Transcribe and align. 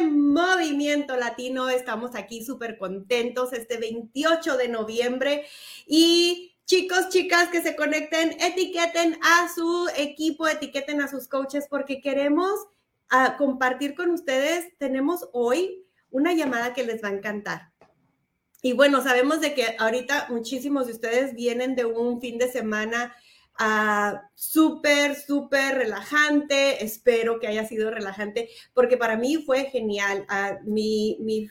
Movimiento 0.00 1.16
Latino. 1.16 1.68
Estamos 1.68 2.14
aquí 2.14 2.44
súper 2.44 2.78
contentos 2.78 3.52
este 3.52 3.76
28 3.78 4.56
de 4.56 4.68
noviembre 4.68 5.46
y 5.86 6.56
chicos, 6.66 7.08
chicas 7.10 7.48
que 7.48 7.62
se 7.62 7.76
conecten, 7.76 8.36
etiqueten 8.40 9.18
a 9.22 9.48
su 9.54 9.88
equipo, 9.96 10.48
etiqueten 10.48 11.00
a 11.00 11.08
sus 11.08 11.28
coaches 11.28 11.66
porque 11.68 12.00
queremos 12.00 12.52
ah, 13.10 13.36
compartir 13.36 13.94
con 13.94 14.10
ustedes. 14.10 14.76
Tenemos 14.78 15.28
hoy 15.32 15.84
una 16.10 16.32
llamada 16.32 16.74
que 16.74 16.84
les 16.84 17.02
va 17.02 17.08
a 17.08 17.12
encantar. 17.12 17.72
Y 18.62 18.72
bueno, 18.72 19.02
sabemos 19.02 19.40
de 19.40 19.52
que 19.52 19.76
ahorita 19.78 20.28
muchísimos 20.30 20.86
de 20.86 20.92
ustedes 20.92 21.34
vienen 21.34 21.74
de 21.74 21.84
un 21.84 22.20
fin 22.20 22.38
de 22.38 22.50
semana 22.50 23.14
uh, 23.60 24.16
súper, 24.34 25.16
súper 25.16 25.76
relajante. 25.76 26.84
Espero 26.84 27.38
que 27.38 27.46
haya 27.46 27.66
sido 27.66 27.90
relajante 27.90 28.48
porque 28.72 28.96
para 28.96 29.16
mí 29.16 29.42
fue 29.44 29.64
genial. 29.66 30.26
Uh, 30.28 30.68
mi, 30.68 31.16
mi 31.20 31.50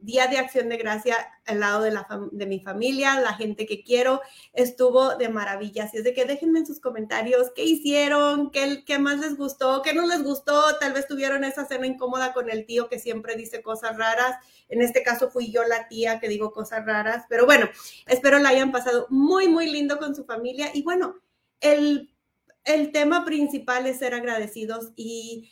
día 0.00 0.26
de 0.28 0.38
acción 0.38 0.68
de 0.68 0.76
gracia 0.76 1.16
al 1.46 1.60
lado 1.60 1.82
de, 1.82 1.90
la 1.90 2.06
de 2.30 2.46
mi 2.46 2.60
familia, 2.60 3.18
la 3.18 3.34
gente 3.34 3.66
que 3.66 3.82
quiero, 3.82 4.20
estuvo 4.52 5.16
de 5.16 5.28
maravilla. 5.28 5.84
Así 5.84 5.96
es 5.98 6.04
de 6.04 6.14
que 6.14 6.24
déjenme 6.24 6.60
en 6.60 6.66
sus 6.66 6.80
comentarios 6.80 7.50
qué 7.54 7.64
hicieron, 7.64 8.50
qué, 8.50 8.84
qué 8.84 8.98
más 8.98 9.18
les 9.18 9.36
gustó, 9.36 9.82
qué 9.82 9.94
no 9.94 10.06
les 10.06 10.22
gustó. 10.22 10.76
Tal 10.78 10.92
vez 10.92 11.06
tuvieron 11.06 11.42
esa 11.44 11.64
cena 11.64 11.86
incómoda 11.86 12.32
con 12.32 12.50
el 12.50 12.66
tío 12.66 12.88
que 12.88 12.98
siempre 12.98 13.34
dice 13.36 13.62
cosas 13.62 13.96
raras. 13.96 14.36
En 14.68 14.82
este 14.82 15.02
caso 15.02 15.30
fui 15.30 15.50
yo 15.50 15.64
la 15.64 15.88
tía 15.88 16.20
que 16.20 16.28
digo 16.28 16.52
cosas 16.52 16.84
raras. 16.84 17.24
Pero 17.28 17.46
bueno, 17.46 17.68
espero 18.06 18.38
la 18.38 18.50
hayan 18.50 18.70
pasado 18.70 19.06
muy, 19.10 19.48
muy 19.48 19.70
lindo 19.70 19.98
con 19.98 20.14
su 20.14 20.24
familia. 20.24 20.70
Y 20.72 20.82
bueno, 20.82 21.16
el, 21.60 22.14
el 22.64 22.92
tema 22.92 23.24
principal 23.24 23.86
es 23.86 23.98
ser 23.98 24.14
agradecidos 24.14 24.92
y, 24.96 25.50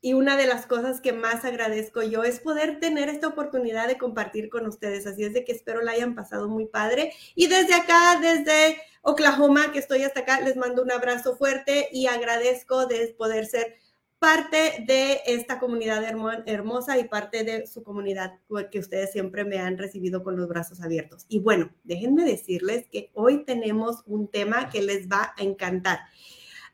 y 0.00 0.14
una 0.14 0.36
de 0.36 0.46
las 0.46 0.66
cosas 0.66 1.00
que 1.00 1.12
más 1.12 1.44
agradezco 1.44 2.02
yo 2.02 2.24
es 2.24 2.40
poder 2.40 2.80
tener 2.80 3.08
esta 3.08 3.28
oportunidad 3.28 3.86
de 3.86 3.98
compartir 3.98 4.48
con 4.48 4.66
ustedes. 4.66 5.06
Así 5.06 5.24
es 5.24 5.34
de 5.34 5.44
que 5.44 5.52
espero 5.52 5.82
la 5.82 5.92
hayan 5.92 6.14
pasado 6.14 6.48
muy 6.48 6.66
padre. 6.66 7.12
Y 7.34 7.48
desde 7.48 7.74
acá, 7.74 8.18
desde 8.20 8.80
Oklahoma, 9.02 9.72
que 9.72 9.78
estoy 9.78 10.02
hasta 10.02 10.20
acá, 10.20 10.40
les 10.40 10.56
mando 10.56 10.82
un 10.82 10.90
abrazo 10.90 11.36
fuerte 11.36 11.88
y 11.92 12.06
agradezco 12.06 12.86
de 12.86 13.14
poder 13.18 13.46
ser 13.46 13.76
parte 14.20 14.84
de 14.86 15.22
esta 15.24 15.58
comunidad 15.58 16.04
hermosa 16.44 16.98
y 16.98 17.08
parte 17.08 17.42
de 17.42 17.66
su 17.66 17.82
comunidad 17.82 18.38
que 18.70 18.78
ustedes 18.78 19.12
siempre 19.12 19.44
me 19.44 19.58
han 19.58 19.78
recibido 19.78 20.22
con 20.22 20.36
los 20.36 20.46
brazos 20.46 20.82
abiertos. 20.82 21.24
Y 21.30 21.38
bueno, 21.38 21.72
déjenme 21.84 22.24
decirles 22.24 22.86
que 22.92 23.10
hoy 23.14 23.44
tenemos 23.46 24.02
un 24.06 24.28
tema 24.28 24.68
que 24.68 24.82
les 24.82 25.08
va 25.08 25.34
a 25.38 25.42
encantar. 25.42 26.00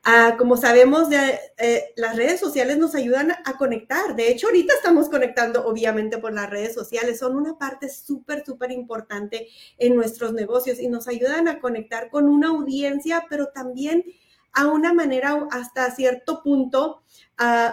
Ah, 0.03 0.35
como 0.37 0.57
sabemos, 0.57 1.07
eh, 1.11 1.93
las 1.95 2.17
redes 2.17 2.39
sociales 2.41 2.77
nos 2.77 2.95
ayudan 2.95 3.31
a 3.31 3.57
conectar. 3.57 4.17
De 4.17 4.29
hecho, 4.29 4.47
ahorita 4.47 4.73
estamos 4.73 5.07
conectando, 5.07 5.65
obviamente, 5.65 6.17
por 6.17 6.33
las 6.33 6.49
redes 6.49 6.73
sociales. 6.73 7.19
Son 7.19 7.35
una 7.37 7.57
parte 7.57 7.87
súper, 7.87 8.45
súper 8.45 8.71
importante 8.71 9.47
en 9.77 9.95
nuestros 9.95 10.33
negocios 10.33 10.79
y 10.79 10.89
nos 10.89 11.07
ayudan 11.07 11.47
a 11.47 11.59
conectar 11.59 12.09
con 12.09 12.27
una 12.27 12.49
audiencia, 12.49 13.25
pero 13.29 13.47
también 13.47 14.03
a 14.57 14.65
una 14.65 14.91
manera 14.91 15.47
hasta 15.51 15.91
cierto 15.91 16.41
punto 16.41 17.03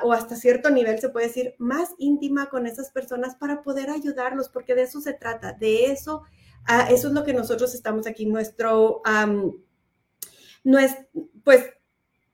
o 0.03 0.13
hasta 0.13 0.37
cierto 0.37 0.69
nivel, 0.69 1.01
se 1.01 1.09
puede 1.09 1.29
decir, 1.29 1.55
más 1.57 1.95
íntima 1.99 2.51
con 2.51 2.67
esas 2.67 2.91
personas 2.91 3.37
para 3.37 3.63
poder 3.63 3.89
ayudarlos, 3.89 4.51
porque 4.51 4.75
de 4.75 4.83
eso 4.83 5.01
se 5.01 5.15
trata, 5.15 5.55
de 5.55 5.87
eso, 5.87 6.25
eso 6.91 7.09
es 7.09 7.15
lo 7.15 7.25
que 7.25 7.33
nosotros 7.33 7.75
estamos 7.75 8.07
aquí, 8.07 8.27
nuestro, 8.27 9.01
no 10.63 10.79
es, 10.79 10.95
pues 11.43 11.65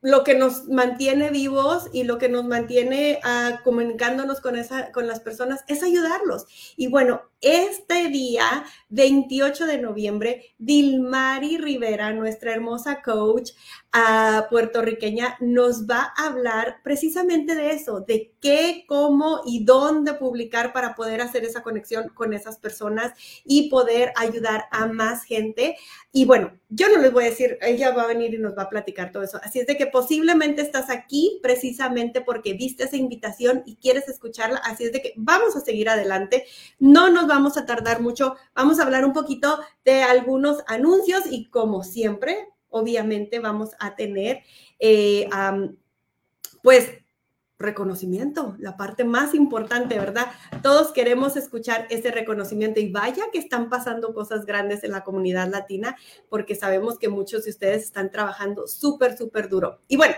lo 0.01 0.25
que 0.25 0.35
nos 0.35 0.67
mantiene 0.67 1.31
vivos 1.31 1.89
y 1.93 2.03
lo 2.03 2.19
que 2.19 2.29
nos 2.29 2.45
mantiene 2.45 3.21
comunicándonos 3.63 4.41
con, 4.41 4.57
esa, 4.57 4.91
con 4.91 5.07
las 5.07 5.21
personas 5.21 5.61
es 5.69 5.85
ayudarlos. 5.85 6.47
Y 6.77 6.89
bueno, 6.89 7.30
este 7.41 8.09
día, 8.09 8.65
28 8.91 9.67
de 9.67 9.79
noviembre, 9.79 10.55
Dilmari 10.59 11.57
Rivera, 11.57 12.13
nuestra 12.13 12.53
hermosa 12.53 13.03
coach 13.03 13.53
uh, 13.95 14.49
puertorriqueña, 14.51 15.37
nos 15.41 15.89
va 15.89 16.13
a 16.17 16.27
hablar 16.27 16.81
precisamente 16.83 17.55
de 17.55 17.71
eso, 17.71 18.01
de 18.01 18.35
qué, 18.41 18.85
cómo 18.87 19.41
y 19.47 19.65
dónde 19.65 20.15
publicar 20.15 20.73
para 20.73 20.95
poder 20.95 21.21
hacer 21.21 21.45
esa 21.45 21.63
conexión 21.63 22.09
con 22.11 22.33
esas 22.33 22.59
personas 22.59 23.13
y 23.45 23.71
poder 23.71 24.13
ayudar 24.17 24.67
a 24.71 24.87
más 24.87 25.25
gente. 25.25 25.77
Y 26.13 26.25
bueno, 26.25 26.53
yo 26.69 26.89
no 26.89 27.01
les 27.01 27.13
voy 27.13 27.25
a 27.25 27.31
decir, 27.31 27.59
ella 27.63 27.93
va 27.93 28.03
a 28.03 28.09
venir 28.09 28.35
y 28.35 28.39
nos 28.39 28.57
va 28.57 28.63
a 28.63 28.69
platicar 28.69 29.13
todo 29.13 29.23
eso. 29.23 29.41
Así 29.43 29.61
es 29.61 29.67
de 29.67 29.77
que 29.77 29.87
posiblemente 29.87 30.63
estás 30.63 30.91
aquí 30.91 31.39
precisamente 31.43 32.21
porque 32.21 32.55
viste 32.55 32.85
esa 32.85 32.97
invitación 32.97 33.63
y 33.65 33.77
quieres 33.77 34.09
escucharla. 34.09 34.59
Así 34.59 34.85
es 34.85 34.93
de 34.93 35.03
que 35.03 35.15
vamos 35.17 35.57
a 35.57 35.61
seguir 35.61 35.89
adelante. 35.89 36.45
No 36.79 37.11
nos 37.11 37.30
vamos 37.31 37.57
a 37.57 37.65
tardar 37.65 38.03
mucho. 38.03 38.37
Vamos 38.55 38.79
a 38.79 38.83
hablar 38.83 39.05
un 39.05 39.13
poquito 39.13 39.59
de 39.85 40.03
algunos 40.03 40.63
anuncios 40.67 41.23
y 41.31 41.49
como 41.49 41.83
siempre, 41.83 42.49
obviamente 42.69 43.39
vamos 43.39 43.71
a 43.79 43.97
tener, 43.97 44.43
eh, 44.79 45.29
pues, 46.63 46.91
reconocimiento, 47.61 48.57
la 48.59 48.77
parte 48.77 49.05
más 49.05 49.35
importante, 49.35 49.99
¿verdad? 49.99 50.29
Todos 50.63 50.93
queremos 50.93 51.37
escuchar 51.37 51.87
ese 51.91 52.11
reconocimiento 52.11 52.81
y 52.81 52.91
vaya 52.91 53.25
que 53.31 53.39
están 53.39 53.69
pasando 53.69 54.15
cosas 54.15 54.47
grandes 54.47 54.83
en 54.83 54.93
la 54.93 55.05
comunidad 55.05 55.49
latina 55.49 55.95
porque 56.31 56.55
sabemos 56.55 56.99
que 56.99 57.11
muchos 57.11 57.45
de 57.45 57.51
ustedes 57.51 57.85
están 57.85 58.11
trabajando 58.11 58.67
súper, 58.67 59.17
súper 59.17 59.51
duro. 59.51 59.83
Y 59.89 59.99
bueno, 59.99 60.15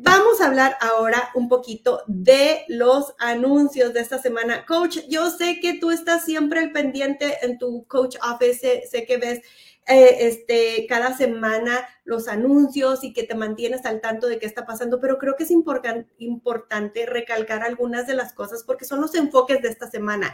Vamos 0.00 0.40
a 0.40 0.46
hablar 0.46 0.76
ahora 0.80 1.30
un 1.34 1.48
poquito 1.48 2.04
de 2.06 2.64
los 2.68 3.16
anuncios 3.18 3.92
de 3.92 3.98
esta 3.98 4.16
semana. 4.18 4.64
Coach, 4.64 4.98
yo 5.08 5.28
sé 5.28 5.58
que 5.58 5.76
tú 5.80 5.90
estás 5.90 6.24
siempre 6.24 6.60
al 6.60 6.70
pendiente 6.70 7.38
en 7.42 7.58
tu 7.58 7.84
coach 7.88 8.14
office, 8.22 8.84
sé, 8.88 9.04
que 9.06 9.16
ves 9.16 9.40
eh, 9.88 10.28
este, 10.28 10.86
cada 10.88 11.16
semana 11.16 11.84
los 12.04 12.28
anuncios 12.28 13.02
y 13.02 13.12
que 13.12 13.24
te 13.24 13.34
mantienes 13.34 13.86
al 13.86 14.00
tanto 14.00 14.28
de 14.28 14.38
qué 14.38 14.46
está 14.46 14.64
pasando, 14.64 15.00
pero 15.00 15.18
creo 15.18 15.34
que 15.34 15.42
es 15.42 15.50
importante 15.50 17.04
recalcar 17.06 17.64
algunas 17.64 18.06
de 18.06 18.14
las 18.14 18.32
cosas 18.32 18.62
porque 18.62 18.84
son 18.84 19.00
los 19.00 19.16
enfoques 19.16 19.60
de 19.62 19.68
esta 19.68 19.90
semana. 19.90 20.32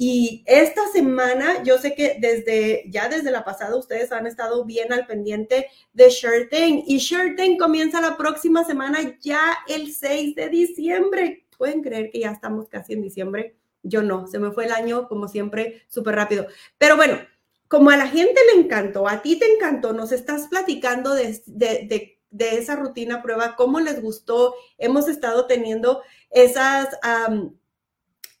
Y 0.00 0.44
esta 0.46 0.86
semana, 0.92 1.64
yo 1.64 1.76
sé 1.76 1.96
que 1.96 2.18
desde 2.20 2.84
ya 2.88 3.08
desde 3.08 3.32
la 3.32 3.44
pasada 3.44 3.74
ustedes 3.74 4.12
han 4.12 4.28
estado 4.28 4.64
bien 4.64 4.92
al 4.92 5.08
pendiente 5.08 5.66
de 5.92 6.08
Sure 6.08 6.48
Y 6.86 7.00
Sure 7.00 7.34
comienza 7.58 8.00
la 8.00 8.16
próxima 8.16 8.62
semana, 8.62 9.18
ya 9.20 9.58
el 9.66 9.92
6 9.92 10.36
de 10.36 10.48
diciembre. 10.50 11.46
¿Pueden 11.58 11.82
creer 11.82 12.10
que 12.10 12.20
ya 12.20 12.30
estamos 12.30 12.68
casi 12.68 12.92
en 12.92 13.02
diciembre? 13.02 13.56
Yo 13.82 14.04
no, 14.04 14.28
se 14.28 14.38
me 14.38 14.52
fue 14.52 14.66
el 14.66 14.72
año 14.72 15.08
como 15.08 15.26
siempre 15.26 15.82
súper 15.88 16.14
rápido. 16.14 16.46
Pero 16.78 16.94
bueno, 16.94 17.18
como 17.66 17.90
a 17.90 17.96
la 17.96 18.06
gente 18.06 18.40
le 18.54 18.60
encantó, 18.60 19.08
a 19.08 19.20
ti 19.20 19.36
te 19.36 19.52
encantó, 19.52 19.92
nos 19.92 20.12
estás 20.12 20.46
platicando 20.46 21.12
de, 21.12 22.20
esa 22.38 22.76
rutina 22.76 23.20
prueba, 23.20 23.56
cómo 23.56 23.80
les 23.80 24.00
gustó, 24.00 24.54
hemos 24.78 25.08
estado 25.08 25.46
teniendo 25.48 26.02
esas, 26.30 26.96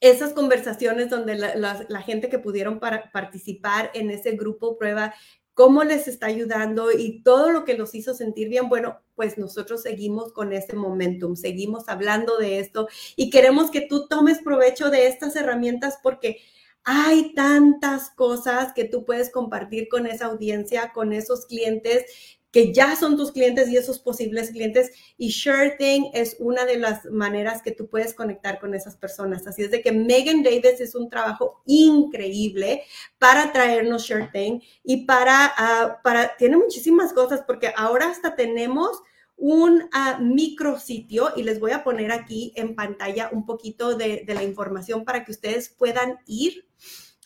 esas 0.00 0.32
conversaciones 0.32 1.10
donde 1.10 1.34
la, 1.36 2.02
gente 2.02 2.28
que 2.28 2.38
pudieron 2.38 2.78
participar 2.78 3.90
en 3.94 4.10
ese 4.10 4.32
grupo 4.32 4.78
prueba, 4.78 5.14
cómo 5.54 5.82
les 5.82 6.06
está 6.06 6.26
ayudando 6.26 6.92
y 6.92 7.22
todo 7.24 7.50
lo 7.50 7.64
que 7.64 7.76
los 7.76 7.94
hizo 7.96 8.14
sentir 8.14 8.48
bien, 8.48 8.68
bueno, 8.68 9.00
pues 9.16 9.38
nosotros 9.38 9.82
seguimos 9.82 10.32
con 10.32 10.52
ese 10.52 10.76
momentum, 10.76 11.34
seguimos 11.34 11.88
hablando 11.88 12.36
de 12.36 12.60
esto 12.60 12.88
y 13.16 13.28
queremos 13.30 13.72
que 13.72 13.80
tú 13.80 14.06
tomes 14.06 14.38
provecho 14.38 14.88
de 14.88 15.08
estas 15.08 15.34
herramientas 15.34 15.98
porque 16.00 16.38
hay 16.84 17.34
tantas 17.34 18.10
cosas 18.10 18.72
que 18.72 18.84
tú 18.84 19.04
puedes 19.04 19.30
compartir 19.30 19.88
con 19.88 20.06
esa 20.06 20.26
audiencia, 20.26 20.92
con 20.92 21.12
esos 21.12 21.44
clientes 21.46 22.37
que 22.50 22.72
ya 22.72 22.96
son 22.96 23.16
tus 23.16 23.32
clientes 23.32 23.68
y 23.68 23.76
esos 23.76 23.98
posibles 23.98 24.50
clientes. 24.50 24.90
Y 25.16 25.28
ShareThing 25.28 26.10
es 26.14 26.36
una 26.38 26.64
de 26.64 26.78
las 26.78 27.04
maneras 27.06 27.62
que 27.62 27.72
tú 27.72 27.88
puedes 27.88 28.14
conectar 28.14 28.58
con 28.58 28.74
esas 28.74 28.96
personas. 28.96 29.46
Así 29.46 29.62
es 29.62 29.70
de 29.70 29.82
que 29.82 29.92
Megan 29.92 30.42
Davis 30.42 30.80
es 30.80 30.94
un 30.94 31.10
trabajo 31.10 31.62
increíble 31.66 32.82
para 33.18 33.52
traernos 33.52 34.04
ShareThing 34.04 34.62
y 34.82 35.04
para, 35.04 35.52
uh, 35.58 36.02
para, 36.02 36.36
tiene 36.36 36.56
muchísimas 36.56 37.12
cosas 37.12 37.42
porque 37.46 37.72
ahora 37.76 38.10
hasta 38.10 38.34
tenemos 38.34 39.02
un 39.36 39.82
uh, 39.82 40.20
micrositio 40.20 41.30
y 41.36 41.44
les 41.44 41.60
voy 41.60 41.70
a 41.70 41.84
poner 41.84 42.10
aquí 42.10 42.52
en 42.56 42.74
pantalla 42.74 43.30
un 43.32 43.46
poquito 43.46 43.94
de, 43.94 44.24
la 44.26 44.42
información 44.42 45.04
para 45.04 45.24
que 45.24 45.30
ustedes 45.30 45.68
puedan 45.68 46.18
ir 46.26 46.66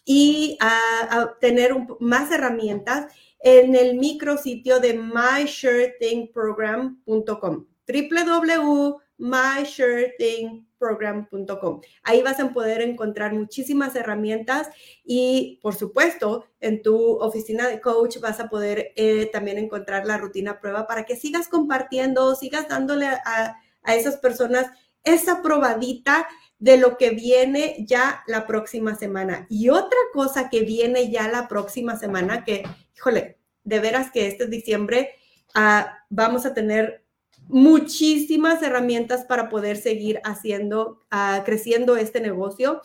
y 0.05 0.59
uh, 0.61 1.29
tener 1.41 1.75
más 2.01 2.31
herramientas 2.31 3.07
en 3.43 3.75
el 3.75 3.99
micrositio 3.99 4.81
de 4.81 4.94
myshirethingprogram.com 4.94 7.67
www.myshirething.com 7.87 10.73
coachprogram.com. 10.83 11.81
Ahí 12.03 12.23
vas 12.23 12.41
a 12.41 12.53
poder 12.53 12.83
encontrar 12.83 13.33
muchísimas 13.33 13.94
herramientas 13.94 14.69
y, 15.05 15.61
por 15.62 15.75
supuesto, 15.75 16.47
en 16.61 16.83
tu 16.83 17.19
oficina 17.19 17.69
de 17.69 17.81
coach 17.81 18.19
vas 18.19 18.41
a 18.41 18.49
poder 18.49 18.93
eh, 18.97 19.31
también 19.33 19.59
encontrar 19.59 20.06
la 20.06 20.19
rutina 20.19 20.61
prueba 20.61 20.87
para 20.87 21.05
que 21.05 21.17
sigas 21.17 21.49
compartiendo, 21.49 22.35
sigas 22.35 22.69
dándole 22.69 23.06
a, 23.06 23.56
a 23.83 23.94
esas 23.94 24.17
personas 24.17 24.67
esa 25.05 25.43
probadita 25.43 26.29
de 26.62 26.76
lo 26.76 26.97
que 26.97 27.11
viene 27.11 27.75
ya 27.88 28.23
la 28.29 28.47
próxima 28.47 28.94
semana. 28.94 29.49
Y 29.50 29.69
otra 29.70 29.99
cosa 30.12 30.49
que 30.49 30.61
viene 30.61 31.11
ya 31.11 31.26
la 31.26 31.49
próxima 31.49 31.99
semana, 31.99 32.44
que, 32.44 32.62
híjole, 32.97 33.37
de 33.64 33.81
veras 33.81 34.12
que 34.12 34.29
este 34.29 34.47
diciembre 34.47 35.11
ah, 35.55 35.99
vamos 36.09 36.47
a 36.47 36.55
tener 36.55 37.05
muchísimas 37.49 38.62
herramientas 38.62 39.25
para 39.25 39.49
poder 39.49 39.76
seguir 39.76 40.20
haciendo, 40.23 41.00
uh, 41.12 41.43
creciendo 41.44 41.97
este 41.97 42.20
negocio. 42.20 42.81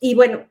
Y 0.00 0.14
bueno, 0.14 0.48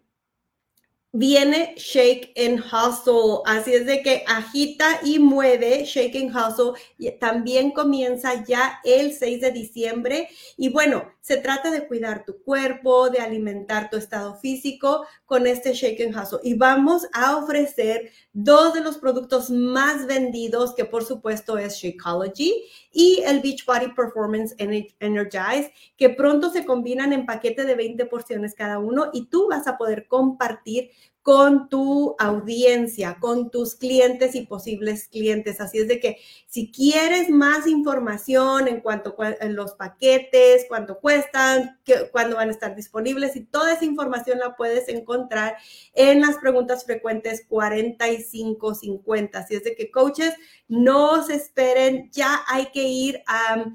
viene 1.12 1.74
Shake 1.78 2.34
and 2.38 2.60
Hustle. 2.60 3.42
Así 3.46 3.74
es 3.74 3.86
de 3.86 4.02
que 4.02 4.24
agita 4.28 5.00
y 5.04 5.20
mueve 5.20 5.84
Shake 5.86 6.16
and 6.16 6.36
Hustle. 6.36 6.74
También 7.20 7.72
comienza 7.72 8.44
ya 8.46 8.80
el 8.84 9.14
6 9.14 9.42
de 9.42 9.52
diciembre. 9.52 10.30
Y 10.58 10.70
bueno, 10.70 11.12
se 11.22 11.38
trata 11.38 11.72
de 11.72 11.88
cuidar 11.88 12.26
tu 12.26 12.42
cuerpo, 12.42 13.10
de 13.10 13.20
alimentar 13.20 13.90
tu 13.90 13.98
estado 13.98 14.36
físico 14.36 15.06
con 15.26 15.48
este 15.48 15.74
Shake 15.74 16.02
and 16.02 16.18
Hustle. 16.18 16.40
Y 16.44 16.56
vamos 16.56 17.08
a 17.14 17.38
ofrecer 17.38 18.12
dos 18.34 18.74
de 18.74 18.82
los 18.82 18.98
productos 18.98 19.50
más 19.50 20.06
vendidos, 20.08 20.74
que 20.74 20.86
por 20.86 21.04
supuesto 21.04 21.58
es 21.58 21.76
Shakeology 21.76 22.64
y 22.92 23.22
el 23.26 23.42
Beachbody 23.42 23.94
Performance 23.94 24.56
Energize, 24.58 25.72
que 25.98 26.10
pronto 26.10 26.50
se 26.50 26.66
combinan 26.66 27.14
en 27.14 27.26
paquete 27.26 27.66
de 27.66 27.76
20 27.76 28.06
porciones 28.06 28.56
cada 28.56 28.80
uno 28.80 29.10
y 29.14 29.28
tú 29.28 29.48
vas 29.50 29.68
a 29.68 29.78
poder 29.78 30.08
compartir 30.08 30.92
con 31.22 31.70
tu 31.70 32.16
audiencia, 32.18 33.18
con 33.20 33.52
tus 33.52 33.76
clientes 33.76 34.34
y 34.36 34.48
posibles 34.48 35.08
clientes. 35.10 35.62
Así 35.62 35.78
es 35.78 35.88
de 35.88 36.00
que 36.00 36.18
si 36.48 36.72
quieres 36.72 37.30
más 37.30 37.68
información 37.68 38.68
en 38.68 38.82
cuanto 38.82 39.16
a 39.20 39.46
los 39.46 39.74
paquetes, 39.74 40.66
cuánto 40.68 41.00
cuestan, 41.00 41.80
cuándo 42.12 42.38
van 42.38 42.48
a 42.48 42.52
estar 42.52 42.76
disponibles 42.76 43.36
y 43.36 43.42
toda 43.42 43.74
esa 43.74 43.86
información 43.86 44.40
la 44.40 44.56
puedes 44.56 44.88
encontrar 44.90 45.58
en 45.94 46.22
las 46.22 46.38
preguntas 46.38 46.86
frecuentes 46.86 47.46
4550. 47.48 49.38
Así 49.38 49.56
es 49.56 49.64
de 49.64 49.76
que 49.76 49.92
coaches, 49.92 50.34
no 50.68 51.24
se 51.24 51.36
esperen, 51.36 52.10
ya 52.12 52.42
hay 52.48 52.72
que 52.72 52.84
ir 52.84 53.22
a 53.28 53.66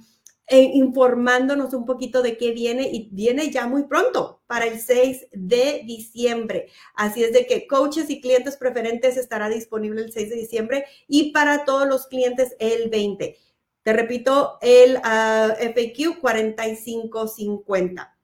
eh, 0.46 0.70
informándonos 0.74 1.72
un 1.72 1.86
poquito 1.86 2.20
de 2.20 2.36
qué 2.36 2.52
viene 2.52 2.90
y 2.92 3.08
viene 3.12 3.50
ya 3.50 3.66
muy 3.66 3.84
pronto 3.84 4.42
para 4.46 4.66
el 4.66 4.78
6 4.78 5.28
de 5.32 5.82
diciembre. 5.86 6.68
Así 6.94 7.24
es 7.24 7.32
de 7.32 7.46
que 7.46 7.66
coaches 7.66 8.10
y 8.10 8.20
clientes 8.20 8.58
preferentes 8.58 9.16
estará 9.16 9.48
disponible 9.48 10.02
el 10.02 10.12
6 10.12 10.28
de 10.28 10.36
diciembre 10.36 10.84
y 11.08 11.32
para 11.32 11.64
todos 11.64 11.88
los 11.88 12.06
clientes 12.08 12.56
el 12.58 12.90
20. 12.90 13.38
Te 13.82 13.92
repito, 13.92 14.58
el 14.60 14.98
ah, 15.02 15.54
FAQ 15.58 16.20
4550. 16.20 18.16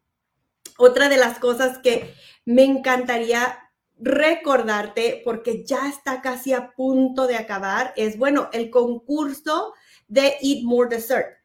Otra 0.78 1.08
de 1.08 1.16
las 1.16 1.38
cosas 1.38 1.78
que 1.78 2.14
me 2.44 2.64
encantaría 2.64 3.58
recordarte, 3.98 5.20
porque 5.24 5.64
ya 5.64 5.88
está 5.88 6.22
casi 6.22 6.52
a 6.54 6.72
punto 6.72 7.26
de 7.26 7.36
acabar, 7.36 7.92
es, 7.96 8.16
bueno, 8.16 8.48
el 8.52 8.70
concurso 8.70 9.74
de 10.08 10.36
Eat 10.40 10.64
More 10.64 10.88
Dessert. 10.88 11.39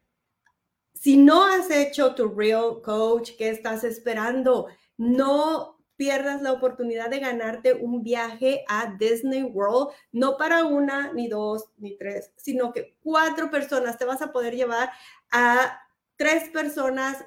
Si 0.96 1.18
no 1.18 1.44
has 1.44 1.70
hecho 1.70 2.16
tu 2.16 2.30
Real 2.30 2.82
Coach, 2.82 3.32
¿qué 3.38 3.50
estás 3.50 3.84
esperando? 3.84 4.68
No 4.98 5.76
pierdas 5.98 6.42
la 6.42 6.52
oportunidad 6.52 7.10
de 7.10 7.20
ganarte 7.20 7.74
un 7.74 8.02
viaje 8.02 8.64
a 8.68 8.96
Disney 8.98 9.44
World, 9.44 9.90
no 10.12 10.38
para 10.38 10.66
una, 10.66 11.14
ni 11.14 11.28
dos, 11.28 11.66
ni 11.78 11.98
tres, 11.98 12.32
sino 12.36 12.74
que 12.74 12.98
cuatro 13.04 13.52
personas 13.52 13.98
te 13.98 14.06
vas 14.06 14.22
a 14.22 14.32
poder 14.32 14.56
llevar 14.56 14.92
a 15.32 15.80
tres 16.16 16.50
personas 16.50 17.26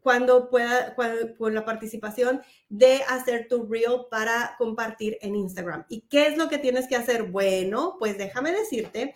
cuando 0.00 0.48
pueda, 0.48 0.94
con 1.36 1.54
la 1.54 1.64
participación 1.64 2.40
de 2.68 3.02
hacer 3.08 3.48
tu 3.48 3.66
reel 3.66 4.06
para 4.10 4.54
compartir 4.58 5.18
en 5.20 5.36
Instagram. 5.36 5.84
¿Y 5.88 6.02
qué 6.02 6.28
es 6.28 6.36
lo 6.36 6.48
que 6.48 6.58
tienes 6.58 6.86
que 6.86 6.96
hacer? 6.96 7.24
Bueno, 7.24 7.96
pues 7.98 8.16
déjame 8.16 8.52
decirte 8.52 9.14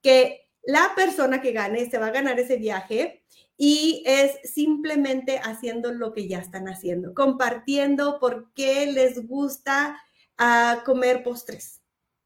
que 0.00 0.50
la 0.62 0.92
persona 0.94 1.40
que 1.40 1.52
gane 1.52 1.90
se 1.90 1.98
va 1.98 2.06
a 2.06 2.12
ganar 2.12 2.38
ese 2.38 2.56
viaje 2.56 3.22
y 3.56 4.02
es 4.06 4.38
simplemente 4.50 5.38
haciendo 5.38 5.92
lo 5.92 6.12
que 6.12 6.28
ya 6.28 6.38
están 6.38 6.68
haciendo, 6.68 7.14
compartiendo 7.14 8.18
por 8.18 8.52
qué 8.54 8.86
les 8.86 9.26
gusta 9.26 10.00
ah, 10.38 10.82
comer 10.84 11.22
postres. 11.22 11.80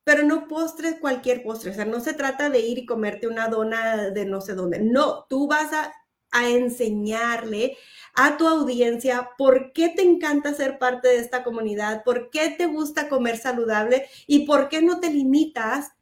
Pero 0.04 0.22
no 0.22 0.46
postres, 0.46 1.00
cualquier 1.00 1.42
postre. 1.42 1.72
O 1.72 1.74
sea, 1.74 1.84
no 1.84 1.98
se 2.00 2.14
trata 2.14 2.48
de 2.48 2.60
ir 2.60 2.78
y 2.78 2.86
comerte 2.86 3.26
una 3.26 3.48
dona 3.48 4.10
de 4.10 4.24
no 4.24 4.40
sé 4.40 4.54
dónde. 4.54 4.78
No, 4.78 5.26
tú 5.28 5.48
vas 5.48 5.72
a, 5.72 5.92
a 6.30 6.48
enseñarle 6.48 7.76
a 8.14 8.36
tu 8.36 8.46
audiencia 8.46 9.30
por 9.36 9.72
qué 9.72 9.88
te 9.88 10.02
encanta 10.02 10.54
ser 10.54 10.78
parte 10.78 11.08
de 11.08 11.16
esta 11.16 11.42
comunidad, 11.42 12.04
por 12.04 12.30
qué 12.30 12.50
te 12.50 12.66
gusta 12.66 13.08
comer 13.08 13.36
saludable 13.36 14.08
y 14.26 14.46
por 14.46 14.68
qué 14.68 14.80
no 14.80 15.00
te 15.00 15.10
limitas 15.10 15.95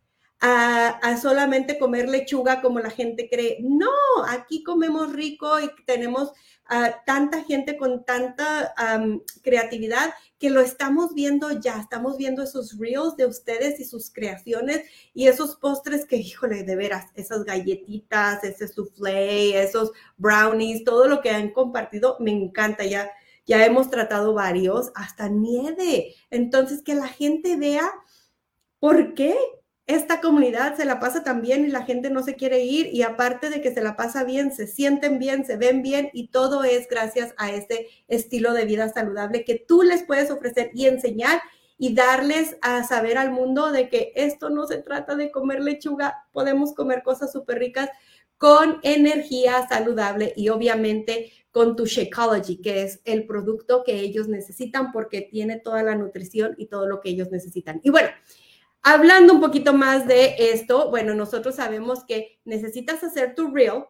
a, 0.46 1.17
solamente 1.17 1.79
comer 1.79 2.06
lechuga 2.08 2.61
como 2.61 2.79
la 2.79 2.91
gente 2.91 3.29
cree. 3.31 3.58
No, 3.62 3.88
aquí 4.29 4.62
comemos 4.62 5.12
rico 5.12 5.58
y 5.58 5.70
tenemos 5.87 6.32
tanta 7.06 7.43
gente 7.44 7.79
con 7.79 8.05
tanta 8.05 8.75
creatividad 9.43 10.12
que 10.38 10.50
lo 10.50 10.61
estamos 10.61 11.14
viendo 11.14 11.50
ya, 11.61 11.81
estamos 11.81 12.19
viendo 12.19 12.43
esos 12.43 12.79
reels 12.79 13.17
de 13.17 13.25
ustedes 13.25 13.81
y 13.81 13.85
sus 13.85 14.12
creaciones 14.12 14.82
y 15.14 15.29
esos 15.29 15.56
postres 15.56 16.05
que, 16.05 16.17
híjole, 16.17 16.64
de 16.64 16.76
veras, 16.76 17.06
esas 17.14 17.44
galletitas, 17.44 18.44
ese 18.44 18.69
soufflé, 18.69 19.62
esos 19.62 19.93
brownies, 20.19 20.84
todo 20.84 21.08
lo 21.08 21.22
que 21.22 21.31
han 21.31 21.53
compartido, 21.53 22.19
me 22.20 22.32
encanta 22.32 22.84
ya. 22.84 23.10
Ya 23.46 23.65
hemos 23.65 23.91
tratado 23.91 24.34
varios, 24.34 24.91
hasta 24.94 25.29
nieve. 25.29 26.15
Entonces, 26.31 26.82
que 26.82 26.94
la 26.94 27.08
gente 27.08 27.56
vea 27.56 27.91
por 28.79 29.15
qué 29.15 29.36
esta 29.86 30.20
comunidad 30.20 30.76
se 30.76 30.86
la 30.86 30.98
pasa 30.98 31.22
tan 31.24 31.43
bien 31.43 31.67
y 31.67 31.69
la 31.69 31.84
gente 31.84 32.08
no 32.08 32.22
se 32.22 32.36
quiere 32.36 32.64
ir 32.64 32.88
y 32.93 33.03
aparte 33.03 33.50
de 33.50 33.60
que 33.60 33.72
se 33.72 33.82
la 33.82 33.96
pasa 33.96 34.24
bien, 34.24 34.50
se 34.53 34.67
sienten 34.67 35.19
bien, 35.19 35.44
se 35.44 35.56
ven 35.56 35.82
bien 35.82 36.08
y 36.14 36.29
todo 36.29 36.64
es 36.64 36.88
gracias 36.88 37.34
a 37.36 37.53
este 37.53 37.88
estilo 38.08 38.55
de 38.55 38.64
vida 38.64 38.88
saludable 38.88 39.44
que 39.44 39.56
tú 39.58 39.82
les 39.82 40.03
puedes 40.03 40.31
ofrecer 40.31 40.70
y 40.72 40.86
enseñar 40.86 41.43
y 41.76 41.94
darles 41.94 42.56
a 42.62 42.82
saber 42.84 43.19
al 43.19 43.31
mundo 43.31 43.72
de 43.72 43.91
que 43.91 44.12
esto 44.17 44.48
no 44.48 44.67
se 44.67 44.79
trata 44.79 45.17
de 45.17 45.31
comer 45.31 45.60
lechuga, 45.60 46.24
podemos 46.32 46.72
comer 46.72 47.03
cosas 47.03 47.32
súper 47.32 47.58
ricas 47.58 47.91
con 48.38 48.79
energía 48.82 49.67
saludable 49.69 50.32
y 50.34 50.48
obviamente 50.48 51.32
con 51.50 51.76
tu 51.76 51.84
Shakeology, 51.86 52.60
que 52.62 52.82
es 52.82 53.00
el 53.05 53.26
producto 53.26 53.84
que 53.84 54.00
ellos 54.00 54.29
necesitan 54.29 54.93
porque 54.93 55.20
tiene 55.20 55.60
toda 55.60 55.82
la 55.82 55.94
nutrición 55.94 56.55
y 56.58 56.67
todo 56.67 56.86
lo 56.86 57.00
que 57.00 57.10
ellos 57.10 57.31
necesitan. 57.31 57.81
Y 57.84 57.91
bueno, 57.91 58.08
Hablando 58.86 59.32
un 59.32 59.41
poquito 59.41 59.72
más 59.72 60.06
de 60.06 60.36
esto, 60.38 60.91
bueno, 60.91 61.14
nosotros 61.14 61.55
sabemos 61.55 62.05
que 62.05 62.38
necesitas 62.44 63.03
hacer 63.03 63.34
tu 63.34 63.50
reel 63.50 63.86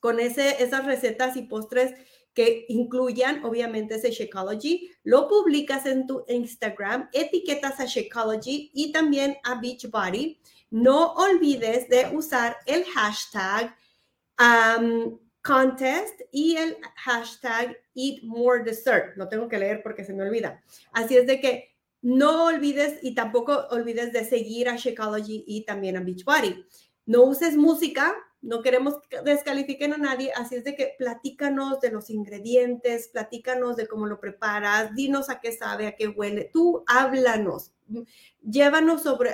con 0.00 0.18
esas 0.18 0.84
recetas 0.84 1.36
y 1.36 1.42
postres 1.42 1.94
que 2.34 2.66
incluyan 2.68 3.44
obviamente 3.44 3.94
ese 3.94 4.10
Shakeology, 4.10 4.90
lo 5.04 5.28
publicas 5.28 5.86
en 5.86 6.08
tu 6.08 6.24
Instagram, 6.26 7.08
etiquetas 7.12 7.78
a 7.78 7.84
Shakeology 7.84 8.72
y 8.74 8.90
también 8.90 9.36
a 9.44 9.60
Beachbody. 9.60 10.40
No 10.70 11.12
olvides 11.12 11.88
de 11.88 12.08
usar 12.12 12.56
el 12.66 12.84
hashtag 12.86 13.76
um, 14.40 15.20
contest 15.40 16.20
y 16.32 16.56
el 16.56 16.76
hashtag 16.96 17.76
eat 17.94 18.24
more 18.24 18.64
dessert. 18.64 19.16
Lo 19.16 19.28
tengo 19.28 19.48
que 19.48 19.58
leer 19.58 19.84
porque 19.84 20.02
se 20.02 20.12
me 20.12 20.24
olvida. 20.24 20.60
Así 20.90 21.16
es 21.16 21.28
de 21.28 21.40
que 21.40 21.73
no 22.04 22.44
olvides 22.44 22.98
y 23.02 23.14
tampoco 23.14 23.66
olvides 23.70 24.12
de 24.12 24.26
seguir 24.26 24.68
a 24.68 24.76
Shakeology 24.76 25.42
y 25.46 25.64
también 25.64 25.96
a 25.96 26.00
Beachbody. 26.00 26.66
No 27.06 27.22
uses 27.22 27.56
música, 27.56 28.14
no 28.42 28.60
queremos 28.60 28.96
que 29.08 29.22
descalifiquen 29.22 29.94
a 29.94 29.96
nadie, 29.96 30.30
así 30.36 30.56
es 30.56 30.64
de 30.64 30.76
que 30.76 30.92
platícanos 30.98 31.80
de 31.80 31.90
los 31.90 32.10
ingredientes, 32.10 33.08
platícanos 33.08 33.76
de 33.76 33.86
cómo 33.86 34.06
lo 34.06 34.20
preparas, 34.20 34.94
dinos 34.94 35.30
a 35.30 35.40
qué 35.40 35.52
sabe, 35.52 35.86
a 35.86 35.96
qué 35.96 36.08
huele, 36.08 36.50
tú 36.52 36.84
háblanos, 36.86 37.72
llévanos 38.42 39.02
sobre, 39.02 39.30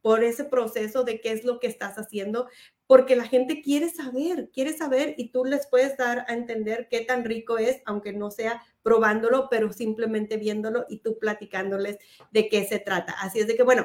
por 0.00 0.24
ese 0.24 0.44
proceso 0.44 1.04
de 1.04 1.20
qué 1.20 1.32
es 1.32 1.44
lo 1.44 1.60
que 1.60 1.66
estás 1.66 1.96
haciendo, 1.96 2.48
porque 2.86 3.16
la 3.16 3.24
gente 3.24 3.60
quiere 3.60 3.90
saber, 3.90 4.48
quiere 4.50 4.74
saber 4.74 5.14
y 5.18 5.28
tú 5.28 5.44
les 5.44 5.66
puedes 5.66 5.98
dar 5.98 6.24
a 6.26 6.32
entender 6.32 6.88
qué 6.90 7.02
tan 7.02 7.22
rico 7.22 7.58
es, 7.58 7.82
aunque 7.84 8.14
no 8.14 8.30
sea 8.30 8.62
probándolo, 8.86 9.48
pero 9.50 9.72
simplemente 9.72 10.36
viéndolo 10.36 10.86
y 10.88 10.98
tú 10.98 11.18
platicándoles 11.18 11.98
de 12.30 12.48
qué 12.48 12.64
se 12.68 12.78
trata. 12.78 13.16
Así 13.20 13.40
es 13.40 13.48
de 13.48 13.56
que, 13.56 13.64
bueno, 13.64 13.84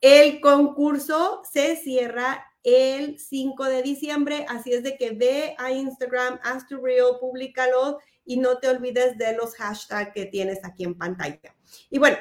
el 0.00 0.40
concurso 0.40 1.42
se 1.48 1.76
cierra 1.76 2.44
el 2.64 3.20
5 3.20 3.64
de 3.66 3.82
diciembre. 3.82 4.44
Así 4.48 4.72
es 4.72 4.82
de 4.82 4.96
que 4.96 5.12
ve 5.12 5.54
a 5.58 5.70
Instagram, 5.70 6.40
Ask 6.42 6.66
to 6.68 6.78
Real, 6.78 7.20
públicalo 7.20 8.00
y 8.24 8.38
no 8.38 8.58
te 8.58 8.68
olvides 8.68 9.16
de 9.16 9.36
los 9.36 9.54
hashtags 9.54 10.12
que 10.12 10.26
tienes 10.26 10.64
aquí 10.64 10.82
en 10.82 10.98
pantalla. 10.98 11.54
Y 11.88 12.00
bueno, 12.00 12.16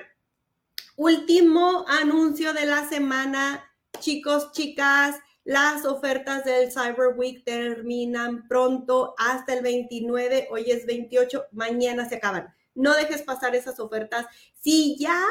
último 0.98 1.86
anuncio 1.88 2.54
de 2.54 2.68
la 2.68 2.88
semana, 2.88 3.66
chicos, 4.00 4.52
chicas. 4.52 5.16
Las 5.46 5.86
ofertas 5.86 6.44
del 6.44 6.72
Cyber 6.72 7.16
Week 7.16 7.46
terminan 7.46 8.48
pronto 8.48 9.14
hasta 9.20 9.54
el 9.54 9.62
29. 9.62 10.48
Hoy 10.50 10.72
es 10.72 10.88
28, 10.88 11.46
mañana 11.52 12.10
se 12.10 12.16
acaban. 12.16 12.52
No 12.74 12.96
dejes 12.96 13.22
pasar 13.22 13.56
esas 13.56 13.80
ofertas. 13.80 14.26
Si 14.60 14.98
ya 14.98 15.22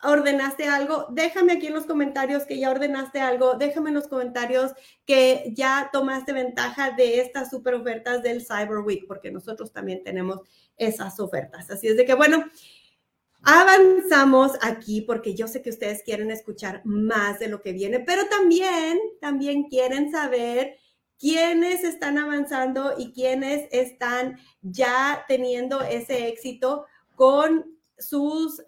ordenaste 0.00 0.68
algo, 0.68 1.08
déjame 1.10 1.54
aquí 1.54 1.66
en 1.66 1.74
los 1.74 1.86
comentarios 1.86 2.44
que 2.44 2.60
ya 2.60 2.70
ordenaste 2.70 3.18
algo, 3.18 3.54
déjame 3.54 3.88
en 3.88 3.96
los 3.96 4.06
comentarios 4.06 4.72
que 5.04 5.52
ya 5.56 5.90
tomaste 5.92 6.32
ventaja 6.32 6.92
de 6.92 7.20
estas 7.20 7.50
super 7.50 7.74
ofertas 7.74 8.22
del 8.22 8.46
Cyber 8.46 8.78
Week, 8.78 9.06
porque 9.08 9.32
nosotros 9.32 9.72
también 9.72 10.04
tenemos 10.04 10.42
esas 10.76 11.18
ofertas. 11.18 11.68
Así 11.68 11.88
es 11.88 11.96
de 11.96 12.04
que, 12.04 12.14
bueno, 12.14 12.44
avanzamos 13.46 14.58
aquí 14.60 15.02
porque 15.02 15.36
yo 15.36 15.46
sé 15.46 15.62
que 15.62 15.70
ustedes 15.70 16.02
quieren 16.02 16.32
escuchar 16.32 16.82
más 16.84 17.38
de 17.38 17.48
lo 17.48 17.62
que 17.62 17.72
viene, 17.72 18.00
pero 18.00 18.26
también, 18.28 18.98
también 19.20 19.68
quieren 19.68 20.10
saber 20.10 20.76
quiénes 21.16 21.84
están 21.84 22.18
avanzando 22.18 22.94
y 22.98 23.12
quiénes 23.12 23.68
están 23.70 24.36
ya 24.62 25.24
teniendo 25.28 25.80
ese 25.80 26.26
éxito 26.26 26.86
con 27.14 27.78
sus 27.96 28.60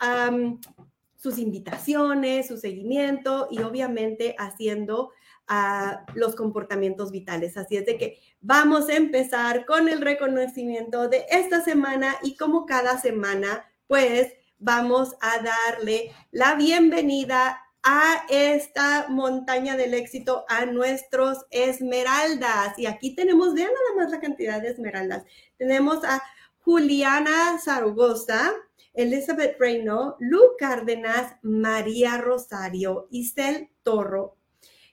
sus 1.16 1.38
invitaciones, 1.38 2.46
su 2.46 2.56
seguimiento 2.56 3.48
y 3.50 3.60
obviamente 3.62 4.36
haciendo 4.38 5.10
ah, 5.48 6.06
los 6.14 6.36
comportamientos 6.36 7.10
vitales. 7.10 7.56
Así 7.56 7.76
es 7.76 7.86
de 7.86 7.98
que 7.98 8.20
vamos 8.40 8.88
a 8.88 8.94
empezar 8.94 9.66
con 9.66 9.88
el 9.88 10.00
reconocimiento 10.00 11.08
de 11.08 11.26
esta 11.28 11.60
semana 11.64 12.14
y 12.22 12.36
como 12.36 12.66
cada 12.66 13.00
semana, 13.00 13.64
pues 13.88 14.32
vamos 14.58 15.14
a 15.20 15.42
darle 15.42 16.12
la 16.30 16.54
bienvenida 16.54 17.60
a 17.82 18.24
esta 18.28 19.06
montaña 19.08 19.76
del 19.76 19.94
éxito 19.94 20.44
a 20.48 20.66
nuestros 20.66 21.38
esmeraldas. 21.50 22.78
Y 22.78 22.86
aquí 22.86 23.14
tenemos, 23.14 23.54
vean 23.54 23.70
nada 23.72 24.04
más 24.04 24.10
la 24.10 24.20
cantidad 24.20 24.60
de 24.60 24.70
esmeraldas. 24.70 25.24
Tenemos 25.56 26.04
a 26.04 26.22
Juliana 26.58 27.58
Zaragoza, 27.58 28.52
Elizabeth 28.94 29.58
Reino, 29.58 30.16
Lu 30.18 30.40
Cárdenas, 30.58 31.36
María 31.42 32.18
Rosario, 32.18 33.06
Isel 33.10 33.70
Torro, 33.82 34.36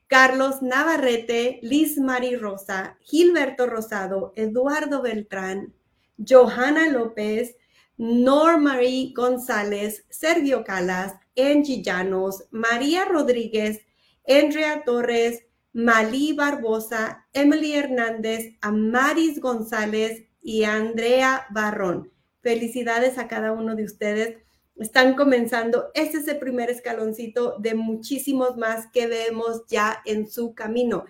Carlos 0.08 0.62
Navarrete, 0.62 1.60
Liz 1.64 1.98
Mari 1.98 2.36
Rosa, 2.36 2.98
Gilberto 3.02 3.66
Rosado, 3.66 4.32
Eduardo 4.36 5.02
Beltrán, 5.02 5.74
Johanna 6.18 6.88
López, 6.90 7.56
Nor 7.98 8.60
Marie 8.60 9.14
González, 9.16 10.06
Sergio 10.10 10.64
Calas, 10.64 11.14
Angie 11.38 11.82
Llanos, 11.82 12.46
María 12.52 13.06
Rodríguez, 13.06 13.82
Andrea 14.28 14.84
Torres, 14.86 15.46
Malí 15.74 16.34
Barbosa, 16.34 17.28
Emily 17.34 17.74
Hernández, 17.74 18.56
Amaris 18.62 19.40
González 19.42 20.24
y 20.42 20.64
Andrea 20.64 21.48
Barrón. 21.52 22.12
Felicidades 22.42 23.18
a 23.18 23.28
cada 23.28 23.52
uno 23.52 23.76
de 23.76 23.84
ustedes. 23.84 24.38
Están 24.78 25.16
comenzando. 25.16 25.92
Este 25.94 26.20
es 26.20 26.28
el 26.28 26.40
primer 26.40 26.70
escaloncito 26.70 27.58
de 27.60 27.76
muchísimos 27.76 28.56
más 28.56 28.88
que 28.94 29.08
vemos 29.08 29.64
ya 29.68 30.02
en 30.06 30.30
su 30.30 30.54
camino. 30.54 31.06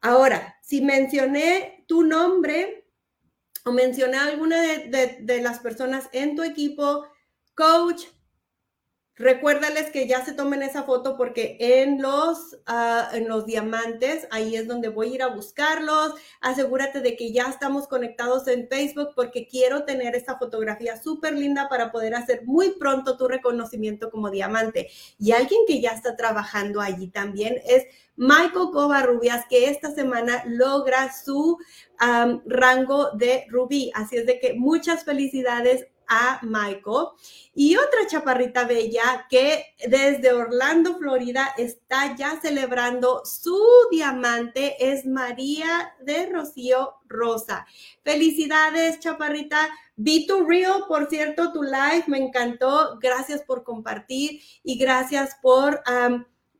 Ahora, 0.00 0.56
si 0.62 0.80
mencioné 0.80 1.84
tu 1.86 2.02
nombre 2.02 2.85
o 3.66 3.72
mencioné 3.72 4.16
alguna 4.16 4.62
de, 4.62 5.18
de 5.20 5.42
las 5.42 5.58
personas 5.58 6.08
en 6.12 6.36
tu 6.36 6.44
equipo, 6.44 7.04
coach, 7.54 8.04
Recuérdales 9.18 9.90
que 9.90 10.06
ya 10.06 10.22
se 10.22 10.34
tomen 10.34 10.62
esa 10.62 10.82
foto 10.82 11.16
porque 11.16 11.56
en 11.58 12.02
los, 12.02 12.58
ah, 12.66 13.08
en 13.14 13.28
los 13.28 13.46
diamantes, 13.46 14.28
ahí 14.30 14.56
es 14.56 14.68
donde 14.68 14.90
voy 14.90 15.08
a 15.08 15.14
ir 15.14 15.22
a 15.22 15.28
buscarlos. 15.28 16.12
Asegúrate 16.42 17.00
de 17.00 17.16
que 17.16 17.32
ya 17.32 17.44
estamos 17.44 17.88
conectados 17.88 18.46
en 18.46 18.68
Facebook 18.68 19.12
porque 19.16 19.48
quiero 19.48 19.84
tener 19.84 20.14
esta 20.14 20.36
fotografía 20.36 21.00
súper 21.02 21.32
linda 21.32 21.70
para 21.70 21.90
poder 21.92 22.14
hacer 22.14 22.44
muy 22.44 22.72
pronto 22.72 23.16
tu 23.16 23.26
reconocimiento 23.26 24.10
como 24.10 24.28
diamante. 24.28 24.90
Y 25.18 25.32
alguien 25.32 25.60
que 25.66 25.80
ya 25.80 25.92
está 25.92 26.14
trabajando 26.14 26.82
allí 26.82 27.08
también 27.08 27.56
es 27.64 27.84
Michael 28.16 28.68
Covarrubias, 28.70 29.46
que 29.48 29.70
esta 29.70 29.94
semana 29.94 30.42
logra 30.46 31.10
su 31.14 31.58
rango 32.44 33.12
de 33.12 33.46
rubí. 33.48 33.90
Así 33.94 34.18
es 34.18 34.26
de 34.26 34.38
que 34.40 34.52
muchas 34.52 35.04
felicidades 35.04 35.86
a 36.08 36.40
Michael. 36.42 37.08
Y 37.54 37.76
otra 37.76 38.06
chaparrita 38.06 38.64
bella 38.64 39.26
que 39.30 39.64
desde 39.88 40.32
Orlando, 40.32 40.98
Florida, 40.98 41.54
está 41.56 42.16
ya 42.16 42.40
celebrando 42.40 43.24
su 43.24 43.58
diamante 43.90 44.92
es 44.92 45.06
María 45.06 45.94
de 46.00 46.26
Rocío 46.26 46.94
Rosa. 47.08 47.66
Felicidades, 48.02 49.00
chaparrita. 49.00 49.68
Vi 49.96 50.26
tu 50.26 50.44
reel, 50.44 50.84
por 50.88 51.08
cierto, 51.08 51.52
tu 51.52 51.62
live, 51.62 52.04
me 52.06 52.18
encantó. 52.18 52.98
Gracias 53.00 53.42
por 53.42 53.64
compartir 53.64 54.40
y 54.62 54.76
gracias 54.76 55.36
por, 55.40 55.82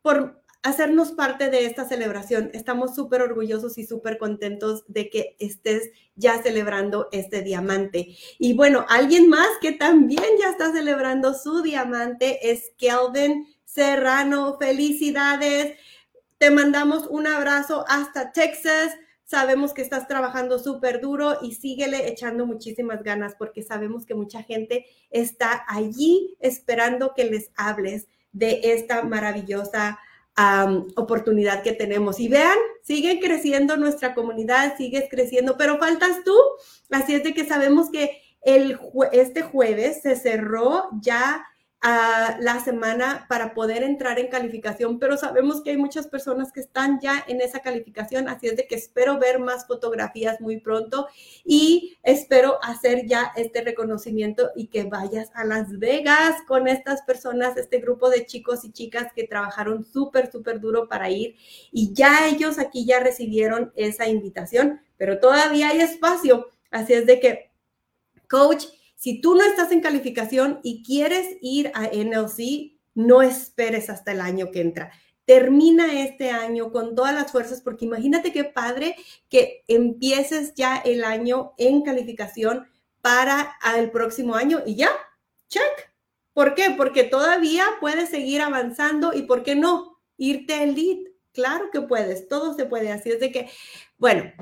por 0.02 0.42
hacernos 0.62 1.12
parte 1.12 1.50
de 1.50 1.66
esta 1.66 1.88
celebración. 1.88 2.50
Estamos 2.52 2.94
súper 2.94 3.22
orgullosos 3.22 3.78
y 3.78 3.86
súper 3.86 4.18
contentos 4.18 4.84
de 4.88 5.10
que 5.10 5.36
estés 5.38 5.90
ya 6.14 6.42
celebrando 6.42 7.08
este 7.12 7.42
diamante. 7.42 8.16
Y 8.38 8.54
bueno, 8.54 8.84
alguien 8.88 9.28
más 9.28 9.48
que 9.60 9.72
también 9.72 10.24
ya 10.40 10.50
está 10.50 10.72
celebrando 10.72 11.34
su 11.34 11.62
diamante 11.62 12.50
es 12.50 12.72
Kelvin 12.78 13.46
Serrano. 13.64 14.56
Felicidades. 14.58 15.76
Te 16.38 16.50
mandamos 16.50 17.06
un 17.08 17.26
abrazo 17.26 17.84
hasta 17.88 18.32
Texas. 18.32 18.96
Sabemos 19.24 19.74
que 19.74 19.82
estás 19.82 20.06
trabajando 20.06 20.58
súper 20.58 21.00
duro 21.00 21.38
y 21.42 21.54
síguele 21.54 22.08
echando 22.08 22.46
muchísimas 22.46 23.02
ganas 23.02 23.34
porque 23.36 23.62
sabemos 23.62 24.06
que 24.06 24.14
mucha 24.14 24.42
gente 24.42 24.86
está 25.10 25.64
allí 25.66 26.36
esperando 26.40 27.12
que 27.14 27.24
les 27.24 27.50
hables 27.56 28.06
de 28.32 28.60
esta 28.62 29.02
maravillosa 29.02 29.98
oportunidad 30.96 31.62
que 31.62 31.72
tenemos. 31.72 32.20
Y 32.20 32.28
vean, 32.28 32.58
sigue 32.82 33.20
creciendo 33.20 33.76
nuestra 33.76 34.14
comunidad, 34.14 34.76
sigues 34.76 35.04
creciendo, 35.10 35.56
pero 35.56 35.78
faltas 35.78 36.24
tú. 36.24 36.36
Así 36.90 37.14
es 37.14 37.24
de 37.24 37.34
que 37.34 37.46
sabemos 37.46 37.90
que 37.90 38.20
el 38.42 38.78
este 39.12 39.42
jueves 39.42 40.02
se 40.02 40.14
cerró 40.14 40.88
ya 41.00 41.44
la 42.40 42.60
semana 42.64 43.26
para 43.28 43.54
poder 43.54 43.84
entrar 43.84 44.18
en 44.18 44.28
calificación, 44.28 44.98
pero 44.98 45.16
sabemos 45.16 45.62
que 45.62 45.70
hay 45.70 45.76
muchas 45.76 46.08
personas 46.08 46.50
que 46.50 46.60
están 46.60 46.98
ya 47.00 47.24
en 47.28 47.40
esa 47.40 47.60
calificación, 47.60 48.28
así 48.28 48.48
es 48.48 48.56
de 48.56 48.66
que 48.66 48.74
espero 48.74 49.18
ver 49.18 49.38
más 49.38 49.66
fotografías 49.66 50.40
muy 50.40 50.58
pronto 50.58 51.06
y 51.44 51.96
espero 52.02 52.58
hacer 52.62 53.06
ya 53.06 53.32
este 53.36 53.62
reconocimiento 53.62 54.50
y 54.56 54.66
que 54.66 54.84
vayas 54.84 55.30
a 55.34 55.44
Las 55.44 55.78
Vegas 55.78 56.36
con 56.48 56.66
estas 56.66 57.02
personas, 57.02 57.56
este 57.56 57.78
grupo 57.78 58.10
de 58.10 58.26
chicos 58.26 58.64
y 58.64 58.72
chicas 58.72 59.12
que 59.14 59.28
trabajaron 59.28 59.84
súper, 59.84 60.32
súper 60.32 60.60
duro 60.60 60.88
para 60.88 61.08
ir 61.10 61.36
y 61.70 61.92
ya 61.92 62.26
ellos 62.26 62.58
aquí 62.58 62.84
ya 62.84 62.98
recibieron 62.98 63.72
esa 63.76 64.08
invitación, 64.08 64.80
pero 64.96 65.20
todavía 65.20 65.68
hay 65.68 65.80
espacio, 65.80 66.48
así 66.70 66.94
es 66.94 67.06
de 67.06 67.20
que, 67.20 67.50
coach, 68.28 68.64
si 68.96 69.20
tú 69.20 69.34
no 69.34 69.44
estás 69.44 69.70
en 69.72 69.80
calificación 69.80 70.60
y 70.62 70.82
quieres 70.82 71.36
ir 71.40 71.70
a 71.74 71.88
NLC, 71.88 72.76
no 72.94 73.22
esperes 73.22 73.90
hasta 73.90 74.12
el 74.12 74.20
año 74.20 74.50
que 74.50 74.62
entra. 74.62 74.90
Termina 75.26 76.02
este 76.02 76.30
año 76.30 76.72
con 76.72 76.94
todas 76.94 77.14
las 77.14 77.30
fuerzas, 77.30 77.60
porque 77.60 77.84
imagínate 77.84 78.32
qué 78.32 78.44
padre 78.44 78.96
que 79.28 79.64
empieces 79.68 80.54
ya 80.54 80.78
el 80.78 81.04
año 81.04 81.52
en 81.58 81.82
calificación 81.82 82.66
para 83.02 83.56
el 83.76 83.90
próximo 83.90 84.34
año 84.34 84.62
y 84.64 84.76
ya, 84.76 84.90
check. 85.48 85.92
¿Por 86.32 86.54
qué? 86.54 86.74
Porque 86.76 87.04
todavía 87.04 87.64
puedes 87.80 88.10
seguir 88.10 88.40
avanzando 88.40 89.12
y 89.12 89.22
¿por 89.22 89.42
qué 89.42 89.56
no? 89.56 89.98
Irte 90.16 90.66
lead. 90.66 90.98
Claro 91.32 91.70
que 91.70 91.82
puedes, 91.82 92.28
todo 92.28 92.54
se 92.54 92.66
puede. 92.66 92.90
Así 92.92 93.10
es 93.10 93.20
de 93.20 93.30
que, 93.30 93.50
bueno, 93.98 94.32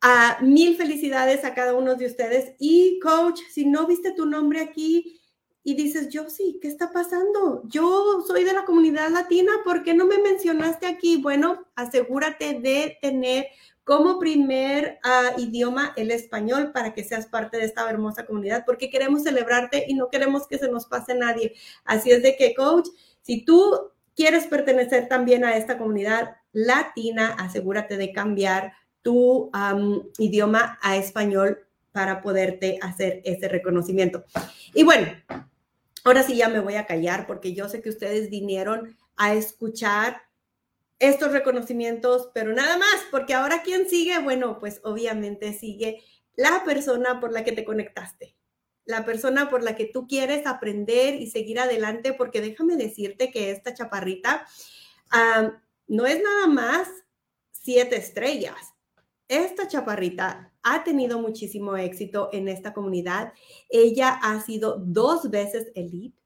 a 0.00 0.38
mil 0.40 0.76
felicidades 0.76 1.44
a 1.44 1.54
cada 1.54 1.74
uno 1.74 1.94
de 1.96 2.06
ustedes. 2.06 2.54
Y 2.58 2.98
coach, 3.00 3.40
si 3.52 3.66
no 3.66 3.86
viste 3.86 4.12
tu 4.12 4.26
nombre 4.26 4.60
aquí 4.60 5.20
y 5.64 5.74
dices, 5.74 6.08
yo 6.08 6.30
sí, 6.30 6.58
¿qué 6.62 6.68
está 6.68 6.92
pasando? 6.92 7.62
Yo 7.66 8.22
soy 8.26 8.44
de 8.44 8.52
la 8.52 8.64
comunidad 8.64 9.10
latina, 9.10 9.52
¿por 9.64 9.82
qué 9.82 9.94
no 9.94 10.06
me 10.06 10.18
mencionaste 10.18 10.86
aquí? 10.86 11.16
Bueno, 11.18 11.66
asegúrate 11.74 12.60
de 12.60 12.98
tener 13.02 13.46
como 13.84 14.18
primer 14.18 14.98
ah, 15.02 15.32
idioma 15.38 15.94
el 15.96 16.10
español 16.10 16.72
para 16.72 16.92
que 16.92 17.04
seas 17.04 17.26
parte 17.26 17.56
de 17.56 17.64
esta 17.64 17.88
hermosa 17.88 18.26
comunidad, 18.26 18.64
porque 18.66 18.90
queremos 18.90 19.22
celebrarte 19.22 19.86
y 19.88 19.94
no 19.94 20.10
queremos 20.10 20.46
que 20.46 20.58
se 20.58 20.70
nos 20.70 20.86
pase 20.86 21.14
nadie. 21.14 21.54
Así 21.84 22.10
es 22.10 22.22
de 22.22 22.36
que, 22.36 22.54
coach, 22.54 22.88
si 23.22 23.44
tú 23.46 23.90
quieres 24.14 24.46
pertenecer 24.46 25.08
también 25.08 25.44
a 25.44 25.56
esta 25.56 25.78
comunidad, 25.78 26.36
latina, 26.52 27.34
asegúrate 27.38 27.96
de 27.96 28.12
cambiar 28.12 28.72
tu 29.02 29.50
idioma 30.18 30.78
a 30.82 30.96
español 30.96 31.66
para 31.92 32.20
poderte 32.22 32.78
hacer 32.82 33.22
ese 33.24 33.48
reconocimiento. 33.48 34.24
Y 34.74 34.82
bueno, 34.84 35.08
ahora 36.04 36.22
sí 36.22 36.36
ya 36.36 36.48
me 36.48 36.60
voy 36.60 36.74
a 36.74 36.86
callar 36.86 37.26
porque 37.26 37.54
yo 37.54 37.68
sé 37.68 37.82
que 37.82 37.88
ustedes 37.88 38.30
vinieron 38.30 38.96
a 39.16 39.34
escuchar 39.34 40.22
estos 41.00 41.32
reconocimientos, 41.32 42.30
pero 42.34 42.52
nada 42.52 42.76
más, 42.76 42.96
porque 43.10 43.34
ahora 43.34 43.62
quién 43.62 43.88
sigue, 43.88 44.18
bueno, 44.18 44.58
pues 44.58 44.80
obviamente 44.82 45.52
sigue 45.52 46.02
la 46.34 46.62
persona 46.64 47.20
por 47.20 47.32
la 47.32 47.44
que 47.44 47.52
te 47.52 47.64
conectaste, 47.64 48.36
la 48.84 49.04
persona 49.04 49.48
por 49.48 49.62
la 49.62 49.76
que 49.76 49.86
tú 49.86 50.06
quieres 50.06 50.46
aprender 50.46 51.14
y 51.14 51.30
seguir 51.30 51.60
adelante, 51.60 52.12
porque 52.12 52.40
déjame 52.40 52.76
decirte 52.76 53.30
que 53.30 53.50
esta 53.50 53.74
chaparrita 53.74 54.46
no 55.86 56.06
es 56.06 56.22
nada 56.22 56.46
más 56.46 56.88
siete 57.50 57.96
estrellas. 57.96 58.74
Esta 59.28 59.68
chaparrita 59.68 60.52
ha 60.62 60.84
tenido 60.84 61.18
muchísimo 61.18 61.76
éxito 61.76 62.30
en 62.32 62.48
esta 62.48 62.72
comunidad. 62.72 63.32
Ella 63.68 64.18
ha 64.22 64.40
sido 64.40 64.78
dos 64.78 65.30
veces 65.30 65.70
elite. 65.74 66.18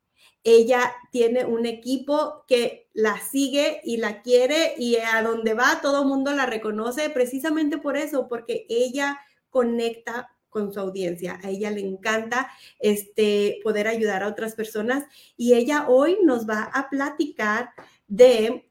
Ella 0.44 0.92
tiene 1.10 1.44
un 1.44 1.66
equipo 1.66 2.44
que 2.48 2.88
la 2.92 3.20
sigue 3.20 3.80
y 3.84 3.98
la 3.98 4.22
quiere 4.22 4.74
y 4.76 4.96
a 4.96 5.22
donde 5.22 5.54
va 5.54 5.80
todo 5.80 6.02
el 6.02 6.08
mundo 6.08 6.32
la 6.32 6.46
reconoce 6.46 7.10
precisamente 7.10 7.78
por 7.78 7.96
eso, 7.96 8.26
porque 8.28 8.66
ella 8.68 9.20
conecta 9.50 10.30
con 10.48 10.72
su 10.72 10.80
audiencia. 10.80 11.40
A 11.42 11.50
ella 11.50 11.70
le 11.70 11.80
encanta 11.80 12.50
este, 12.78 13.58
poder 13.64 13.88
ayudar 13.88 14.22
a 14.22 14.28
otras 14.28 14.54
personas 14.54 15.04
y 15.36 15.54
ella 15.54 15.86
hoy 15.88 16.18
nos 16.22 16.48
va 16.48 16.64
a 16.64 16.90
platicar 16.90 17.70
de 18.06 18.68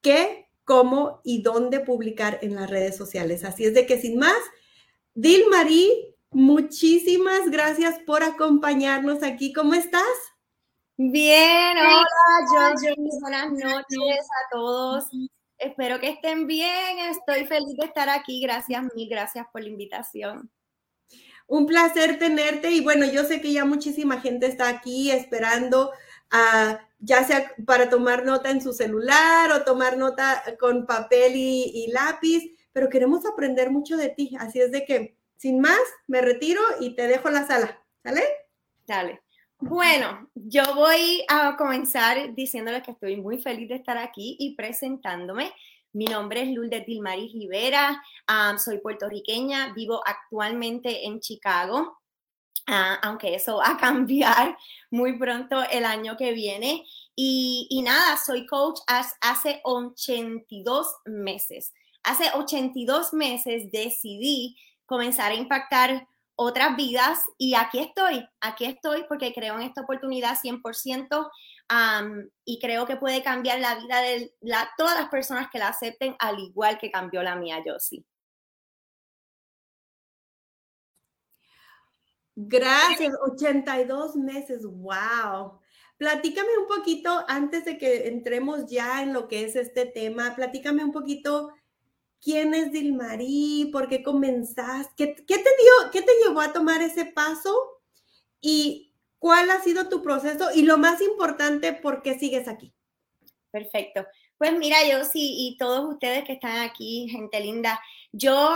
qué, 0.00 0.49
cómo 0.70 1.20
y 1.24 1.42
dónde 1.42 1.80
publicar 1.80 2.38
en 2.42 2.54
las 2.54 2.70
redes 2.70 2.96
sociales. 2.96 3.42
Así 3.42 3.64
es 3.64 3.74
de 3.74 3.86
que 3.86 4.00
sin 4.00 4.20
más, 4.20 4.38
Dilmarí, 5.14 6.14
muchísimas 6.30 7.50
gracias 7.50 7.98
por 8.06 8.22
acompañarnos 8.22 9.24
aquí. 9.24 9.52
¿Cómo 9.52 9.74
estás? 9.74 10.00
Bien, 10.96 11.76
hola, 11.76 12.74
yo, 12.86 12.94
buenas 13.20 13.50
noches 13.50 14.20
a 14.20 14.50
todos. 14.52 15.06
Espero 15.58 15.98
que 15.98 16.10
estén 16.10 16.46
bien. 16.46 17.00
Estoy 17.00 17.46
feliz 17.46 17.76
de 17.76 17.86
estar 17.86 18.08
aquí. 18.08 18.40
Gracias, 18.40 18.84
mil 18.94 19.08
gracias 19.08 19.48
por 19.52 19.62
la 19.62 19.70
invitación. 19.70 20.52
Un 21.48 21.66
placer 21.66 22.16
tenerte 22.20 22.70
y 22.70 22.80
bueno, 22.80 23.06
yo 23.06 23.24
sé 23.24 23.40
que 23.40 23.52
ya 23.52 23.64
muchísima 23.64 24.20
gente 24.20 24.46
está 24.46 24.68
aquí 24.68 25.10
esperando 25.10 25.90
a 26.30 26.78
ya 27.00 27.24
sea 27.24 27.52
para 27.66 27.88
tomar 27.88 28.24
nota 28.24 28.50
en 28.50 28.60
su 28.60 28.72
celular 28.72 29.50
o 29.52 29.64
tomar 29.64 29.96
nota 29.96 30.42
con 30.58 30.86
papel 30.86 31.32
y, 31.34 31.90
lápiz, 31.92 32.54
pero 32.72 32.88
queremos 32.88 33.26
aprender 33.26 33.70
mucho 33.70 33.96
de 33.96 34.10
ti. 34.10 34.36
Así 34.38 34.60
es 34.60 34.70
de 34.70 34.84
que, 34.84 35.16
sin 35.36 35.60
más, 35.60 35.80
me 36.06 36.20
retiro 36.20 36.60
y 36.80 36.94
te 36.94 37.08
dejo 37.08 37.30
la 37.30 37.46
sala. 37.46 37.82
¿Sale? 38.02 38.22
Dale. 38.86 39.22
Bueno, 39.58 40.30
yo 40.34 40.62
voy 40.74 41.24
a 41.28 41.56
comenzar 41.56 42.34
diciéndoles 42.34 42.82
que 42.82 42.92
estoy 42.92 43.16
muy 43.16 43.42
feliz 43.42 43.68
de 43.68 43.74
estar 43.74 43.98
aquí 43.98 44.36
y 44.38 44.54
presentándome. 44.54 45.52
Mi 45.92 46.04
nombre 46.04 46.42
es 46.42 46.48
Lourdes 46.48 46.86
Dilmaris 46.86 47.32
Rivera, 47.32 48.00
soy 48.58 48.78
puertorriqueña, 48.78 49.72
vivo 49.74 50.00
actualmente 50.06 51.06
en 51.06 51.20
Chicago. 51.20 51.99
Ah, 52.66 52.98
aunque 53.02 53.34
eso 53.34 53.56
va 53.56 53.70
a 53.70 53.76
cambiar 53.78 54.56
muy 54.90 55.18
pronto 55.18 55.62
el 55.70 55.84
año 55.84 56.16
que 56.16 56.32
viene. 56.32 56.84
Y, 57.16 57.82
nada, 57.84 58.16
soy 58.16 58.46
coach 58.46 58.80
hace 58.86 59.60
82 59.64 60.86
meses. 61.04 61.72
Hace 62.02 62.30
82 62.34 63.12
meses 63.12 63.70
decidí 63.70 64.56
comenzar 64.86 65.32
a 65.32 65.34
impactar 65.34 66.08
otras 66.34 66.74
vidas 66.74 67.20
y 67.36 67.54
aquí 67.54 67.80
estoy, 67.80 68.26
aquí 68.40 68.64
estoy 68.64 69.04
porque 69.06 69.34
creo 69.34 69.56
en 69.56 69.62
esta 69.62 69.82
oportunidad 69.82 70.38
100% 70.42 71.30
y 72.46 72.58
creo 72.58 72.86
que 72.86 72.96
puede 72.96 73.22
cambiar 73.22 73.60
la 73.60 73.74
vida 73.74 74.00
de 74.00 74.32
todas 74.78 74.98
las 74.98 75.10
personas 75.10 75.48
que 75.52 75.58
la 75.58 75.68
acepten 75.68 76.16
al 76.18 76.38
igual 76.38 76.78
que 76.78 76.90
cambió 76.90 77.22
la 77.22 77.36
mía, 77.36 77.62
yo 77.64 77.78
sí. 77.78 78.06
Gracias, 82.48 83.14
82 83.20 84.16
meses, 84.16 84.64
wow. 84.64 85.58
Platícame 85.98 86.48
un 86.58 86.66
poquito, 86.66 87.24
antes 87.28 87.66
de 87.66 87.76
que 87.76 88.08
entremos 88.08 88.66
ya 88.66 89.02
en 89.02 89.12
lo 89.12 89.28
que 89.28 89.44
es 89.44 89.56
este 89.56 89.84
tema, 89.84 90.34
platícame 90.34 90.82
un 90.82 90.92
poquito 90.92 91.52
quién 92.22 92.54
es 92.54 92.72
Dilmarí, 92.72 93.68
por 93.70 93.88
qué 93.88 94.02
comenzaste, 94.02 94.94
qué, 94.96 95.14
te 95.26 95.34
dio, 95.34 95.90
qué 95.92 96.00
te 96.00 96.12
llevó 96.24 96.40
a 96.40 96.54
tomar 96.54 96.80
ese 96.80 97.04
paso 97.04 97.54
y 98.40 98.94
cuál 99.18 99.50
ha 99.50 99.60
sido 99.62 99.90
tu 99.90 100.02
proceso 100.02 100.48
y 100.54 100.62
lo 100.62 100.78
más 100.78 101.02
importante, 101.02 101.74
por 101.74 102.00
qué 102.00 102.18
sigues 102.18 102.48
aquí. 102.48 102.72
Perfecto. 103.50 104.06
Pues 104.38 104.56
mira, 104.56 104.78
yo 104.90 105.04
sí, 105.04 105.34
y 105.36 105.58
todos 105.58 105.92
ustedes 105.92 106.24
que 106.24 106.32
están 106.32 106.56
aquí, 106.60 107.08
gente 107.10 107.38
linda, 107.40 107.78
yo 108.12 108.52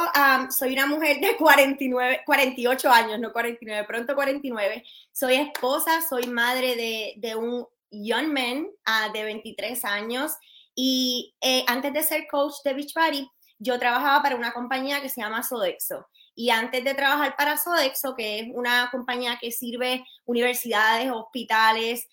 soy 0.51 0.73
una 0.73 0.87
mujer 0.87 1.21
de 1.21 1.37
49, 1.37 2.23
48 2.27 2.91
años, 2.91 3.21
no 3.21 3.33
49, 3.33 3.87
pronto 3.87 4.15
49. 4.15 4.85
Soy 5.13 5.35
esposa, 5.35 6.01
soy 6.09 6.27
madre 6.27 7.15
de, 7.17 7.37
un 7.37 7.67
young 7.91 8.33
man 8.33 8.67
ah, 8.85 9.11
de 9.13 9.25
23 9.25 9.85
años 9.85 10.33
y 10.75 11.35
eh, 11.41 11.65
antes 11.69 11.93
de 11.93 12.03
ser 12.03 12.27
coach 12.29 12.55
de 12.65 12.75
Beachbody, 12.75 13.31
yo 13.59 13.79
trabajaba 13.79 14.23
para 14.23 14.37
una 14.37 14.53
compañía 14.53 15.01
que 15.01 15.09
se 15.09 15.21
llama 15.21 15.43
Sodexo. 15.43 16.09
Y 16.35 16.51
antes 16.51 16.83
de 16.83 16.95
trabajar 16.95 17.37
para 17.37 17.57
Sodexo, 17.57 18.17
que 18.17 18.41
es 18.41 18.49
una 18.53 18.89
compañía 18.91 19.39
que 19.41 19.53
sirve 19.53 20.05
universidades, 20.25 21.11
hospitales, 21.13 22.09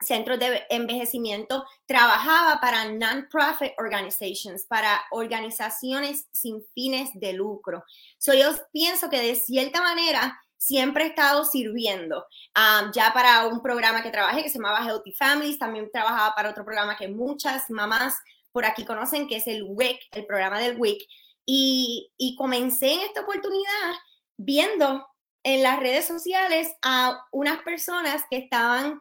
centros 0.00 0.38
de 0.38 0.64
envejecimiento, 0.70 1.64
trabajaba 1.86 2.60
para 2.60 2.84
non-profit 2.86 3.72
organizations, 3.78 4.64
para 4.66 5.00
organizaciones 5.10 6.26
sin 6.32 6.64
fines 6.74 7.10
de 7.14 7.32
lucro. 7.32 7.84
So, 8.18 8.34
yo 8.34 8.50
pienso 8.72 9.10
que 9.10 9.20
de 9.20 9.34
cierta 9.34 9.80
manera 9.80 10.40
siempre 10.56 11.04
he 11.04 11.08
estado 11.08 11.44
sirviendo. 11.44 12.26
Um, 12.56 12.92
ya 12.92 13.12
para 13.12 13.46
un 13.46 13.62
programa 13.62 14.02
que 14.02 14.10
trabajé 14.10 14.42
que 14.42 14.50
se 14.50 14.58
llamaba 14.58 14.84
Healthy 14.84 15.12
Families, 15.12 15.58
también 15.58 15.90
trabajaba 15.90 16.34
para 16.34 16.50
otro 16.50 16.64
programa 16.64 16.96
que 16.96 17.08
muchas 17.08 17.70
mamás 17.70 18.16
por 18.52 18.64
aquí 18.64 18.84
conocen, 18.84 19.28
que 19.28 19.36
es 19.36 19.46
el 19.46 19.62
WIC, 19.62 20.00
el 20.12 20.26
programa 20.26 20.58
del 20.58 20.78
WIC. 20.78 21.02
Y, 21.46 22.12
y 22.18 22.36
comencé 22.36 22.92
en 22.92 23.00
esta 23.00 23.22
oportunidad 23.22 23.94
viendo 24.36 25.06
en 25.42 25.62
las 25.62 25.80
redes 25.80 26.06
sociales 26.06 26.70
a 26.82 27.24
unas 27.32 27.62
personas 27.62 28.22
que 28.30 28.36
estaban 28.36 29.00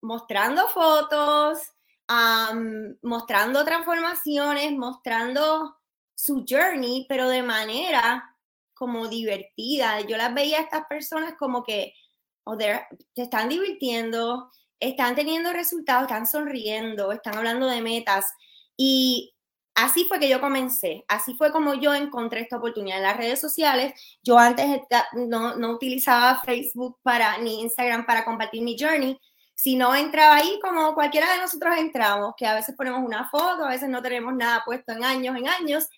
mostrando 0.00 0.68
fotos, 0.68 1.58
mostrando 3.02 3.64
transformaciones, 3.64 4.72
mostrando 4.72 5.76
su 6.14 6.44
journey, 6.48 7.06
pero 7.08 7.28
de 7.28 7.42
manera 7.42 8.34
como 8.74 9.08
divertida. 9.08 10.00
Yo 10.00 10.16
las 10.16 10.32
veía 10.32 10.58
a 10.58 10.62
estas 10.62 10.86
personas 10.86 11.34
como 11.38 11.64
que 11.64 11.94
oh, 12.44 12.56
se 12.58 13.22
están 13.22 13.48
divirtiendo, 13.48 14.50
están 14.80 15.14
teniendo 15.14 15.52
resultados, 15.52 16.04
están 16.04 16.26
sonriendo, 16.26 17.12
están 17.12 17.36
hablando 17.36 17.66
de 17.66 17.82
metas. 17.82 18.32
Y 18.76 19.34
así 19.74 20.04
fue 20.04 20.20
que 20.20 20.28
yo 20.28 20.40
comencé, 20.40 21.04
así 21.08 21.34
fue 21.34 21.52
como 21.52 21.74
yo 21.74 21.94
encontré 21.94 22.40
esta 22.40 22.56
oportunidad 22.56 22.98
en 22.98 23.04
las 23.04 23.16
redes 23.16 23.40
sociales. 23.40 23.92
Yo 24.22 24.38
antes 24.38 24.80
no, 25.12 25.56
no 25.56 25.72
utilizaba 25.72 26.40
Facebook 26.44 26.98
para, 27.02 27.38
ni 27.38 27.60
Instagram 27.60 28.06
para 28.06 28.24
compartir 28.24 28.62
mi 28.62 28.76
journey, 28.78 29.18
si 29.58 29.74
no 29.74 29.92
entraba 29.92 30.36
ahí 30.36 30.60
como 30.62 30.94
cualquiera 30.94 31.32
de 31.32 31.40
nosotros 31.40 31.76
entramos, 31.78 32.34
que 32.36 32.46
a 32.46 32.54
veces 32.54 32.76
ponemos 32.76 33.04
una 33.04 33.28
foto, 33.28 33.64
a 33.64 33.70
veces 33.70 33.88
no 33.88 34.00
tenemos 34.00 34.32
nada 34.34 34.62
puesto 34.64 34.92
en 34.92 35.02
años, 35.02 35.36
en 35.36 35.48
años, 35.48 35.88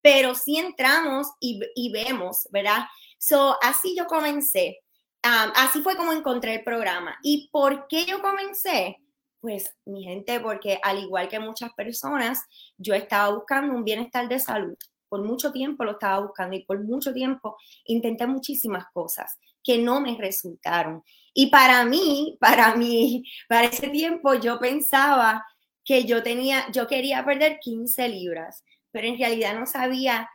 pero 0.00 0.36
sí 0.36 0.56
entramos 0.56 1.26
y, 1.40 1.60
y 1.74 1.90
vemos, 1.90 2.46
¿verdad? 2.52 2.84
So, 3.18 3.56
así 3.60 3.96
yo 3.96 4.06
comencé. 4.06 4.78
así 5.22 5.82
fue 5.82 5.96
como 5.96 6.12
encontré 6.12 6.54
el 6.54 6.62
programa. 6.62 7.18
¿Y 7.24 7.48
por 7.50 7.88
qué 7.88 8.04
yo 8.04 8.22
comencé? 8.22 8.98
Pues, 9.40 9.74
mi 9.84 10.04
gente, 10.04 10.38
porque 10.38 10.78
al 10.84 11.00
igual 11.00 11.28
que 11.28 11.40
muchas 11.40 11.72
personas, 11.74 12.44
yo 12.76 12.94
estaba 12.94 13.34
buscando 13.34 13.74
un 13.74 13.82
bienestar 13.82 14.28
de 14.28 14.38
salud. 14.38 14.76
Por 15.08 15.24
mucho 15.24 15.50
tiempo 15.50 15.82
lo 15.82 15.92
estaba 15.92 16.20
buscando 16.20 16.54
y 16.54 16.64
por 16.64 16.84
mucho 16.84 17.12
tiempo 17.12 17.56
intenté 17.84 18.28
muchísimas 18.28 18.84
cosas 18.92 19.36
que 19.64 19.78
no 19.78 20.00
me 20.00 20.16
resultaron. 20.16 21.02
Y 21.34 21.50
para 21.50 21.84
mí, 21.84 22.36
para 22.40 22.74
mí, 22.74 23.24
para 23.48 23.68
ese 23.68 23.88
tiempo 23.88 24.34
yo 24.34 24.58
pensaba 24.58 25.44
que 25.84 26.04
yo 26.04 26.22
tenía, 26.22 26.70
yo 26.72 26.86
quería 26.86 27.24
perder 27.24 27.58
15 27.60 28.08
libras, 28.08 28.64
pero 28.90 29.06
en 29.06 29.18
realidad 29.18 29.58
no 29.58 29.66
sabía 29.66 30.28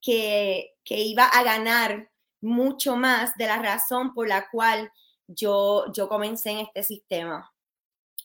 que, 0.00 0.74
que 0.84 1.00
iba 1.00 1.24
a 1.24 1.42
ganar 1.42 2.10
mucho 2.40 2.96
más 2.96 3.34
de 3.36 3.46
la 3.46 3.58
razón 3.58 4.14
por 4.14 4.28
la 4.28 4.48
cual 4.50 4.90
yo, 5.26 5.92
yo 5.92 6.08
comencé 6.08 6.50
en 6.50 6.58
este 6.58 6.82
sistema. 6.82 7.52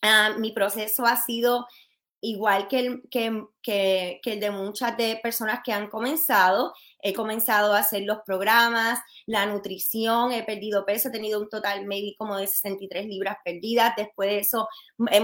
Ah, 0.00 0.34
mi 0.38 0.52
proceso 0.52 1.04
ha 1.06 1.16
sido 1.16 1.66
igual 2.22 2.68
que 2.68 2.78
el, 2.78 3.02
que, 3.10 3.44
que, 3.62 4.20
el 4.24 4.40
de 4.40 4.50
muchas 4.52 4.96
de 4.96 5.18
personas 5.22 5.60
que 5.64 5.72
han 5.72 5.90
comenzado, 5.90 6.72
he 7.00 7.12
comenzado 7.12 7.74
a 7.74 7.80
hacer 7.80 8.02
los 8.04 8.18
programas, 8.24 9.00
la 9.26 9.44
nutrición, 9.44 10.32
he 10.32 10.44
perdido 10.44 10.86
peso, 10.86 11.08
he 11.08 11.12
tenido 11.12 11.40
un 11.40 11.48
total 11.48 11.84
maybe 11.84 12.14
como 12.16 12.36
de 12.36 12.46
63 12.46 13.06
libras 13.06 13.36
perdidas. 13.44 13.94
Después 13.96 14.30
de 14.30 14.38
eso 14.38 14.68
he 15.10 15.20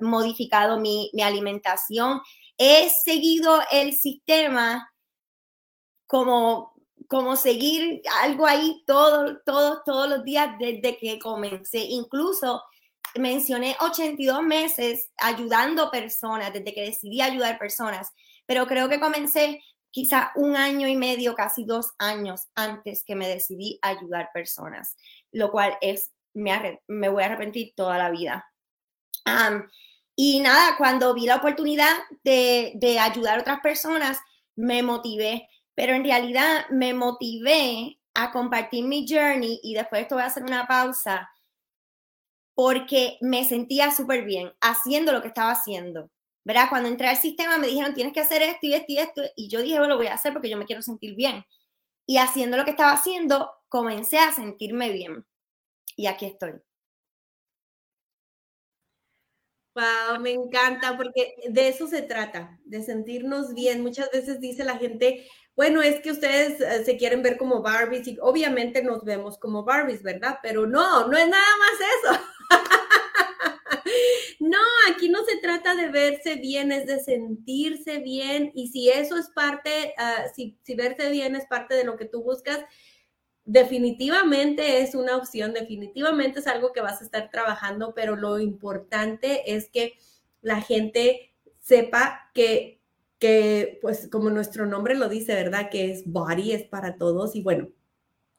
modificado 0.00 0.80
mi, 0.80 1.10
mi 1.14 1.22
alimentación. 1.22 2.20
He 2.58 2.90
seguido 2.90 3.60
el 3.70 3.94
sistema 3.94 4.92
como, 6.08 6.74
como 7.06 7.36
seguir 7.36 8.02
algo 8.20 8.46
ahí 8.46 8.82
todos, 8.84 9.38
todos, 9.46 9.84
todos 9.84 10.08
los 10.08 10.24
días 10.24 10.56
desde 10.58 10.98
que 10.98 11.20
comencé. 11.20 11.78
Incluso 11.84 12.62
mencioné 13.16 13.76
82 13.80 14.42
meses 14.42 15.10
ayudando 15.18 15.90
personas, 15.90 16.52
desde 16.52 16.74
que 16.74 16.82
decidí 16.82 17.20
ayudar 17.20 17.58
personas, 17.58 18.10
pero 18.46 18.66
creo 18.66 18.88
que 18.88 19.00
comencé 19.00 19.62
quizá 19.90 20.32
un 20.36 20.56
año 20.56 20.88
y 20.88 20.96
medio, 20.96 21.34
casi 21.34 21.64
dos 21.64 21.92
años 21.98 22.48
antes 22.54 23.04
que 23.04 23.14
me 23.14 23.28
decidí 23.28 23.78
ayudar 23.82 24.30
personas, 24.32 24.96
lo 25.30 25.50
cual 25.50 25.76
es, 25.80 26.12
me, 26.34 26.80
me 26.88 27.08
voy 27.08 27.22
a 27.22 27.26
arrepentir 27.26 27.74
toda 27.76 27.98
la 27.98 28.10
vida. 28.10 28.46
y 30.16 30.40
nada, 30.40 30.76
cuando 30.76 31.14
vi 31.14 31.26
la 31.26 31.36
oportunidad 31.36 31.94
de, 32.24 32.72
de 32.76 32.98
ayudar 32.98 33.38
a 33.38 33.40
otras 33.42 33.60
personas, 33.60 34.18
me 34.56 34.82
motivé, 34.82 35.48
pero 35.74 35.94
en 35.94 36.04
realidad 36.04 36.66
me 36.70 36.94
motivé 36.94 37.98
a 38.14 38.30
compartir 38.32 38.84
mi 38.84 39.06
journey 39.08 39.60
y 39.62 39.74
después 39.74 40.00
de 40.00 40.02
esto 40.02 40.14
voy 40.16 40.24
a 40.24 40.26
hacer 40.26 40.42
una 40.42 40.66
pausa 40.66 41.30
porque 42.54 43.18
me 43.20 43.44
sentía 43.44 43.90
súper 43.90 44.24
bien 44.24 44.52
haciendo 44.60 45.12
lo 45.12 45.22
que 45.22 45.28
estaba 45.28 45.52
haciendo. 45.52 46.10
¿verdad? 46.44 46.66
Cuando 46.70 46.88
entré 46.88 47.08
al 47.08 47.16
sistema 47.16 47.58
me 47.58 47.68
dijeron, 47.68 47.94
tienes 47.94 48.12
que 48.12 48.20
hacer 48.20 48.42
esto 48.42 48.66
y 48.66 48.74
esto 48.74 48.86
y 48.88 48.98
esto, 48.98 49.22
y 49.36 49.48
yo 49.48 49.62
dije, 49.62 49.78
bueno, 49.78 49.94
lo 49.94 49.98
voy 49.98 50.08
a 50.08 50.14
hacer 50.14 50.32
porque 50.32 50.50
yo 50.50 50.56
me 50.56 50.66
quiero 50.66 50.82
sentir 50.82 51.14
bien. 51.14 51.44
Y 52.06 52.18
haciendo 52.18 52.56
lo 52.56 52.64
que 52.64 52.72
estaba 52.72 52.92
haciendo, 52.92 53.50
comencé 53.68 54.18
a 54.18 54.32
sentirme 54.32 54.90
bien. 54.90 55.24
Y 55.96 56.06
aquí 56.06 56.26
estoy. 56.26 56.54
Wow, 59.74 60.20
me 60.20 60.32
encanta 60.32 60.96
porque 60.98 61.34
de 61.48 61.68
eso 61.68 61.86
se 61.86 62.02
trata, 62.02 62.58
de 62.64 62.82
sentirnos 62.82 63.54
bien. 63.54 63.82
Muchas 63.82 64.10
veces 64.10 64.38
dice 64.38 64.64
la 64.64 64.76
gente, 64.76 65.26
bueno, 65.56 65.80
es 65.80 66.00
que 66.00 66.10
ustedes 66.10 66.60
eh, 66.60 66.84
se 66.84 66.98
quieren 66.98 67.22
ver 67.22 67.38
como 67.38 67.62
Barbies 67.62 68.06
y 68.06 68.18
obviamente 68.20 68.82
nos 68.82 69.02
vemos 69.04 69.38
como 69.38 69.64
Barbies, 69.64 70.02
¿verdad? 70.02 70.38
Pero 70.42 70.66
no, 70.66 71.08
no 71.08 71.16
es 71.16 71.28
nada 71.28 71.56
más 71.58 72.14
eso. 72.14 72.24
No, 74.40 74.58
aquí 74.90 75.08
no 75.08 75.24
se 75.24 75.36
trata 75.38 75.76
de 75.76 75.88
verse 75.88 76.34
bien, 76.34 76.72
es 76.72 76.86
de 76.86 76.98
sentirse 76.98 77.98
bien. 77.98 78.50
Y 78.54 78.68
si 78.68 78.90
eso 78.90 79.16
es 79.16 79.30
parte, 79.30 79.94
ah, 79.96 80.24
si, 80.34 80.58
si 80.62 80.74
verse 80.74 81.10
bien 81.10 81.36
es 81.36 81.46
parte 81.46 81.76
de 81.76 81.84
lo 81.84 81.96
que 81.96 82.06
tú 82.06 82.24
buscas, 82.24 82.58
definitivamente 83.44 84.82
es 84.82 84.94
una 84.94 85.16
opción, 85.16 85.52
definitivamente 85.52 86.40
es 86.40 86.46
algo 86.46 86.72
que 86.72 86.80
vas 86.80 87.00
a 87.00 87.04
estar 87.04 87.30
trabajando, 87.30 87.94
pero 87.94 88.16
lo 88.16 88.40
importante 88.40 89.54
es 89.54 89.68
que 89.70 89.94
la 90.40 90.60
gente 90.60 91.32
sepa 91.60 92.30
que, 92.34 92.80
que, 93.18 93.78
pues 93.80 94.08
como 94.10 94.30
nuestro 94.30 94.66
nombre 94.66 94.94
lo 94.96 95.08
dice, 95.08 95.34
¿verdad? 95.34 95.70
Que 95.70 95.92
es 95.92 96.02
body, 96.04 96.52
es 96.52 96.64
para 96.64 96.96
todos 96.96 97.36
y 97.36 97.42
bueno, 97.42 97.68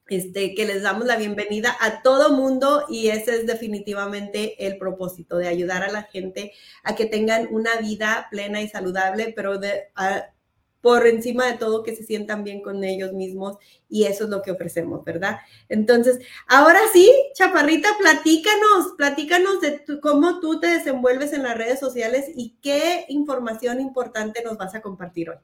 este, 0.08 0.54
que 0.54 0.66
les 0.66 0.84
damos 0.84 1.06
la 1.06 1.16
bienvenida 1.16 1.76
a 1.80 2.02
todo 2.02 2.36
mundo 2.36 2.86
y 2.90 3.08
ese 3.08 3.38
es 3.38 3.48
definitivamente 3.48 4.66
el 4.68 4.78
propósito 4.78 5.38
de 5.38 5.48
ayudar 5.48 5.84
a 5.84 5.92
la 5.92 6.04
gente 6.04 6.54
a 6.84 6.96
que 6.96 7.06
tengan 7.06 7.48
una 7.52 7.78
vida 7.78 8.28
plena 8.30 8.62
y 8.62 8.68
saludable, 8.68 9.34
pero 9.36 9.58
de, 9.58 9.90
por 10.82 11.08
encima 11.08 11.46
de 11.48 11.58
todo 11.58 11.82
que 11.82 11.96
se 11.96 12.04
sientan 12.04 12.44
bien 12.44 12.62
con 12.62 12.84
ellos 12.84 13.14
mismos 13.14 13.58
y 13.88 14.04
eso 14.04 14.26
es 14.26 14.30
lo 14.30 14.42
que 14.42 14.52
ofrecemos, 14.52 15.06
¿verdad? 15.06 15.38
Entonces, 15.70 16.20
ahora 16.48 16.80
sí, 16.92 17.10
Chaparrita, 17.34 17.88
platícanos, 17.98 18.94
platícanos 18.98 19.62
de 19.62 19.86
cómo 20.02 20.42
tú 20.42 20.60
te 20.60 20.68
desenvuelves 20.68 21.32
en 21.32 21.44
las 21.44 21.58
redes 21.58 21.80
sociales 21.80 22.26
y 22.36 22.58
qué 22.62 23.06
información 23.08 23.80
importante 23.80 24.44
nos 24.44 24.58
vas 24.58 24.76
a 24.76 24.82
compartir 24.82 25.30
hoy. 25.30 25.38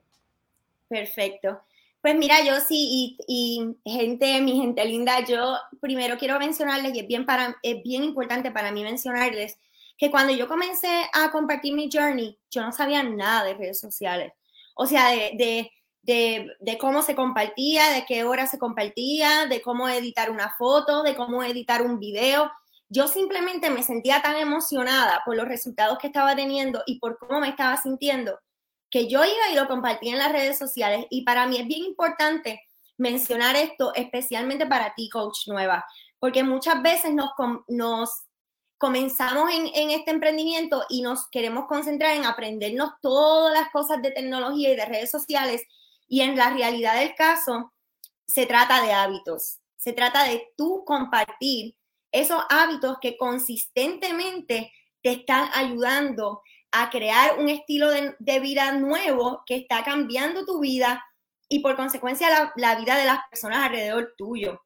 Perfecto. 0.90 1.62
Pues 2.02 2.16
mira, 2.16 2.42
yo 2.46 2.62
sí, 2.62 3.18
y, 3.28 3.76
gente, 3.84 4.40
mi 4.42 4.56
gente 4.62 4.86
linda, 4.86 5.20
yo 5.26 5.58
primero 5.82 6.18
quiero 6.18 6.40
mencionarles, 6.40 6.96
y 6.96 7.00
es 7.00 7.08
bien, 7.08 7.26
para, 7.26 7.58
es 7.62 7.84
bien 7.84 8.06
importante 8.06 8.52
para 8.52 8.72
mí 8.72 8.84
mencionarles, 8.84 9.60
que 9.98 10.10
cuando 10.10 10.34
yo 10.34 10.48
comencé 10.48 10.88
a 11.14 11.30
compartir 11.32 11.74
mi 11.74 11.90
journey, 11.92 12.40
yo 12.50 12.62
no 12.62 12.72
sabía 12.72 13.04
nada 13.04 13.44
de 13.44 13.54
redes 13.56 13.82
sociales. 13.82 14.32
O 14.76 14.86
sea, 14.86 15.10
de, 15.10 15.70
de, 16.04 16.48
de, 16.60 16.78
cómo 16.78 17.02
se 17.02 17.16
compartía, 17.16 17.90
de 17.90 18.06
qué 18.06 18.24
hora 18.24 18.48
se 18.48 18.58
compartía, 18.58 19.46
de 19.48 19.62
cómo 19.62 19.90
editar 19.90 20.32
una 20.32 20.56
foto, 20.58 21.04
de 21.04 21.16
cómo 21.16 21.44
editar 21.44 21.82
un 21.82 22.00
video. 22.00 22.50
Yo 22.88 23.10
simplemente 23.10 23.70
me 23.70 23.84
sentía 23.84 24.22
tan 24.22 24.38
emocionada 24.38 25.22
por 25.26 25.36
los 25.36 25.48
resultados 25.50 25.98
que 26.00 26.08
estaba 26.08 26.34
teniendo 26.34 26.82
y 26.86 27.00
por 27.00 27.18
cómo 27.20 27.42
me 27.42 27.50
estaba 27.50 27.76
sintiendo 27.76 28.40
que 28.90 29.08
yo 29.08 29.24
iba 29.24 29.50
y 29.52 29.56
lo 29.56 29.68
compartía 29.68 30.14
en 30.14 30.20
las 30.20 30.32
redes 30.32 30.58
sociales 30.58 31.06
y 31.10 31.24
para 31.24 31.48
mí 31.48 31.58
es 31.58 31.68
bien 31.68 31.84
importante 31.84 32.62
mencionar 32.98 33.56
esto, 33.56 33.94
especialmente 33.96 34.66
para 34.66 34.94
ti, 34.94 35.10
coach 35.10 35.48
nueva, 35.48 35.86
porque 36.20 36.44
muchas 36.44 36.82
veces 36.82 37.14
nos, 37.14 37.30
nos 37.68 38.10
comenzamos 38.78 39.52
en, 39.52 39.68
en, 39.74 39.92
este 39.92 40.12
emprendimiento 40.12 40.84
y 40.90 41.02
nos 41.02 41.28
queremos 41.30 41.66
concentrar 41.68 42.16
en 42.16 42.26
aprendernos 42.26 42.92
todas 43.02 43.54
las 43.54 43.70
cosas 43.72 44.02
de 44.02 44.12
tecnología 44.12 44.72
y 44.72 44.76
de 44.76 44.86
redes 44.86 45.12
sociales 45.12 45.64
y 46.08 46.22
en 46.22 46.36
la 46.36 46.50
realidad 46.50 47.00
del 47.00 47.16
caso 47.16 47.74
se 48.28 48.46
trata 48.46 48.82
de 48.82 48.94
hábitos, 48.94 49.60
se 49.78 49.94
trata 49.94 50.24
de 50.24 50.48
tú 50.58 50.84
compartir 50.86 51.76
esos 52.12 52.44
hábitos 52.50 52.98
que 53.02 53.18
consistentemente 53.18 54.74
te 55.02 55.12
están 55.12 55.50
ayudando 55.54 56.42
a 56.72 56.90
crear 56.90 57.40
un 57.40 57.50
estilo 57.50 57.90
de, 57.90 58.40
vida 58.40 58.72
nuevo 58.74 59.44
que 59.46 59.56
está 59.56 59.84
cambiando 59.84 60.46
tu 60.46 60.60
vida 60.60 61.04
y 61.48 61.60
por 61.60 61.76
consecuencia 61.76 62.52
la, 62.56 62.76
vida 62.76 62.96
de 62.98 63.06
las 63.06 63.20
personas 63.30 63.66
alrededor 63.66 64.14
tuyo. 64.18 64.62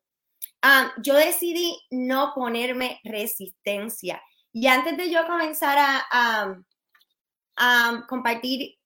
Ah, 0.61 0.91
yo 1.01 1.15
decidí 1.15 1.77
no 1.91 2.33
ponerme 2.33 2.99
resistencia. 3.03 4.21
Y 4.51 4.67
antes 4.67 4.97
de 4.97 5.09
yo 5.09 5.25
comenzar 5.25 5.77
a, 5.79 6.63
a, 7.55 8.05
compartir 8.07 8.77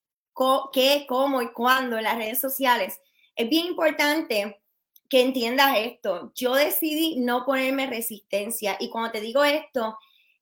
qué, 0.71 1.05
cómo 1.07 1.41
y 1.41 1.51
cuándo 1.51 1.97
en 1.97 2.03
las 2.03 2.17
redes 2.17 2.39
sociales, 2.39 2.99
es 3.35 3.49
bien 3.49 3.67
importante 3.67 4.61
que 5.09 5.21
entiendas 5.21 5.77
esto. 5.77 6.31
Yo 6.35 6.53
decidí 6.53 7.19
no 7.19 7.45
ponerme 7.45 7.87
resistencia. 7.87 8.77
Y 8.79 8.89
cuando 8.89 9.11
te 9.11 9.21
digo 9.21 9.43
esto, 9.43 9.97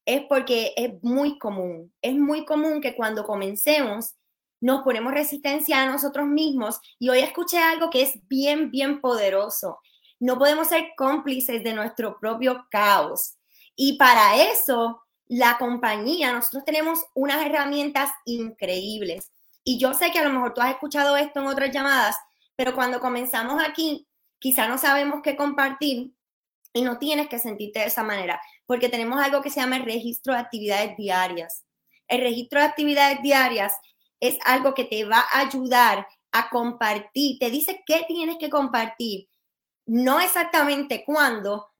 es 0.06 0.24
porque 0.30 0.74
es 0.78 0.92
muy 1.02 1.40
común, 1.40 1.94
es 2.02 2.16
muy 2.16 2.46
común 2.46 2.80
que 2.80 2.96
cuando 2.96 3.24
comencemos 3.26 4.16
nos 4.62 4.84
ponemos 4.84 5.14
resistencia 5.14 5.82
a 5.82 5.86
nosotros 5.86 6.28
mismos 6.28 6.80
y 6.98 7.10
hoy 7.10 7.20
escuché 7.20 7.58
algo 7.58 7.90
que 7.90 8.04
es 8.04 8.28
bien, 8.28 8.72
bien 8.72 9.02
poderoso. 9.02 9.80
No 10.20 10.38
podemos 10.38 10.70
ser 10.70 10.94
cómplices 10.96 11.64
de 11.64 11.74
nuestro 11.74 12.20
propio 12.20 12.66
caos. 12.72 13.36
Y 13.76 13.98
para 13.98 14.42
eso, 14.42 15.04
la 15.28 15.58
compañía, 15.58 16.32
nosotros 16.32 16.64
tenemos 16.66 17.04
unas 17.14 17.46
herramientas 17.46 18.12
increíbles. 18.26 19.32
Y 19.64 19.78
yo 19.78 19.94
sé 19.94 20.12
que 20.12 20.20
a 20.20 20.24
lo 20.24 20.30
mejor 20.30 20.54
tú 20.54 20.62
has 20.62 20.72
escuchado 20.72 21.18
esto 21.18 21.42
en 21.42 21.48
otras 21.48 21.72
llamadas, 21.72 22.16
pero 22.56 22.74
cuando 22.74 23.00
comenzamos 23.00 23.62
aquí, 23.62 24.08
quizá 24.40 24.68
no 24.68 24.78
sabemos 24.78 25.22
qué 25.22 25.36
compartir 25.36 26.14
y 26.74 26.82
no 26.82 26.98
tienes 26.98 27.28
que 27.28 27.40
sentirte 27.40 27.80
de 27.80 27.86
esa 27.88 28.04
manera 28.04 28.40
porque 28.66 28.90
tenemos 28.90 29.20
algo 29.20 29.42
que 29.42 29.50
se 29.50 29.60
llama 29.60 29.78
el 29.78 29.86
registro 29.86 30.34
de 30.34 30.40
actividades 30.40 30.98
diarias. 30.98 31.66
El 32.08 32.22
registro 32.22 32.60
de 32.60 32.66
actividades 32.66 33.22
diarias 33.22 33.74
es 34.20 34.38
algo 34.46 34.74
que 34.74 34.86
te 34.86 35.06
va 35.06 35.26
a 35.32 35.40
ayudar 35.40 36.08
a 36.32 36.50
compartir, 36.50 37.38
te 37.40 37.50
dice 37.50 37.84
qué 37.86 38.04
tienes 38.08 38.38
que 38.38 38.50
compartir, 38.50 39.30
no 39.86 40.20
exactamente 40.20 41.04
cuándo, 41.06 41.72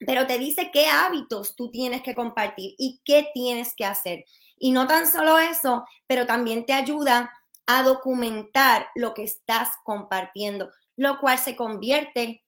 pero 0.00 0.26
te 0.26 0.38
dice 0.38 0.70
qué 0.72 0.86
hábitos 0.86 1.56
tú 1.56 1.70
tienes 1.70 2.02
que 2.02 2.14
compartir 2.14 2.74
y 2.78 3.00
qué 3.04 3.28
tienes 3.32 3.74
que 3.74 3.84
hacer. 3.84 4.24
Y 4.58 4.72
no 4.72 4.86
tan 4.86 5.06
solo 5.06 5.38
eso, 5.38 5.84
pero 6.06 6.26
también 6.26 6.66
te 6.66 6.72
ayuda 6.72 7.32
a 7.66 7.82
documentar 7.82 8.88
lo 8.94 9.14
que 9.14 9.24
estás 9.24 9.70
compartiendo, 9.84 10.70
lo 10.96 11.18
cual 11.20 11.38
se 11.38 11.56
convierte 11.56 12.42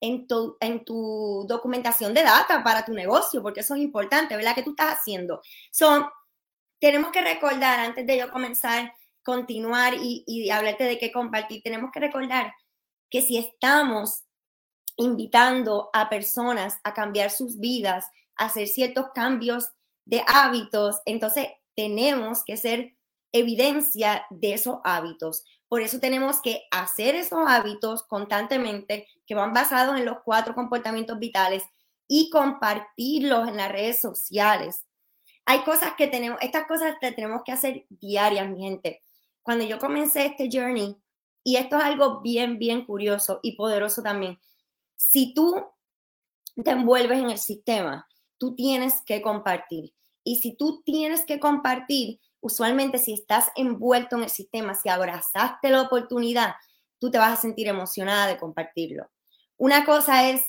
en 0.00 0.26
tu, 0.26 0.56
en 0.60 0.84
tu 0.84 1.44
documentación 1.48 2.14
de 2.14 2.22
data 2.22 2.62
para 2.62 2.84
tu 2.84 2.92
negocio, 2.92 3.42
porque 3.42 3.60
eso 3.60 3.74
es 3.74 3.80
importante, 3.80 4.36
¿verdad? 4.36 4.54
¿Qué 4.54 4.62
tú 4.62 4.70
estás 4.70 4.98
haciendo? 4.98 5.40
So, 5.70 6.10
tenemos 6.80 7.10
que 7.10 7.22
recordar, 7.22 7.80
antes 7.80 8.06
de 8.06 8.18
yo 8.18 8.30
comenzar, 8.30 8.92
continuar 9.22 9.94
y, 9.94 10.24
y 10.26 10.50
hablarte 10.50 10.84
de 10.84 10.98
qué 10.98 11.10
compartir, 11.12 11.62
tenemos 11.62 11.90
que 11.92 12.00
recordar 12.00 12.52
que 13.10 13.22
si 13.22 13.36
estamos 13.36 14.24
invitando 14.96 15.90
a 15.92 16.08
personas 16.08 16.78
a 16.84 16.92
cambiar 16.92 17.30
sus 17.30 17.58
vidas, 17.58 18.06
a 18.36 18.46
hacer 18.46 18.68
ciertos 18.68 19.06
cambios 19.14 19.70
de 20.04 20.22
hábitos, 20.26 21.00
entonces 21.04 21.48
tenemos 21.74 22.42
que 22.44 22.56
ser 22.56 22.97
evidencia 23.32 24.26
de 24.30 24.54
esos 24.54 24.78
hábitos. 24.84 25.44
Por 25.68 25.82
eso 25.82 26.00
tenemos 26.00 26.40
que 26.40 26.62
hacer 26.70 27.14
esos 27.14 27.40
hábitos 27.46 28.02
constantemente 28.04 29.06
que 29.26 29.34
van 29.34 29.52
basados 29.52 29.96
en 29.98 30.06
los 30.06 30.18
cuatro 30.24 30.54
comportamientos 30.54 31.18
vitales 31.18 31.64
y 32.06 32.30
compartirlos 32.30 33.48
en 33.48 33.58
las 33.58 33.70
redes 33.70 34.00
sociales. 34.00 34.86
Hay 35.44 35.60
cosas 35.60 35.92
que 35.96 36.06
tenemos, 36.06 36.38
estas 36.42 36.66
cosas 36.66 36.96
que 37.00 37.12
tenemos 37.12 37.42
que 37.44 37.52
hacer 37.52 37.86
diariamente. 37.88 39.02
Cuando 39.42 39.64
yo 39.64 39.78
comencé 39.78 40.26
este 40.26 40.48
journey, 40.50 40.96
y 41.44 41.56
esto 41.56 41.78
es 41.78 41.84
algo 41.84 42.20
bien, 42.20 42.58
bien 42.58 42.84
curioso 42.84 43.40
y 43.42 43.56
poderoso 43.56 44.02
también, 44.02 44.38
si 44.96 45.32
tú 45.32 45.64
te 46.62 46.70
envuelves 46.70 47.18
en 47.18 47.30
el 47.30 47.38
sistema, 47.38 48.06
tú 48.36 48.54
tienes 48.54 49.02
que 49.06 49.22
compartir. 49.22 49.94
Y 50.24 50.36
si 50.36 50.54
tú 50.54 50.82
tienes 50.82 51.24
que 51.24 51.40
compartir, 51.40 52.20
usualmente 52.40 52.98
si 52.98 53.14
estás 53.14 53.50
envuelto 53.56 54.16
en 54.16 54.24
el 54.24 54.30
sistema, 54.30 54.74
si 54.74 54.88
abrazaste 54.88 55.70
la 55.70 55.82
oportunidad, 55.82 56.54
tú 56.98 57.10
te 57.10 57.18
vas 57.18 57.38
a 57.38 57.40
sentir 57.40 57.68
emocionada 57.68 58.26
de 58.26 58.38
compartirlo. 58.38 59.10
Una 59.56 59.84
cosa 59.84 60.28
es 60.28 60.42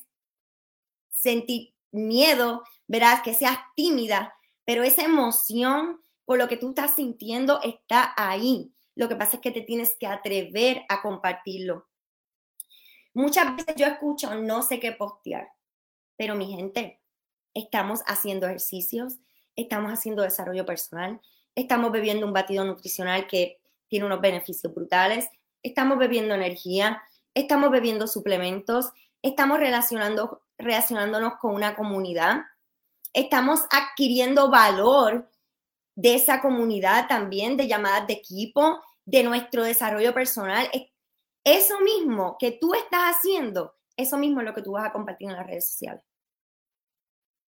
sentir 1.12 1.74
miedo, 1.92 2.64
verás 2.88 3.22
que 3.22 3.34
seas 3.34 3.58
tímida, 3.76 4.34
pero 4.66 4.84
esa 4.84 5.04
emoción 5.04 6.02
por 6.26 6.38
lo 6.38 6.48
que 6.48 6.58
tú 6.58 6.70
estás 6.70 6.96
sintiendo 6.96 7.60
está 7.64 8.14
ahí. 8.16 8.72
Lo 8.96 9.10
que 9.10 9.16
pasa 9.16 9.38
es 9.38 9.42
que 9.42 9.52
te 9.52 9.62
tienes 9.62 9.96
que 10.00 10.06
atrever 10.06 10.84
a 10.90 11.02
compartirlo. 11.02 11.88
Muchas 13.14 13.56
veces 13.56 13.76
yo 13.76 13.88
escucho, 13.88 14.36
no 14.36 14.62
sé 14.62 14.80
qué 14.80 14.92
postear, 14.92 15.50
pero 16.16 16.36
mi 16.36 16.54
gente, 16.54 17.02
estamos 17.54 18.02
haciendo 18.06 18.46
ejercicios, 18.46 19.16
estamos 19.56 19.92
haciendo 19.92 20.22
desarrollo 20.22 20.66
personal, 20.66 21.20
estamos 21.56 21.92
bebiendo 21.92 22.26
un 22.26 22.34
batido 22.34 22.64
nutricional 22.64 23.28
que 23.28 23.60
tiene 23.88 24.06
unos 24.06 24.22
beneficios 24.22 24.74
brutales, 24.74 25.30
estamos 25.64 25.98
bebiendo 25.98 26.36
energía, 26.36 27.02
estamos 27.34 27.72
bebiendo 27.72 28.08
suplementos, 28.08 28.92
estamos 29.22 29.60
relacionando, 29.60 30.44
relacionándonos 30.58 31.34
con 31.40 31.54
una 31.56 31.76
comunidad, 31.76 32.42
estamos 33.14 33.66
adquiriendo 33.72 34.50
valor 34.50 35.30
de 35.96 36.16
esa 36.16 36.42
comunidad 36.42 37.08
también, 37.08 37.58
de 37.58 37.68
llamadas 37.68 38.08
de 38.08 38.14
equipo, 38.14 38.82
de 39.06 39.24
nuestro 39.24 39.64
desarrollo 39.64 40.14
personal. 40.14 40.70
Eso 41.44 41.80
mismo 41.82 42.38
que 42.40 42.52
tú 42.52 42.74
estás 42.74 43.16
haciendo, 43.16 43.76
eso 43.98 44.18
mismo 44.18 44.40
es 44.42 44.48
lo 44.48 44.54
que 44.54 44.62
tú 44.62 44.74
vas 44.74 44.86
a 44.86 44.94
compartir 44.94 45.30
en 45.30 45.36
las 45.36 45.46
redes 45.46 45.70
sociales. 45.70 46.04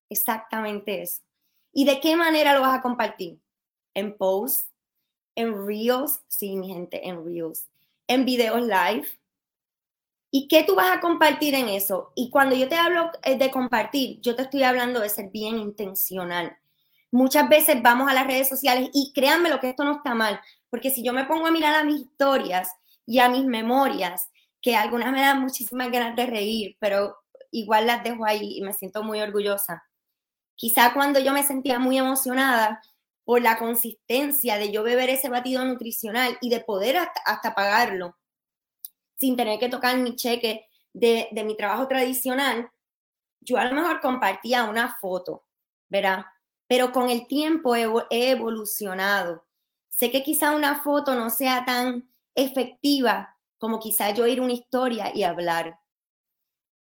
Exactamente 0.10 1.02
eso. 1.02 1.22
¿Y 1.72 1.86
de 1.86 2.02
qué 2.02 2.18
manera 2.18 2.54
lo 2.54 2.62
vas 2.62 2.78
a 2.78 2.82
compartir? 2.82 3.40
En 3.94 4.18
posts, 4.18 4.72
en 5.36 5.66
reels, 5.66 6.22
sí, 6.28 6.56
mi 6.56 6.68
gente, 6.68 7.08
en 7.08 7.26
reels, 7.26 7.68
en 8.08 8.26
videos 8.26 8.62
live. 8.62 9.08
¿Y 10.32 10.48
qué 10.48 10.64
tú 10.64 10.76
vas 10.76 10.96
a 10.96 11.02
compartir 11.02 11.56
en 11.56 11.68
eso? 11.68 12.14
Y 12.16 12.30
cuando 12.30 12.56
yo 12.56 12.70
te 12.70 12.76
hablo 12.76 13.12
eh, 13.24 13.38
de 13.38 13.52
compartir, 13.52 14.22
yo 14.22 14.36
te 14.36 14.44
estoy 14.44 14.64
hablando 14.64 15.02
de 15.02 15.10
ser 15.10 15.30
bien 15.30 15.58
intencional. 15.58 16.58
Muchas 17.12 17.50
veces 17.50 17.82
vamos 17.82 18.10
a 18.10 18.14
las 18.14 18.26
redes 18.26 18.48
sociales 18.48 18.90
y 18.94 19.12
créanme 19.14 19.50
lo 19.50 19.60
que 19.60 19.70
esto 19.70 19.84
no 19.84 19.98
está 19.98 20.16
mal, 20.16 20.40
porque 20.70 20.90
si 20.90 21.04
yo 21.04 21.12
me 21.12 21.26
pongo 21.26 21.48
a 21.48 21.52
mirar 21.52 21.76
a 21.76 21.84
mis 21.84 22.02
historias 22.02 22.70
y 23.06 23.20
a 23.20 23.28
mis 23.28 23.44
memorias, 23.44 24.30
que 24.62 24.78
algunas 24.78 25.12
me 25.12 25.20
dan 25.20 25.42
muchísimas 25.42 25.92
ganas 25.92 26.16
de 26.16 26.26
reír, 26.26 26.78
pero 26.80 27.18
igual 27.52 27.88
las 27.88 28.04
dejo 28.04 28.26
ahí 28.26 28.58
y 28.58 28.62
me 28.62 28.72
siento 28.72 29.04
muy 29.04 29.20
orgullosa. 29.20 29.84
Quizá 30.56 30.94
cuando 30.94 31.20
yo 31.20 31.34
me 31.34 31.44
sentía 31.44 31.80
muy 31.80 31.98
emocionada 31.98 32.82
por 33.24 33.42
la 33.42 33.58
consistencia 33.58 34.58
de 34.58 34.72
yo 34.72 34.84
beber 34.84 35.10
ese 35.10 35.30
batido 35.30 35.64
nutricional 35.66 36.38
y 36.42 36.50
de 36.50 36.62
poder 36.62 36.98
hasta, 36.98 37.54
pagarlo 37.54 38.18
sin 39.18 39.36
tener 39.36 39.60
que 39.60 39.70
tocar 39.70 39.98
mi 39.98 40.16
cheque 40.16 40.68
de, 40.94 41.30
mi 41.46 41.56
trabajo 41.56 41.88
tradicional, 41.88 42.70
yo 43.40 43.58
a 43.58 43.66
lo 43.66 43.76
mejor 43.76 44.02
compartía 44.02 44.64
una 44.64 44.96
foto, 44.96 45.46
¿verdad? 45.90 46.26
Pero 46.68 46.92
con 46.92 47.10
el 47.10 47.28
tiempo 47.28 47.76
he, 47.76 47.88
evolucionado. 48.10 49.46
Sé 49.90 50.10
que 50.10 50.24
quizá 50.24 50.56
una 50.56 50.82
foto 50.82 51.14
no 51.16 51.30
sea 51.30 51.64
tan 51.66 52.10
efectiva 52.34 53.38
como 53.60 53.80
quizá 53.80 54.12
yo 54.12 54.26
ir 54.26 54.42
una 54.42 54.54
historia 54.54 55.12
y 55.14 55.24
hablar. 55.24 55.80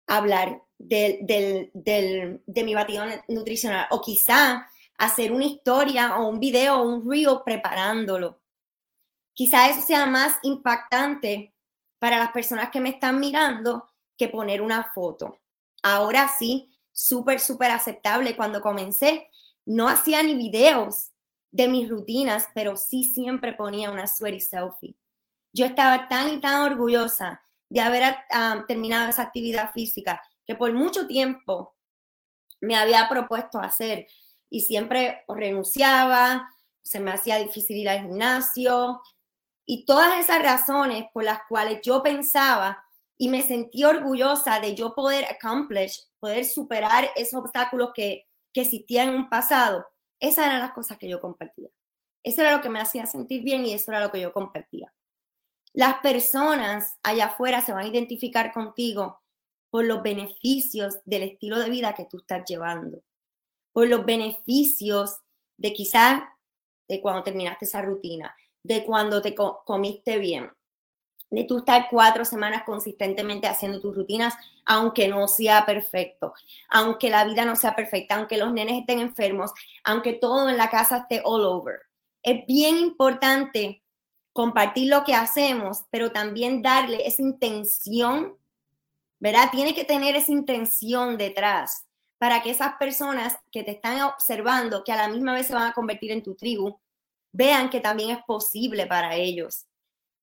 Hablar 0.07 0.63
de 0.79 1.71
mi 2.65 2.73
batido 2.73 3.05
nutricional 3.27 3.87
o 3.91 4.01
quizá 4.01 4.67
hacer 5.01 5.31
una 5.31 5.45
historia 5.45 6.17
o 6.17 6.27
un 6.27 6.39
video 6.39 6.79
o 6.79 6.87
un 6.87 7.09
reel 7.09 7.39
preparándolo. 7.43 8.39
Quizá 9.33 9.67
eso 9.67 9.81
sea 9.81 10.05
más 10.05 10.37
impactante 10.43 11.55
para 11.97 12.19
las 12.19 12.31
personas 12.31 12.69
que 12.69 12.79
me 12.79 12.89
están 12.89 13.19
mirando 13.19 13.89
que 14.15 14.27
poner 14.27 14.61
una 14.61 14.91
foto. 14.93 15.39
Ahora 15.81 16.29
sí, 16.37 16.69
súper, 16.91 17.39
súper 17.39 17.71
aceptable. 17.71 18.35
Cuando 18.35 18.61
comencé, 18.61 19.27
no 19.65 19.89
hacía 19.89 20.21
ni 20.21 20.35
videos 20.35 21.09
de 21.49 21.67
mis 21.67 21.89
rutinas, 21.89 22.47
pero 22.53 22.77
sí 22.77 23.03
siempre 23.03 23.53
ponía 23.53 23.89
una 23.89 24.05
sweaty 24.05 24.39
selfie. 24.39 24.95
Yo 25.51 25.65
estaba 25.65 26.07
tan 26.09 26.29
y 26.29 26.39
tan 26.39 26.61
orgullosa 26.61 27.41
de 27.69 27.81
haber 27.81 28.03
ah, 28.29 28.63
terminado 28.67 29.09
esa 29.09 29.23
actividad 29.23 29.71
física 29.71 30.21
que 30.45 30.53
por 30.53 30.71
mucho 30.73 31.07
tiempo 31.07 31.75
me 32.59 32.75
había 32.75 33.09
propuesto 33.09 33.59
hacer 33.59 34.07
y 34.51 34.61
siempre 34.61 35.23
renunciaba, 35.27 36.47
se 36.83 36.99
me 36.99 37.11
hacía 37.11 37.37
difícil 37.37 37.77
ir 37.77 37.89
al 37.89 38.01
gimnasio 38.01 39.01
y 39.65 39.85
todas 39.85 40.19
esas 40.19 40.43
razones 40.43 41.05
por 41.13 41.23
las 41.23 41.39
cuales 41.47 41.79
yo 41.81 42.03
pensaba 42.03 42.83
y 43.17 43.29
me 43.29 43.41
sentí 43.43 43.85
orgullosa 43.85 44.59
de 44.59 44.75
yo 44.75 44.93
poder 44.93 45.25
accomplish, 45.25 46.03
poder 46.19 46.43
superar 46.43 47.09
esos 47.15 47.39
obstáculos 47.39 47.91
que, 47.95 48.27
que 48.53 48.61
existían 48.61 49.09
en 49.09 49.15
un 49.15 49.29
pasado, 49.29 49.87
esas 50.19 50.47
eran 50.47 50.59
las 50.59 50.73
cosas 50.73 50.97
que 50.97 51.07
yo 51.07 51.21
compartía. 51.21 51.69
Eso 52.23 52.41
era 52.41 52.55
lo 52.55 52.61
que 52.61 52.69
me 52.69 52.81
hacía 52.81 53.05
sentir 53.05 53.43
bien 53.43 53.65
y 53.65 53.73
eso 53.73 53.91
era 53.91 54.01
lo 54.01 54.11
que 54.11 54.21
yo 54.21 54.33
compartía. 54.33 54.93
Las 55.73 55.99
personas 56.01 56.97
allá 57.03 57.27
afuera 57.27 57.61
se 57.61 57.71
van 57.71 57.85
a 57.85 57.87
identificar 57.87 58.51
contigo 58.51 59.21
por 59.69 59.85
los 59.85 60.03
beneficios 60.03 60.99
del 61.05 61.23
estilo 61.23 61.57
de 61.57 61.69
vida 61.69 61.95
que 61.95 62.05
tú 62.05 62.17
estás 62.17 62.43
llevando, 62.45 63.01
por 63.73 63.87
los 63.87 64.05
beneficios 64.05 65.17
de 65.57 65.73
quizás 65.73 66.23
de 66.87 67.01
cuando 67.01 67.23
terminaste 67.23 67.65
esa 67.65 67.81
rutina, 67.81 68.35
de 68.63 68.83
cuando 68.83 69.21
te 69.21 69.33
comiste 69.35 70.17
bien, 70.17 70.51
de 71.29 71.45
tú 71.45 71.59
estar 71.59 71.87
cuatro 71.89 72.25
semanas 72.25 72.63
consistentemente 72.65 73.47
haciendo 73.47 73.79
tus 73.79 73.95
rutinas, 73.95 74.33
aunque 74.65 75.07
no 75.07 75.27
sea 75.27 75.65
perfecto, 75.65 76.33
aunque 76.69 77.09
la 77.09 77.23
vida 77.23 77.45
no 77.45 77.55
sea 77.55 77.75
perfecta, 77.75 78.15
aunque 78.15 78.37
los 78.37 78.51
nenes 78.51 78.79
estén 78.81 78.99
enfermos, 78.99 79.51
aunque 79.83 80.13
todo 80.13 80.49
en 80.49 80.57
la 80.57 80.69
casa 80.69 80.97
esté 80.97 81.21
all 81.23 81.45
over. 81.45 81.79
Es 82.23 82.45
bien 82.45 82.77
importante 82.77 83.81
compartir 84.33 84.89
lo 84.89 85.03
que 85.03 85.13
hacemos, 85.13 85.85
pero 85.89 86.11
también 86.11 86.61
darle 86.61 87.07
esa 87.07 87.21
intención 87.21 88.37
¿verdad? 89.21 89.51
Tiene 89.51 89.75
que 89.75 89.85
tener 89.85 90.15
esa 90.15 90.31
intención 90.31 91.15
detrás 91.15 91.85
para 92.21 92.43
que 92.43 92.51
esas 92.51 92.75
personas 92.75 93.35
que 93.51 93.63
te 93.63 93.71
están 93.71 93.99
observando, 94.03 94.83
que 94.83 94.91
a 94.91 94.95
la 94.95 95.07
misma 95.07 95.33
vez 95.33 95.47
se 95.47 95.55
van 95.55 95.71
a 95.71 95.73
convertir 95.73 96.11
en 96.11 96.21
tu 96.21 96.35
tribu, 96.35 96.79
vean 97.31 97.67
que 97.71 97.79
también 97.79 98.11
es 98.11 98.19
posible 98.27 98.85
para 98.85 99.15
ellos. 99.15 99.65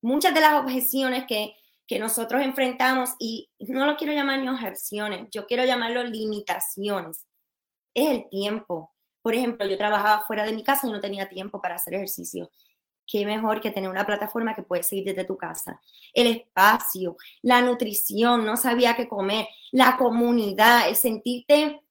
Muchas 0.01 0.33
de 0.33 0.39
las 0.39 0.53
objeciones 0.53 1.25
que, 1.27 1.57
que 1.85 1.99
nosotros 1.99 2.41
enfrentamos, 2.41 3.09
y 3.19 3.49
no 3.59 3.85
lo 3.85 3.97
quiero 3.97 4.13
llamar 4.13 4.39
ni 4.39 4.47
objeciones, 4.47 5.27
yo 5.29 5.45
quiero 5.45 5.65
llamarlo 5.65 6.01
limitaciones, 6.05 7.27
es 7.93 8.09
el 8.09 8.29
tiempo. 8.29 8.93
Por 9.21 9.35
ejemplo, 9.35 9.67
yo 9.67 9.77
trabajaba 9.77 10.25
fuera 10.25 10.45
de 10.45 10.53
mi 10.53 10.63
casa 10.63 10.87
y 10.87 10.91
no 10.91 11.01
tenía 11.01 11.27
tiempo 11.27 11.61
para 11.61 11.75
hacer 11.75 11.95
ejercicio 11.95 12.49
qué 13.05 13.25
mejor 13.25 13.59
que 13.59 13.71
tener 13.71 13.89
una 13.89 14.05
plataforma 14.05 14.53
que 14.53 14.63
puedes 14.63 14.87
seguir 14.87 15.03
desde 15.03 15.25
tu 15.25 15.35
casa. 15.35 15.81
El 16.13 16.27
espacio, 16.27 17.17
la 17.41 17.59
nutrición, 17.61 18.45
no 18.45 18.55
sabía 18.55 18.95
qué 18.95 19.07
comer, 19.09 19.47
la 19.71 19.97
comunidad, 19.97 20.87
el 20.87 20.95
sentirte 20.95 21.81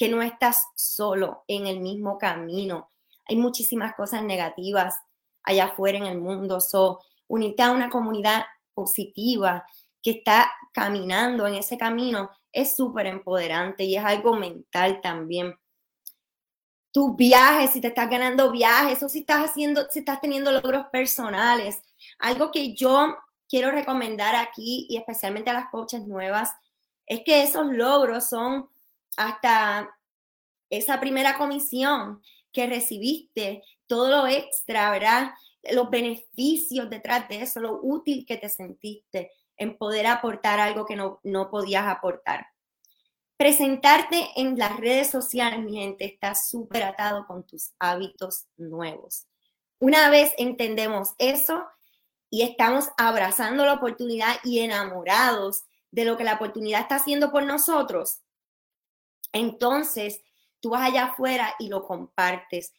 que 0.00 0.08
no 0.08 0.22
estás 0.22 0.66
solo 0.76 1.44
en 1.46 1.66
el 1.66 1.80
mismo 1.80 2.16
camino. 2.16 2.90
Hay 3.28 3.36
muchísimas 3.36 3.94
cosas 3.94 4.22
negativas 4.22 4.98
allá 5.42 5.66
afuera 5.66 5.98
en 5.98 6.06
el 6.06 6.18
mundo. 6.18 6.58
So, 6.62 7.00
unirte 7.26 7.62
a 7.62 7.70
una 7.70 7.90
comunidad 7.90 8.46
positiva 8.72 9.66
que 10.02 10.12
está 10.12 10.50
caminando 10.72 11.46
en 11.46 11.56
ese 11.56 11.76
camino 11.76 12.30
es 12.50 12.76
súper 12.76 13.08
empoderante 13.08 13.84
y 13.84 13.94
es 13.94 14.02
algo 14.02 14.36
mental 14.36 15.02
también 15.02 15.54
tus 16.92 17.14
viajes, 17.14 17.70
si 17.72 17.82
te 17.82 17.88
estás 17.88 18.08
ganando 18.08 18.50
viajes 18.50 19.02
o 19.02 19.08
si 19.10 19.18
estás 19.18 19.50
haciendo, 19.50 19.86
si 19.90 19.98
estás 19.98 20.18
teniendo 20.22 20.50
logros 20.50 20.86
personales. 20.86 21.82
Algo 22.18 22.50
que 22.50 22.74
yo 22.74 23.18
quiero 23.50 23.70
recomendar 23.70 24.34
aquí 24.34 24.86
y 24.88 24.96
especialmente 24.96 25.50
a 25.50 25.52
las 25.52 25.68
coaches 25.68 26.06
nuevas 26.06 26.54
es 27.04 27.20
que 27.22 27.42
esos 27.42 27.66
logros 27.66 28.30
son 28.30 28.70
hasta 29.16 29.96
esa 30.70 31.00
primera 31.00 31.36
comisión 31.36 32.22
que 32.52 32.66
recibiste, 32.66 33.62
todo 33.86 34.08
lo 34.08 34.26
extra, 34.26 34.90
¿verdad? 34.90 35.32
Los 35.72 35.90
beneficios 35.90 36.88
detrás 36.88 37.28
de 37.28 37.42
eso, 37.42 37.60
lo 37.60 37.80
útil 37.82 38.24
que 38.26 38.36
te 38.36 38.48
sentiste 38.48 39.32
en 39.56 39.76
poder 39.76 40.06
aportar 40.06 40.58
algo 40.58 40.86
que 40.86 40.96
no, 40.96 41.20
no 41.22 41.50
podías 41.50 41.86
aportar. 41.86 42.46
Presentarte 43.36 44.28
en 44.36 44.58
las 44.58 44.76
redes 44.78 45.10
sociales, 45.10 45.60
mi 45.60 45.76
gente, 45.76 46.04
está 46.04 46.34
súper 46.34 46.82
atado 46.82 47.26
con 47.26 47.46
tus 47.46 47.72
hábitos 47.78 48.46
nuevos. 48.56 49.26
Una 49.78 50.10
vez 50.10 50.32
entendemos 50.38 51.14
eso 51.18 51.64
y 52.30 52.42
estamos 52.42 52.90
abrazando 52.96 53.64
la 53.64 53.74
oportunidad 53.74 54.36
y 54.44 54.60
enamorados 54.60 55.64
de 55.90 56.04
lo 56.04 56.16
que 56.16 56.24
la 56.24 56.34
oportunidad 56.34 56.82
está 56.82 56.96
haciendo 56.96 57.32
por 57.32 57.42
nosotros, 57.44 58.20
entonces 59.32 60.22
tú 60.60 60.70
vas 60.70 60.82
allá 60.82 61.06
afuera 61.06 61.54
y 61.58 61.68
lo 61.68 61.84
compartes. 61.84 62.74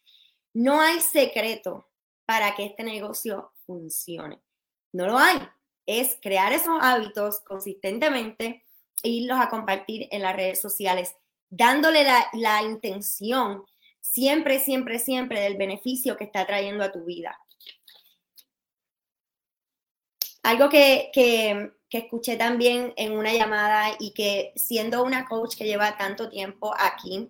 No 0.53 0.81
hay 0.81 0.99
secreto 0.99 1.89
para 2.25 2.55
que 2.55 2.65
este 2.65 2.83
negocio 2.83 3.53
funcione. 3.65 4.41
No 4.93 5.07
lo 5.07 5.17
hay. 5.17 5.39
Es 5.85 6.17
crear 6.21 6.53
esos 6.53 6.77
hábitos 6.81 7.39
consistentemente 7.41 8.63
e 9.03 9.09
irlos 9.09 9.39
a 9.39 9.49
compartir 9.49 10.07
en 10.11 10.21
las 10.21 10.35
redes 10.35 10.61
sociales, 10.61 11.15
dándole 11.49 12.03
la, 12.03 12.27
la 12.33 12.61
intención 12.61 13.65
siempre, 13.99 14.59
siempre, 14.59 14.99
siempre 14.99 15.41
del 15.41 15.57
beneficio 15.57 16.17
que 16.17 16.25
está 16.25 16.45
trayendo 16.45 16.83
a 16.83 16.91
tu 16.91 17.05
vida. 17.05 17.39
Algo 20.43 20.69
que, 20.69 21.11
que, 21.13 21.71
que, 21.91 21.97
escuché 21.99 22.37
también 22.37 22.93
en 22.95 23.11
una 23.17 23.33
llamada 23.33 23.95
y 23.99 24.13
que 24.13 24.53
siendo 24.55 25.03
una 25.03 25.27
coach 25.27 25.55
que 25.57 25.65
lleva 25.65 25.97
tanto 25.97 26.29
tiempo 26.29 26.73
aquí, 26.79 27.29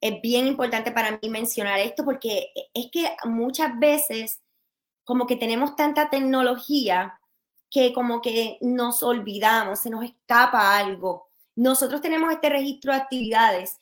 es 0.00 0.20
bien 0.22 0.46
importante 0.46 0.90
para 0.90 1.18
mí 1.20 1.28
mencionar 1.28 1.78
esto 1.78 2.04
porque 2.04 2.50
es 2.74 2.86
que 2.90 3.10
muchas 3.24 3.78
veces 3.78 4.40
como 5.04 5.26
que 5.26 5.36
tenemos 5.36 5.76
tanta 5.76 6.08
tecnología 6.10 7.18
que 7.70 7.92
como 7.92 8.22
que 8.22 8.58
nos 8.60 9.02
olvidamos, 9.02 9.80
se 9.80 9.90
nos 9.90 10.04
escapa 10.04 10.76
algo. 10.76 11.28
Nosotros 11.54 12.00
tenemos 12.00 12.32
este 12.32 12.48
registro 12.48 12.92
de 12.92 12.98
actividades 12.98 13.80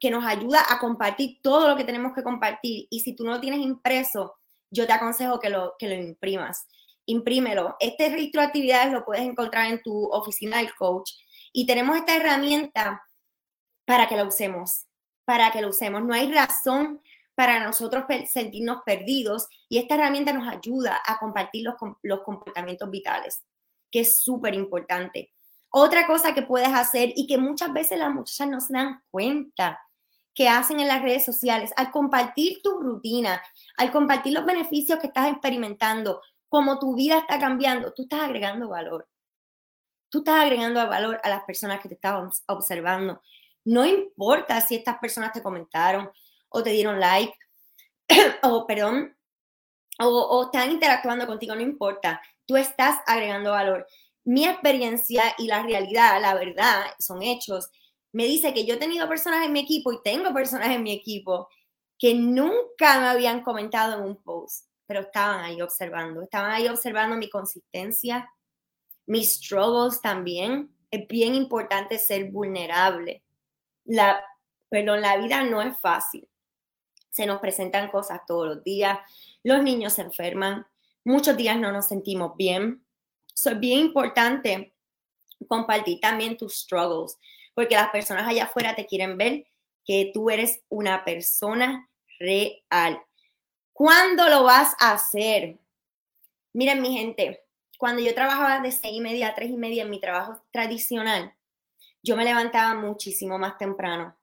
que 0.00 0.10
nos 0.10 0.24
ayuda 0.24 0.60
a 0.68 0.78
compartir 0.78 1.40
todo 1.42 1.68
lo 1.68 1.76
que 1.76 1.84
tenemos 1.84 2.14
que 2.14 2.22
compartir. 2.22 2.86
Y 2.90 3.00
si 3.00 3.14
tú 3.14 3.24
no 3.24 3.32
lo 3.32 3.40
tienes 3.40 3.60
impreso, 3.60 4.36
yo 4.70 4.86
te 4.86 4.92
aconsejo 4.92 5.40
que 5.40 5.50
lo, 5.50 5.74
que 5.78 5.88
lo 5.88 5.94
imprimas. 5.94 6.66
Imprímelo. 7.08 7.76
Este 7.80 8.10
registro 8.10 8.42
de 8.42 8.48
actividades 8.48 8.92
lo 8.92 9.04
puedes 9.04 9.24
encontrar 9.24 9.66
en 9.66 9.82
tu 9.82 10.10
oficina 10.10 10.58
del 10.58 10.74
coach. 10.74 11.12
Y 11.54 11.66
tenemos 11.66 11.96
esta 11.96 12.14
herramienta 12.14 13.02
para 13.86 14.06
que 14.06 14.16
la 14.16 14.24
usemos, 14.24 14.84
para 15.24 15.50
que 15.50 15.62
lo 15.62 15.70
usemos. 15.70 16.04
No 16.04 16.12
hay 16.12 16.30
razón 16.30 17.00
para 17.34 17.64
nosotros 17.64 18.04
sentirnos 18.26 18.82
perdidos 18.84 19.48
y 19.70 19.78
esta 19.78 19.94
herramienta 19.94 20.34
nos 20.34 20.46
ayuda 20.46 21.00
a 21.06 21.18
compartir 21.18 21.64
los, 21.64 21.76
los 22.02 22.20
comportamientos 22.20 22.90
vitales, 22.90 23.42
que 23.90 24.00
es 24.00 24.20
súper 24.20 24.54
importante. 24.54 25.32
Otra 25.70 26.06
cosa 26.06 26.34
que 26.34 26.42
puedes 26.42 26.68
hacer 26.68 27.12
y 27.16 27.26
que 27.26 27.38
muchas 27.38 27.72
veces 27.72 27.98
las 27.98 28.12
muchachas 28.12 28.48
no 28.48 28.60
se 28.60 28.74
dan 28.74 29.02
cuenta 29.10 29.80
que 30.34 30.46
hacen 30.46 30.78
en 30.80 30.88
las 30.88 31.02
redes 31.02 31.24
sociales, 31.24 31.72
al 31.76 31.90
compartir 31.90 32.60
tu 32.62 32.78
rutina, 32.80 33.42
al 33.78 33.90
compartir 33.90 34.34
los 34.34 34.44
beneficios 34.44 34.98
que 34.98 35.06
estás 35.06 35.32
experimentando, 35.32 36.20
como 36.48 36.78
tu 36.78 36.94
vida 36.94 37.18
está 37.18 37.38
cambiando, 37.38 37.92
tú 37.92 38.02
estás 38.02 38.22
agregando 38.22 38.68
valor. 38.68 39.08
Tú 40.10 40.18
estás 40.18 40.42
agregando 40.42 40.86
valor 40.86 41.20
a 41.22 41.28
las 41.28 41.44
personas 41.44 41.80
que 41.80 41.88
te 41.88 41.94
estaban 41.94 42.30
observando. 42.46 43.20
No 43.64 43.84
importa 43.84 44.60
si 44.60 44.76
estas 44.76 44.98
personas 44.98 45.32
te 45.32 45.42
comentaron 45.42 46.10
o 46.48 46.62
te 46.62 46.70
dieron 46.70 46.98
like, 46.98 47.34
o 48.42 48.66
perdón, 48.66 49.16
o, 50.00 50.06
o 50.06 50.44
están 50.44 50.70
interactuando 50.70 51.26
contigo, 51.26 51.54
no 51.54 51.60
importa. 51.60 52.22
Tú 52.46 52.56
estás 52.56 52.98
agregando 53.06 53.50
valor 53.50 53.86
mi 54.28 54.44
experiencia 54.44 55.34
y 55.38 55.46
la 55.46 55.62
realidad, 55.62 56.20
la 56.20 56.34
verdad, 56.34 56.84
son 56.98 57.22
hechos, 57.22 57.70
me 58.12 58.24
dice 58.24 58.52
que 58.52 58.66
yo 58.66 58.74
he 58.74 58.76
tenido 58.76 59.08
personas 59.08 59.46
en 59.46 59.54
mi 59.54 59.60
equipo 59.60 59.90
y 59.90 60.02
tengo 60.02 60.34
personas 60.34 60.68
en 60.68 60.82
mi 60.82 60.92
equipo 60.92 61.48
que 61.98 62.14
nunca 62.14 63.00
me 63.00 63.06
habían 63.06 63.42
comentado 63.42 63.96
en 63.96 64.02
un 64.02 64.22
post, 64.22 64.66
pero 64.88 65.00
estaban 65.00 65.44
ahí 65.44 65.60
observando, 65.60 66.22
estaban 66.22 66.50
ahí 66.50 66.66
observando 66.66 67.14
mi 67.14 67.28
consistencia, 67.28 68.32
mis 69.06 69.34
struggles 69.34 70.00
también. 70.00 70.74
Es 70.90 71.06
bien 71.06 71.34
importante 71.34 71.98
ser 71.98 72.30
vulnerable. 72.30 73.22
La, 73.84 74.24
perdón, 74.70 75.02
la 75.02 75.18
vida 75.18 75.44
no 75.44 75.60
es 75.60 75.78
fácil. 75.78 76.26
Se 77.10 77.26
nos 77.26 77.38
presentan 77.38 77.90
cosas 77.90 78.22
todos 78.26 78.46
los 78.48 78.64
días, 78.64 78.98
los 79.42 79.62
niños 79.62 79.92
se 79.92 80.02
enferman, 80.02 80.66
muchos 81.04 81.36
días 81.36 81.58
no 81.58 81.70
nos 81.70 81.88
sentimos 81.88 82.34
bien, 82.36 82.82
es 83.46 83.60
bien 83.60 83.80
importante 83.80 84.74
compartir 85.46 86.00
también 86.00 86.36
tus 86.36 86.60
struggles, 86.60 87.16
porque 87.54 87.74
las 87.74 87.90
personas 87.90 88.26
allá 88.26 88.44
afuera 88.44 88.74
te 88.74 88.86
quieren 88.86 89.18
ver 89.18 89.46
que 89.84 90.10
tú 90.14 90.30
eres 90.30 90.62
una 90.68 91.04
persona 91.04 91.88
real. 92.18 93.02
¿Cuándo 93.78 94.28
lo 94.28 94.42
vas 94.42 94.74
a 94.80 94.90
hacer? 94.90 95.56
Miren, 96.52 96.82
mi 96.82 96.98
gente, 96.98 97.44
cuando 97.78 98.02
yo 98.02 98.12
trabajaba 98.12 98.58
de 98.58 98.72
seis 98.72 98.96
y 98.96 99.00
media 99.00 99.28
a 99.28 99.34
tres 99.36 99.50
y 99.50 99.56
media 99.56 99.84
en 99.84 99.90
mi 99.90 100.00
trabajo 100.00 100.42
tradicional, 100.50 101.32
yo 102.02 102.16
me 102.16 102.24
levantaba 102.24 102.74
muchísimo 102.74 103.38
más 103.38 103.56
temprano 103.56 104.18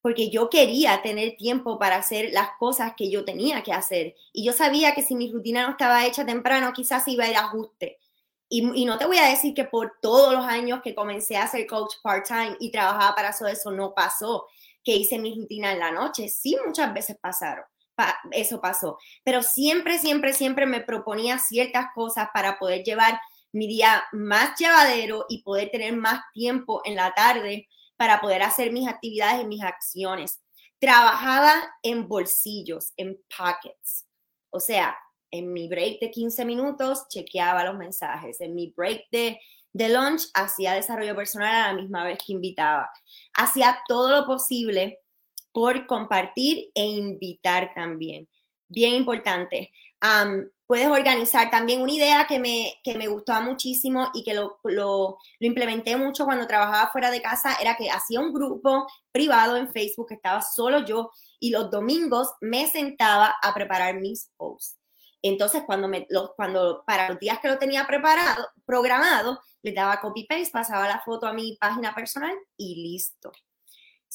porque 0.00 0.30
yo 0.30 0.50
quería 0.50 1.02
tener 1.02 1.36
tiempo 1.36 1.80
para 1.80 1.96
hacer 1.96 2.30
las 2.32 2.50
cosas 2.60 2.92
que 2.96 3.10
yo 3.10 3.24
tenía 3.24 3.64
que 3.64 3.72
hacer. 3.72 4.14
Y 4.32 4.44
yo 4.44 4.52
sabía 4.52 4.94
que 4.94 5.02
si 5.02 5.16
mi 5.16 5.32
rutina 5.32 5.64
no 5.64 5.70
estaba 5.70 6.06
hecha 6.06 6.24
temprano, 6.24 6.72
quizás 6.72 7.08
iba 7.08 7.24
a 7.24 7.30
ir 7.30 7.36
ajuste. 7.36 7.98
Y, 8.48 8.84
no 8.84 8.98
te 8.98 9.06
voy 9.06 9.18
a 9.18 9.30
decir 9.30 9.52
que 9.52 9.64
por 9.64 9.94
todos 10.00 10.32
los 10.32 10.44
años 10.44 10.80
que 10.80 10.94
comencé 10.94 11.36
a 11.38 11.48
ser 11.48 11.66
coach 11.66 11.94
part-time 12.04 12.56
y 12.60 12.70
trabajaba 12.70 13.16
para 13.16 13.30
eso, 13.30 13.48
eso 13.48 13.72
no 13.72 13.94
pasó, 13.94 14.46
que 14.84 14.94
hice 14.94 15.18
mi 15.18 15.34
rutina 15.34 15.72
en 15.72 15.80
la 15.80 15.90
noche. 15.90 16.28
Sí, 16.28 16.56
muchas 16.64 16.94
veces 16.94 17.16
pasaron, 17.20 17.64
eso 18.32 18.60
pasó. 18.60 18.98
Pero 19.24 19.42
siempre, 19.42 19.98
siempre, 19.98 20.32
siempre 20.32 20.66
me 20.66 20.80
proponía 20.80 21.38
ciertas 21.38 21.86
cosas 21.94 22.28
para 22.32 22.58
poder 22.58 22.82
llevar 22.82 23.18
mi 23.52 23.68
día 23.68 24.04
más 24.12 24.58
llevadero 24.58 25.26
y 25.28 25.42
poder 25.42 25.70
tener 25.70 25.94
más 25.96 26.20
tiempo 26.32 26.82
en 26.84 26.96
la 26.96 27.14
tarde 27.14 27.68
para 27.96 28.20
poder 28.20 28.42
hacer 28.42 28.72
mis 28.72 28.88
actividades 28.88 29.42
y 29.42 29.46
mis 29.46 29.62
acciones. 29.62 30.42
Trabajaba 30.80 31.54
en 31.82 32.08
bolsillos, 32.08 32.92
en 32.96 33.16
pockets. 33.36 34.06
O 34.50 34.58
sea, 34.58 34.96
en 35.30 35.52
mi 35.52 35.68
break 35.68 36.00
de 36.00 36.10
15 36.10 36.44
minutos 36.44 37.06
chequeaba 37.08 37.64
los 37.64 37.76
mensajes. 37.76 38.40
En 38.40 38.54
mi 38.54 38.72
break 38.76 39.04
de, 39.10 39.40
de 39.72 39.88
lunch 39.88 40.28
hacía 40.34 40.74
desarrollo 40.74 41.14
personal 41.14 41.54
a 41.54 41.72
la 41.72 41.80
misma 41.80 42.04
vez 42.04 42.18
que 42.24 42.32
invitaba. 42.32 42.90
Hacía 43.34 43.78
todo 43.86 44.10
lo 44.10 44.26
posible 44.26 45.00
por 45.54 45.86
compartir 45.86 46.72
e 46.74 46.84
invitar 46.84 47.72
también. 47.74 48.28
Bien 48.68 48.94
importante. 48.94 49.70
puedes 50.66 50.88
organizar 50.88 51.50
también 51.50 51.80
una 51.80 51.92
idea 51.92 52.26
que 52.26 52.40
me, 52.40 52.74
que 52.82 52.96
me 52.96 53.06
gustó 53.06 53.40
muchísimo 53.40 54.10
y 54.14 54.24
que 54.24 54.34
lo, 54.34 54.58
lo, 54.64 55.16
lo, 55.38 55.46
implementé 55.46 55.96
mucho 55.96 56.24
cuando 56.24 56.46
trabajaba 56.48 56.90
fuera 56.90 57.10
de 57.10 57.22
casa, 57.22 57.56
era 57.60 57.76
que 57.76 57.88
hacía 57.88 58.18
un 58.20 58.32
grupo 58.32 58.86
privado 59.12 59.56
en 59.56 59.70
Facebook, 59.70 60.08
que 60.08 60.14
estaba 60.14 60.42
solo 60.42 60.84
yo, 60.84 61.10
y 61.38 61.50
los 61.50 61.70
domingos 61.70 62.32
me 62.40 62.66
sentaba 62.66 63.36
a 63.40 63.54
preparar 63.54 64.00
mis 64.00 64.30
posts. 64.36 64.78
Entonces, 65.22 65.62
cuando, 65.64 65.86
me, 65.88 66.06
cuando 66.36 66.82
para 66.84 67.08
los 67.08 67.18
días 67.20 67.38
que 67.40 67.48
lo 67.48 67.58
tenía 67.58 67.86
preparado, 67.86 68.48
programado, 68.66 69.40
le 69.62 69.72
daba 69.72 70.00
copy-paste, 70.00 70.50
pasaba 70.52 70.88
la 70.88 71.00
foto 71.00 71.26
a 71.26 71.32
mi 71.32 71.56
página 71.60 71.94
personal 71.94 72.36
y 72.56 72.82
listo. 72.82 73.32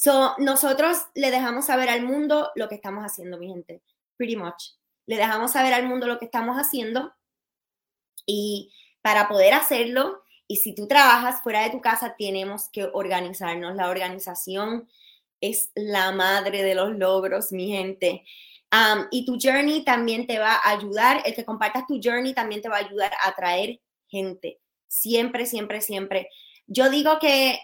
So, 0.00 0.34
nosotros 0.38 0.96
le 1.14 1.30
dejamos 1.30 1.66
saber 1.66 1.90
al 1.90 2.02
mundo 2.02 2.50
lo 2.54 2.68
que 2.68 2.76
estamos 2.76 3.04
haciendo, 3.04 3.36
mi 3.36 3.48
gente. 3.48 3.82
Pretty 4.16 4.36
much. 4.36 4.62
Le 5.06 5.16
dejamos 5.16 5.52
saber 5.52 5.74
al 5.74 5.86
mundo 5.86 6.06
lo 6.06 6.18
que 6.18 6.24
estamos 6.24 6.56
haciendo 6.56 7.12
y 8.24 8.72
para 9.02 9.28
poder 9.28 9.52
hacerlo, 9.52 10.22
y 10.46 10.56
si 10.56 10.74
tú 10.74 10.86
trabajas 10.86 11.42
fuera 11.42 11.62
de 11.62 11.70
tu 11.70 11.80
casa, 11.80 12.14
tenemos 12.18 12.70
que 12.70 12.84
organizarnos. 12.84 13.74
La 13.76 13.90
organización 13.90 14.88
es 15.40 15.70
la 15.74 16.12
madre 16.12 16.62
de 16.62 16.74
los 16.74 16.96
logros, 16.96 17.52
mi 17.52 17.68
gente 17.68 18.24
y 19.10 19.24
tu 19.24 19.36
journey 19.42 19.84
también 19.84 20.26
te 20.26 20.38
va 20.38 20.54
a 20.54 20.70
ayudar, 20.70 21.22
el 21.24 21.34
que 21.34 21.44
compartas 21.44 21.86
tu 21.86 22.00
journey 22.02 22.34
también 22.34 22.62
te 22.62 22.68
va 22.68 22.76
a 22.76 22.86
ayudar 22.86 23.12
a 23.20 23.28
atraer 23.28 23.80
gente. 24.08 24.60
Siempre, 24.86 25.46
siempre, 25.46 25.80
siempre. 25.80 26.28
Yo 26.66 26.88
digo 26.88 27.18
que 27.20 27.58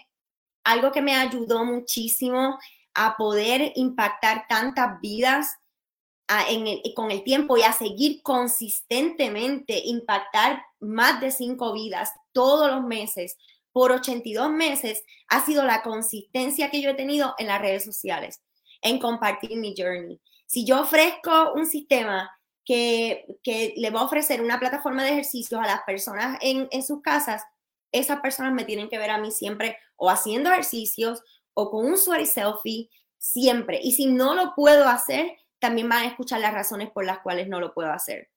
algo 0.67 0.91
que 0.91 1.01
me 1.01 1.15
ayudó 1.15 1.63
muchísimo 1.63 2.59
a 2.93 3.15
poder 3.15 3.71
impactar 3.75 4.47
tantas 4.49 4.99
vidas 4.99 5.55
con 6.93 7.09
el 7.09 7.23
tiempo 7.23 7.55
y 7.55 7.61
a 7.61 7.71
seguir 7.71 8.21
consistentemente 8.21 9.79
impactar 9.85 10.61
más 10.81 11.21
de 11.21 11.31
cinco 11.31 11.71
vidas 11.71 12.11
todos 12.33 12.69
los 12.69 12.83
meses 12.83 13.37
por 13.71 13.93
82 13.93 14.51
meses 14.51 15.03
ha 15.29 15.45
sido 15.45 15.63
la 15.63 15.83
consistencia 15.83 16.69
que 16.69 16.81
yo 16.81 16.89
he 16.89 16.95
tenido 16.95 17.33
en 17.37 17.47
las 17.47 17.61
redes 17.61 17.85
sociales, 17.85 18.41
en 18.81 18.99
compartir 18.99 19.55
mi 19.57 19.73
journey. 19.77 20.19
Si 20.47 20.65
yo 20.65 20.81
ofrezco 20.81 21.53
un 21.53 21.65
sistema 21.65 22.29
que, 22.65 23.25
le 23.77 23.89
va 23.89 24.01
a 24.01 24.05
ofrecer 24.05 24.41
una 24.41 24.59
plataforma 24.59 25.05
de 25.05 25.11
ejercicios 25.11 25.61
a 25.61 25.67
las 25.67 25.83
personas 25.83 26.37
en, 26.41 26.67
en 26.71 26.83
sus 26.83 27.01
casas, 27.01 27.41
esas 27.91 28.19
personas 28.21 28.53
me 28.53 28.65
tienen 28.65 28.89
que 28.89 28.97
ver 28.97 29.09
a 29.09 29.17
mí 29.17 29.31
siempre 29.31 29.77
o 29.95 30.09
haciendo 30.09 30.51
ejercicios 30.51 31.23
o 31.53 31.71
con 31.71 31.85
un 31.85 31.97
sweaty 31.97 32.25
selfie, 32.25 32.89
siempre. 33.17 33.79
Y 33.81 33.93
si 33.93 34.05
no 34.05 34.35
lo 34.35 34.53
puedo 34.55 34.87
hacer, 34.87 35.37
también 35.59 35.89
van 35.89 36.03
a 36.03 36.07
escuchar 36.07 36.39
las 36.39 36.53
razones 36.53 36.91
por 36.91 37.05
las 37.05 37.19
cuales 37.19 37.47
no 37.47 37.59
lo 37.59 37.73
puedo 37.73 37.91
hacer. 37.91 38.29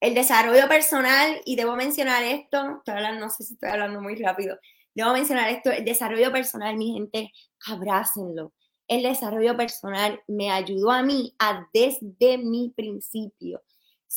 el 0.00 0.14
desarrollo 0.14 0.68
personal, 0.68 1.40
y 1.44 1.56
debo 1.56 1.76
mencionar 1.76 2.22
esto, 2.22 2.82
no 2.86 3.30
sé 3.30 3.44
si 3.44 3.54
estoy 3.54 3.70
hablando 3.70 4.00
muy 4.00 4.16
rápido, 4.16 4.58
debo 4.94 5.12
mencionar 5.12 5.48
esto, 5.48 5.70
el 5.70 5.84
desarrollo 5.84 6.30
personal, 6.30 6.76
mi 6.76 6.92
gente, 6.92 7.32
abrácenlo. 7.66 8.52
El 8.86 9.02
desarrollo 9.02 9.56
personal 9.56 10.22
me 10.26 10.50
ayudó 10.50 10.90
a 10.90 11.02
mí 11.02 11.34
a 11.38 11.66
desde 11.72 12.38
mi 12.38 12.70
principio, 12.76 13.62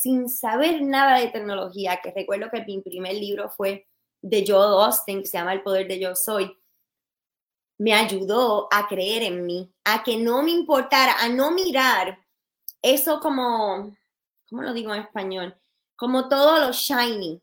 sin 0.00 0.28
saber 0.28 0.80
nada 0.82 1.18
de 1.18 1.26
tecnología, 1.26 2.00
que 2.00 2.12
recuerdo 2.12 2.50
que 2.52 2.64
mi 2.64 2.80
primer 2.80 3.14
libro 3.14 3.50
fue 3.50 3.88
de 4.22 4.44
Joe 4.46 4.84
Austin, 4.84 5.22
que 5.22 5.26
se 5.26 5.38
llama 5.38 5.52
El 5.52 5.62
Poder 5.62 5.88
de 5.88 5.98
Yo 5.98 6.14
Soy, 6.14 6.56
me 7.78 7.92
ayudó 7.92 8.68
a 8.70 8.86
creer 8.86 9.24
en 9.24 9.44
mí, 9.44 9.72
a 9.84 10.04
que 10.04 10.16
no 10.16 10.42
me 10.44 10.52
importara, 10.52 11.14
a 11.18 11.28
no 11.28 11.50
mirar 11.50 12.16
eso 12.80 13.18
como, 13.18 13.96
¿cómo 14.48 14.62
lo 14.62 14.72
digo 14.72 14.94
en 14.94 15.02
español? 15.02 15.58
Como 15.96 16.28
todo 16.28 16.64
lo 16.64 16.72
shiny, 16.72 17.42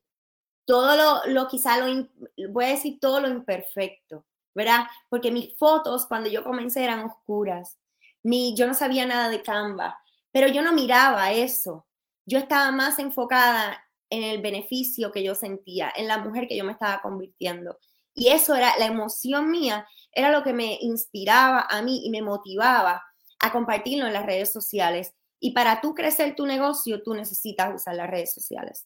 todo 0.63 0.95
lo, 0.95 1.33
lo 1.33 1.49
quizá 1.49 1.77
lo, 1.77 2.07
voy 2.51 2.65
a 2.65 2.69
decir 2.69 2.99
todo 3.01 3.19
lo 3.19 3.27
imperfecto, 3.27 4.25
¿verdad? 4.53 4.85
Porque 5.09 5.29
mis 5.29 5.57
fotos 5.57 6.05
cuando 6.05 6.29
yo 6.29 6.41
comencé 6.41 6.85
eran 6.85 7.03
oscuras, 7.03 7.77
mi, 8.23 8.55
yo 8.55 8.65
no 8.65 8.73
sabía 8.73 9.05
nada 9.05 9.27
de 9.27 9.43
Canva, 9.43 9.99
pero 10.31 10.47
yo 10.47 10.61
no 10.61 10.71
miraba 10.71 11.33
eso, 11.33 11.84
yo 12.25 12.39
estaba 12.39 12.71
más 12.71 12.99
enfocada 12.99 13.81
en 14.09 14.23
el 14.23 14.41
beneficio 14.41 15.11
que 15.11 15.23
yo 15.23 15.35
sentía, 15.35 15.91
en 15.95 16.07
la 16.07 16.17
mujer 16.17 16.47
que 16.47 16.57
yo 16.57 16.63
me 16.63 16.71
estaba 16.71 17.01
convirtiendo. 17.01 17.77
Y 18.13 18.29
eso 18.29 18.55
era 18.55 18.77
la 18.77 18.85
emoción 18.85 19.51
mía, 19.51 19.87
era 20.11 20.31
lo 20.31 20.43
que 20.43 20.53
me 20.53 20.77
inspiraba 20.81 21.67
a 21.69 21.81
mí 21.81 22.01
y 22.05 22.09
me 22.09 22.21
motivaba 22.21 23.03
a 23.39 23.51
compartirlo 23.51 24.07
en 24.07 24.13
las 24.13 24.25
redes 24.25 24.51
sociales. 24.51 25.13
Y 25.39 25.51
para 25.51 25.81
tú 25.81 25.93
crecer 25.93 26.35
tu 26.35 26.45
negocio, 26.45 27.03
tú 27.03 27.13
necesitas 27.13 27.75
usar 27.75 27.95
las 27.95 28.09
redes 28.09 28.33
sociales. 28.33 28.85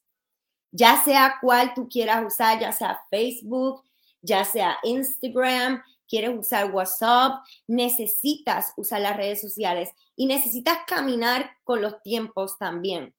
Ya 0.71 1.01
sea 1.03 1.35
cual 1.41 1.73
tú 1.73 1.87
quieras 1.87 2.25
usar, 2.25 2.59
ya 2.59 2.71
sea 2.71 2.99
Facebook, 3.09 3.83
ya 4.21 4.43
sea 4.43 4.77
Instagram, 4.83 5.81
quieres 6.07 6.37
usar 6.37 6.71
WhatsApp, 6.73 7.43
necesitas 7.67 8.73
usar 8.75 9.01
las 9.01 9.15
redes 9.15 9.39
sociales 9.39 9.91
y 10.15 10.25
necesitas 10.25 10.79
caminar 10.87 11.51
con 11.63 11.81
los 11.81 12.01
tiempos 12.01 12.57
también. 12.57 13.13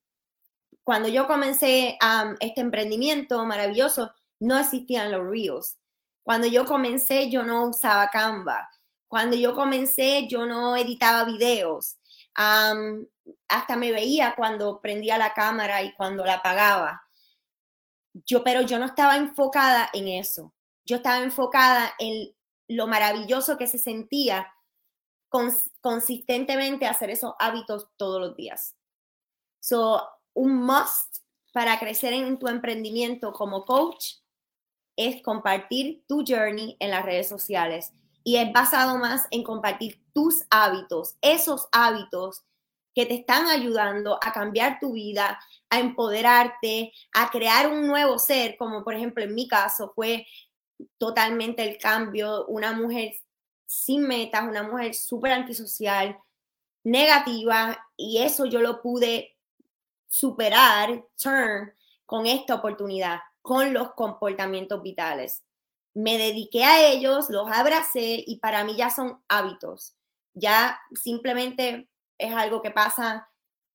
Cuando 0.91 1.09
yo 1.09 1.29
comencé 1.29 1.97
este 2.41 2.61
emprendimiento 2.61 3.47
maravilloso, 3.47 4.13
no 4.41 4.59
existían 4.59 5.13
los 5.13 5.25
Reels. 5.25 5.79
Cuando 6.25 6.49
yo 6.49 6.65
comencé, 6.65 7.31
yo 7.31 7.45
no 7.45 7.69
usaba 7.69 8.09
Canva. 8.09 8.69
Cuando 9.07 9.37
yo 9.37 9.55
comencé, 9.55 10.27
yo 10.27 10.47
no 10.47 10.75
editaba 10.75 11.23
videos. 11.23 11.97
hasta 12.35 13.77
me 13.77 13.93
veía 13.93 14.35
cuando 14.35 14.81
prendía 14.81 15.17
la 15.17 15.33
cámara 15.33 15.81
y 15.85 15.95
cuando 15.95 16.25
la 16.25 16.35
apagaba. 16.35 17.05
Yo, 18.27 18.43
pero 18.43 18.63
yo 18.63 18.81
no 18.81 18.87
estaba 18.87 19.17
enfocada 19.17 19.91
en 19.93 20.09
eso. 20.09 20.53
Yo 20.85 20.97
estaba 20.97 21.23
enfocada 21.23 21.95
en 22.01 22.35
lo 22.67 22.89
maravilloso 22.89 23.57
que 23.57 23.69
se 23.69 23.79
sentía 23.79 24.53
consistentemente 25.81 26.89
hacer 26.89 27.11
esos 27.11 27.35
hábitos 27.39 27.87
todos 27.97 28.21
los 28.21 28.35
días. 28.35 28.75
So, 29.61 30.03
un 30.35 30.57
must 30.65 31.19
para 31.53 31.79
crecer 31.79 32.13
en 32.13 32.39
tu 32.39 32.49
emprendimiento 32.49 33.33
como 33.33 33.65
coach 33.65 34.15
es 34.97 35.23
compartir 35.23 36.05
tu 36.07 36.25
journey 36.27 36.77
en 36.79 36.91
las 36.91 37.05
redes 37.05 37.29
sociales. 37.29 37.93
Y 38.23 38.37
es 38.37 38.53
basado 38.53 38.99
más 38.99 39.27
en 39.31 39.43
compartir 39.43 40.03
tus 40.13 40.45
hábitos, 40.51 41.17
esos 41.23 41.69
hábitos 41.73 42.45
que 42.95 43.07
te 43.07 43.15
están 43.15 43.47
ayudando 43.47 44.19
a 44.23 44.33
cambiar 44.33 44.79
tu 44.79 44.93
vida, 44.93 45.41
a 45.71 45.81
empoderarte, 45.81 46.93
a 47.13 47.31
crear 47.31 47.71
un 47.71 47.87
nuevo 47.87 48.19
ser, 48.19 48.57
como 48.57 48.85
por 48.85 48.95
ejemplo 48.95 49.25
en 49.25 49.35
mi 49.35 49.49
caso 49.49 49.93
fue 49.95 50.27
totalmente 50.99 51.63
el 51.63 51.79
cambio, 51.79 52.47
una 52.47 52.73
mujer 52.73 53.15
sin 53.67 54.03
metas, 54.03 54.49
una 54.49 54.65
mujer 54.65 54.95
súper 54.95 55.33
antisocial, 55.33 56.19
negativa, 56.85 57.87
y 57.97 58.19
eso 58.19 58.47
yo 58.47 58.61
lo 58.61 58.83
pude 58.83 59.37
superar, 60.11 61.05
turn, 61.17 61.73
con 62.05 62.27
esta 62.27 62.57
oportunidad 62.57 63.21
con 63.41 63.73
los 63.73 63.93
comportamientos 63.95 64.83
vitales. 64.83 65.45
Me 65.95 66.19
dediqué 66.19 66.65
a 66.65 66.85
ellos, 66.85 67.31
los 67.31 67.51
abracé 67.51 68.23
y 68.27 68.39
para 68.41 68.65
mí 68.65 68.77
ya 68.77 68.91
son 68.91 69.23
hábitos. 69.29 69.95
Ya 70.35 70.81
simplemente 70.93 71.89
es 72.19 72.35
algo 72.35 72.63
que 72.63 72.71
pasa 72.71 73.29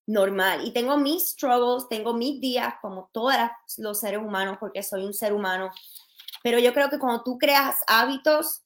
normal. 0.06 0.66
Y 0.66 0.72
tengo 0.72 0.98
mis 0.98 1.32
struggles, 1.32 1.88
tengo 1.90 2.14
mis 2.14 2.40
días 2.40 2.76
como 2.82 3.10
todos 3.12 3.34
los 3.78 4.00
seres 4.00 4.20
humanos 4.20 4.58
porque 4.60 4.84
soy 4.84 5.06
un 5.06 5.14
ser 5.14 5.34
humano. 5.34 5.72
Pero 6.44 6.60
yo 6.60 6.74
creo 6.74 6.90
que 6.90 7.00
cuando 7.00 7.24
tú 7.24 7.38
creas 7.38 7.78
hábitos, 7.88 8.64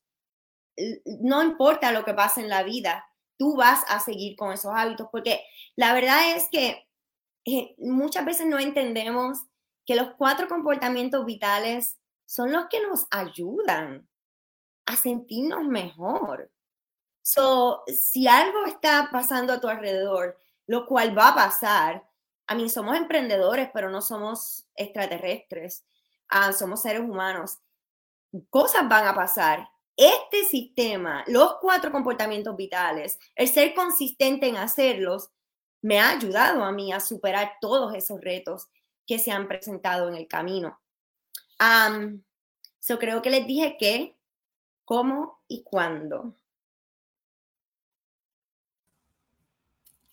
no 1.21 1.43
importa 1.43 1.91
lo 1.91 2.03
que 2.03 2.13
pase 2.13 2.41
en 2.41 2.49
la 2.49 2.63
vida, 2.63 3.05
tú 3.37 3.55
vas 3.55 3.83
a 3.87 3.99
seguir 3.99 4.35
con 4.35 4.51
esos 4.51 4.71
hábitos 4.75 5.07
porque 5.11 5.41
la 5.75 5.93
verdad 5.93 6.35
es 6.35 6.47
que 6.51 6.88
eh, 7.57 7.75
muchas 7.77 8.25
veces 8.25 8.47
no 8.47 8.59
entendemos 8.59 9.39
que 9.85 9.95
los 9.95 10.11
cuatro 10.17 10.47
comportamientos 10.47 11.25
vitales 11.25 11.97
son 12.25 12.51
los 12.51 12.67
que 12.69 12.81
nos 12.81 13.07
ayudan 13.09 14.07
a 14.85 14.95
sentirnos 14.95 15.65
mejor. 15.65 16.51
So, 17.21 17.83
si 17.87 18.27
algo 18.27 18.65
está 18.65 19.09
pasando 19.11 19.53
a 19.53 19.59
tu 19.59 19.67
alrededor, 19.67 20.37
lo 20.67 20.85
cual 20.85 21.17
va 21.17 21.29
a 21.29 21.35
pasar, 21.35 22.07
a 22.47 22.55
mí 22.55 22.69
somos 22.69 22.97
emprendedores, 22.97 23.69
pero 23.73 23.89
no 23.91 24.01
somos 24.01 24.67
extraterrestres, 24.75 25.85
ah, 26.27 26.51
somos 26.53 26.81
seres 26.81 27.01
humanos. 27.01 27.59
Cosas 28.49 28.87
van 28.89 29.07
a 29.07 29.13
pasar. 29.13 29.69
Este 29.95 30.45
sistema, 30.45 31.23
los 31.27 31.57
cuatro 31.61 31.91
comportamientos 31.91 32.55
vitales, 32.55 33.19
el 33.35 33.47
ser 33.47 33.73
consistente 33.73 34.47
en 34.47 34.57
hacerlos, 34.57 35.29
me 35.81 35.99
ha 35.99 36.11
ayudado 36.11 36.63
a 36.63 36.71
mí 36.71 36.91
a 36.91 36.99
superar 36.99 37.53
todos 37.61 37.95
esos 37.95 38.19
retos 38.21 38.67
que 39.05 39.19
se 39.19 39.31
han 39.31 39.47
presentado 39.47 40.07
en 40.09 40.15
el 40.15 40.27
camino. 40.27 40.79
Um, 41.59 42.21
so 42.79 42.99
creo 42.99 43.21
que 43.21 43.29
les 43.29 43.47
dije 43.47 43.77
qué, 43.79 44.15
cómo 44.85 45.41
y 45.47 45.63
cuándo. 45.63 46.35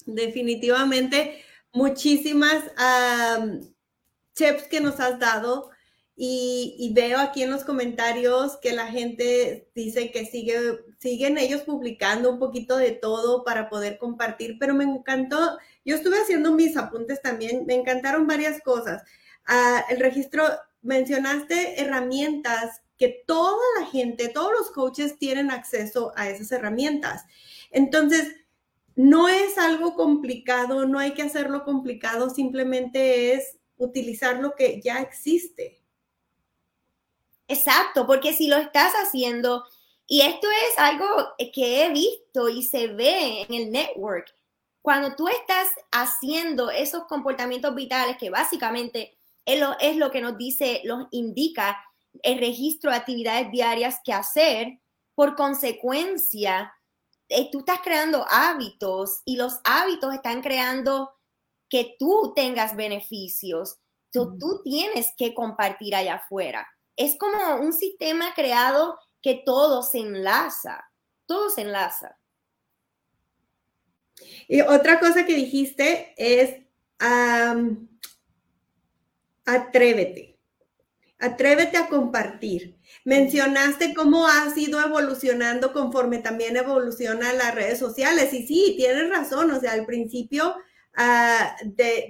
Definitivamente, 0.04 1.44
muchísimas 1.72 2.64
tips 4.34 4.68
que 4.68 4.80
nos 4.80 5.00
has 5.00 5.18
dado 5.18 5.70
y, 6.18 6.92
veo 6.94 7.18
aquí 7.18 7.42
en 7.42 7.50
los 7.50 7.62
comentarios 7.62 8.56
que 8.56 8.72
la 8.72 8.86
gente 8.86 9.68
dice 9.74 10.10
que 10.10 10.24
sigue, 10.24 10.56
siguen 10.98 11.36
ellos 11.36 11.60
publicando 11.62 12.30
un 12.30 12.38
poquito 12.38 12.78
de 12.78 12.92
todo 12.92 13.44
para 13.44 13.68
poder 13.68 13.98
compartir, 13.98 14.56
pero 14.58 14.74
me 14.74 14.84
encantó, 14.84 15.58
yo 15.84 15.94
estuve 15.94 16.18
haciendo 16.18 16.52
mis 16.52 16.76
apuntes 16.78 17.20
también, 17.20 17.66
me 17.66 17.74
encantaron 17.74 18.26
varias 18.26 18.62
cosas. 18.62 19.02
Ah, 19.46 19.84
el 19.90 20.00
registro, 20.00 20.44
mencionaste 20.80 21.82
herramientas 21.82 22.80
que 22.96 23.22
toda 23.26 23.62
la 23.78 23.86
gente, 23.86 24.28
todos 24.28 24.52
los 24.58 24.70
coaches 24.70 25.18
tienen 25.18 25.50
acceso 25.50 26.12
a 26.16 26.30
esas 26.30 26.50
herramientas. 26.50 27.24
Entonces, 27.70 28.36
no 28.94 29.28
es 29.28 29.58
algo 29.58 29.94
complicado, 29.94 30.86
no 30.86 30.98
hay 30.98 31.12
que 31.12 31.22
hacerlo 31.22 31.64
complicado, 31.64 32.30
simplemente 32.30 33.34
es 33.34 33.58
utilizar 33.76 34.38
lo 34.40 34.54
que 34.54 34.80
ya 34.80 35.00
existe. 35.02 35.82
Exacto, 37.48 38.06
porque 38.06 38.32
si 38.32 38.48
lo 38.48 38.56
estás 38.56 38.92
haciendo, 38.94 39.64
y 40.06 40.22
esto 40.22 40.48
es 40.50 40.78
algo 40.78 41.06
que 41.52 41.84
he 41.84 41.90
visto 41.90 42.48
y 42.48 42.62
se 42.62 42.88
ve 42.88 43.42
en 43.42 43.54
el 43.54 43.70
network, 43.70 44.34
cuando 44.82 45.14
tú 45.16 45.28
estás 45.28 45.68
haciendo 45.90 46.70
esos 46.70 47.04
comportamientos 47.04 47.74
vitales 47.74 48.16
que 48.18 48.30
básicamente 48.30 49.16
es 49.44 49.60
lo, 49.60 49.76
es 49.80 49.96
lo 49.96 50.10
que 50.10 50.20
nos 50.20 50.36
dice, 50.36 50.82
nos 50.84 51.08
indica 51.10 51.80
el 52.22 52.38
registro 52.38 52.90
de 52.90 52.96
actividades 52.96 53.50
diarias 53.50 54.00
que 54.04 54.12
hacer, 54.12 54.80
por 55.14 55.34
consecuencia, 55.34 56.72
eh, 57.28 57.50
tú 57.50 57.60
estás 57.60 57.80
creando 57.82 58.24
hábitos 58.28 59.22
y 59.24 59.36
los 59.36 59.60
hábitos 59.64 60.14
están 60.14 60.42
creando 60.42 61.12
que 61.68 61.96
tú 61.98 62.32
tengas 62.34 62.76
beneficios. 62.76 63.78
tú 64.12 64.62
tienes 64.64 65.12
que 65.18 65.34
compartir 65.34 65.94
allá 65.94 66.14
afuera 66.14 66.66
es 66.96 67.16
como 67.18 67.56
un 67.56 67.72
sistema 67.72 68.34
creado 68.34 68.98
que 69.22 69.42
todo 69.44 69.82
se 69.82 69.98
enlaza, 69.98 70.84
todo 71.26 71.50
se 71.50 71.62
enlaza. 71.62 72.18
Y 74.48 74.60
otra 74.62 74.98
cosa 74.98 75.26
que 75.26 75.34
dijiste 75.34 76.14
es 76.16 76.62
atrévete. 79.44 80.38
Atrévete 81.18 81.78
a 81.78 81.88
compartir. 81.88 82.78
Mencionaste 83.04 83.94
cómo 83.94 84.26
has 84.26 84.56
ido 84.56 84.80
evolucionando 84.84 85.72
conforme 85.72 86.18
también 86.18 86.56
evolucionan 86.56 87.38
las 87.38 87.54
redes 87.54 87.78
sociales. 87.78 88.32
Y 88.34 88.46
sí, 88.46 88.74
tienes 88.76 89.08
razón. 89.08 89.50
O 89.50 89.60
sea, 89.60 89.72
al 89.72 89.86
principio 89.86 90.54
ah, 90.94 91.56
de, 91.64 92.08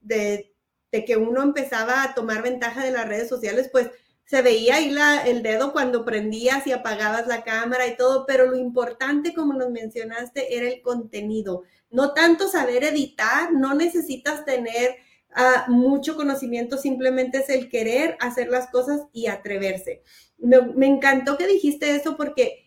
de, 0.00 0.52
que 0.90 1.16
uno 1.16 1.42
empezaba 1.42 2.02
a 2.02 2.14
tomar 2.14 2.42
ventaja 2.42 2.84
de 2.84 2.90
las 2.90 3.08
redes 3.08 3.28
sociales, 3.28 3.68
pues 3.70 3.90
se 4.24 4.42
veía 4.42 4.76
ahí 4.76 4.90
la, 4.90 5.22
el 5.22 5.42
dedo 5.42 5.72
cuando 5.72 6.04
prendías 6.04 6.66
y 6.66 6.72
apagabas 6.72 7.26
la 7.26 7.44
cámara 7.44 7.86
y 7.86 7.96
todo, 7.96 8.26
pero 8.26 8.46
lo 8.46 8.56
importante, 8.56 9.32
como 9.32 9.54
nos 9.54 9.70
mencionaste, 9.70 10.56
era 10.56 10.68
el 10.68 10.82
contenido. 10.82 11.62
No 11.90 12.12
tanto 12.12 12.48
saber 12.48 12.84
editar, 12.84 13.52
no 13.52 13.74
necesitas 13.74 14.44
tener 14.44 14.96
ah, 15.34 15.64
mucho 15.68 16.14
conocimiento, 16.14 16.76
simplemente 16.76 17.38
es 17.38 17.48
el 17.48 17.70
querer 17.70 18.18
hacer 18.20 18.48
las 18.48 18.68
cosas 18.68 19.00
y 19.12 19.28
atreverse. 19.28 20.02
Me, 20.36 20.86
encantó 20.86 21.38
que 21.38 21.46
dijiste 21.46 21.96
eso 21.96 22.16
porque 22.16 22.66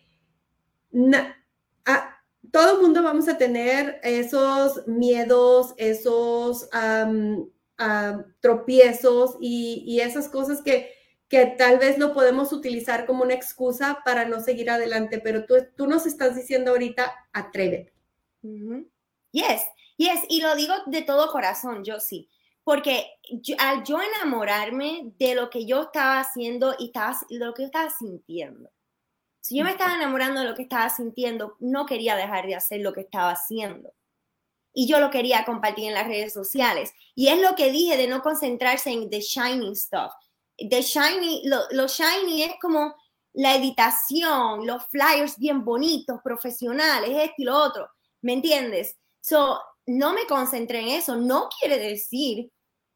todo 2.50 2.76
el 2.76 2.82
mundo 2.82 3.02
vamos 3.02 3.28
a 3.28 3.38
tener 3.38 4.00
esos 4.02 4.86
miedos, 4.86 5.74
esos 5.76 6.68
tropiezos 8.40 9.36
y 9.40 10.00
esas 10.00 10.28
cosas 10.28 10.62
que 10.62 10.90
que 11.32 11.46
tal 11.46 11.78
vez 11.78 11.96
lo 11.96 12.12
podemos 12.12 12.52
utilizar 12.52 13.06
como 13.06 13.24
una 13.24 13.32
excusa 13.32 14.02
para 14.04 14.26
no 14.26 14.40
seguir 14.40 14.68
adelante, 14.68 15.18
pero 15.18 15.46
tú, 15.46 15.54
tú 15.78 15.86
nos 15.86 16.04
estás 16.04 16.36
diciendo 16.36 16.72
ahorita, 16.72 17.10
atrévete. 17.32 17.94
Yes, 19.30 19.62
yes, 19.96 20.20
y 20.28 20.42
lo 20.42 20.54
digo 20.54 20.74
de 20.84 21.00
todo 21.00 21.32
corazón, 21.32 21.84
yo 21.84 22.00
sí, 22.00 22.28
porque 22.64 23.06
al 23.58 23.82
yo 23.82 23.98
enamorarme 24.02 25.14
de 25.18 25.34
lo 25.34 25.48
que 25.48 25.64
yo 25.64 25.84
estaba 25.84 26.20
haciendo 26.20 26.74
y 26.78 26.88
estaba, 26.88 27.18
de 27.30 27.38
lo 27.38 27.54
que 27.54 27.62
yo 27.62 27.66
estaba 27.66 27.88
sintiendo, 27.88 28.70
si 29.40 29.56
yo 29.56 29.64
me 29.64 29.70
estaba 29.70 29.94
enamorando 29.94 30.42
de 30.42 30.48
lo 30.48 30.54
que 30.54 30.64
estaba 30.64 30.90
sintiendo, 30.90 31.56
no 31.60 31.86
quería 31.86 32.14
dejar 32.14 32.46
de 32.46 32.56
hacer 32.56 32.82
lo 32.82 32.92
que 32.92 33.00
estaba 33.00 33.30
haciendo. 33.30 33.94
Y 34.72 34.86
yo 34.86 35.00
lo 35.00 35.10
quería 35.10 35.44
compartir 35.44 35.86
en 35.86 35.94
las 35.94 36.06
redes 36.06 36.32
sociales. 36.32 36.92
Y 37.14 37.28
es 37.28 37.40
lo 37.40 37.54
que 37.54 37.70
dije 37.70 37.96
de 37.96 38.06
no 38.06 38.22
concentrarse 38.22 38.90
en 38.90 39.10
the 39.10 39.20
shining 39.20 39.76
stuff 39.76 40.12
de 40.58 40.82
Shiny, 40.82 41.42
lo, 41.44 41.86
Shiny 41.86 42.44
es 42.44 42.52
como 42.60 42.94
la 43.34 43.56
editación, 43.56 44.66
los 44.66 44.84
flyers 44.86 45.38
bien 45.38 45.64
bonitos, 45.64 46.20
profesionales, 46.22 47.10
esto 47.10 47.34
y 47.38 47.44
lo 47.44 47.56
otro, 47.56 47.88
¿me 48.20 48.34
entiendes? 48.34 48.96
So, 49.20 49.58
no 49.86 50.12
me 50.12 50.26
concentré 50.26 50.80
en 50.80 50.88
eso, 50.88 51.16
no 51.16 51.48
quiere 51.58 51.78
decir 51.78 52.52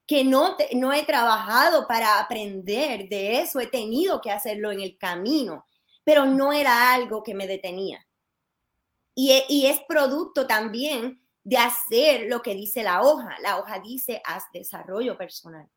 que 0.07 0.23
no, 0.23 0.57
no 0.75 0.93
he 0.93 1.05
trabajado 1.05 1.89
para 1.89 2.21
aprender 2.21 3.09
de 3.09 3.41
eso, 3.41 3.59
he 3.59 3.67
tenido 3.67 4.21
que 4.21 4.31
hacerlo 4.31 4.71
en 4.71 4.81
el 4.81 4.97
camino, 4.99 5.65
pero 6.05 6.27
no 6.27 6.53
era 6.53 6.93
algo 6.93 7.23
que 7.23 7.35
me 7.35 7.47
detenía. 7.47 8.07
Y, 9.15 9.43
y 9.49 9.67
es 9.67 9.81
producto 9.89 10.47
también 10.47 11.26
de 11.47 11.59
hacer 11.59 12.27
lo 12.29 12.43
que 12.43 12.57
dice 12.57 12.83
la 12.83 13.03
hoja. 13.03 13.37
La 13.41 13.59
hoja 13.59 13.79
dice, 13.79 14.21
haz 14.25 14.43
desarrollo 14.53 15.17
personal. 15.17 15.69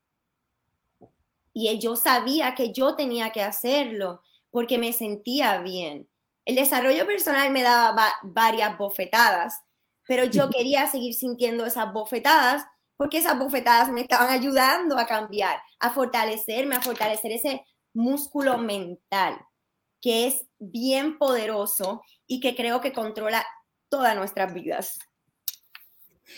Y 1.54 1.78
yo 1.78 1.96
sabía 1.96 2.56
que 2.56 2.74
yo 2.74 2.96
tenía 2.96 3.30
que 3.32 3.44
hacerlo 3.44 4.24
porque 4.50 4.80
me 4.80 4.94
sentía 4.94 5.60
bien. 5.60 6.10
El 6.44 6.56
desarrollo 6.56 7.06
personal 7.06 7.52
me 7.52 7.62
daba 7.62 8.12
varias 8.24 8.80
bofetadas, 8.80 9.62
pero 10.08 10.24
yo 10.24 10.50
quería 10.58 10.88
seguir 10.88 11.14
sintiendo 11.14 11.68
esas 11.68 11.94
bofetadas 11.94 12.66
porque 12.98 13.20
esas 13.20 13.38
bofetadas 13.38 13.90
me 13.90 14.02
estaban 14.02 14.32
ayudando 14.32 14.98
a 14.98 15.06
cambiar, 15.06 15.62
a 15.80 15.92
fortalecerme, 15.92 16.78
a 16.78 16.82
fortalecer 16.82 17.32
ese 17.32 17.64
músculo 17.94 18.58
mental 18.58 19.40
que 20.02 20.26
es 20.26 20.48
bien 20.58 21.20
poderoso 21.20 22.02
y 22.26 22.40
que 22.40 22.56
creo 22.56 22.82
que 22.82 22.92
controla 22.92 23.46
todas 23.88 24.16
nuestras 24.16 24.52
vidas. 24.52 24.98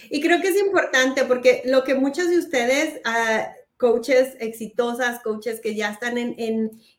Y 0.09 0.21
creo 0.21 0.41
que 0.41 0.49
es 0.49 0.59
importante 0.59 1.25
porque 1.25 1.61
lo 1.65 1.83
que 1.83 1.95
muchos 1.95 2.29
de 2.29 2.37
ustedes 2.37 3.01
ah, 3.05 3.53
coaches 3.81 4.35
exitosas, 4.39 5.21
coaches 5.21 5.59
que 5.59 5.75
ya 5.75 5.89
están 5.89 6.17
en, 6.17 6.35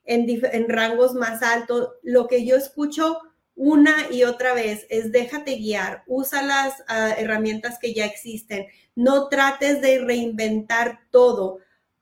en, 0.05 0.69
rangos 0.69 1.15
más 1.15 1.43
altos, 1.43 1.91
lo 2.03 2.27
que 2.27 2.45
yo 2.45 2.57
escucho 2.57 3.19
una 3.55 4.11
y 4.11 4.25
otra 4.25 4.53
vez 4.53 4.87
es 4.89 5.13
déjate 5.13 5.57
guiar, 5.57 6.03
usa 6.09 6.43
las 6.43 6.83
ah, 6.89 7.15
herramientas 7.17 7.79
que 7.79 7.95
ya 7.95 8.05
existen, 8.05 8.67
no 8.97 9.29
trates 9.29 9.81
de 9.81 10.01
reinventar 10.01 11.01
todo. 11.11 11.59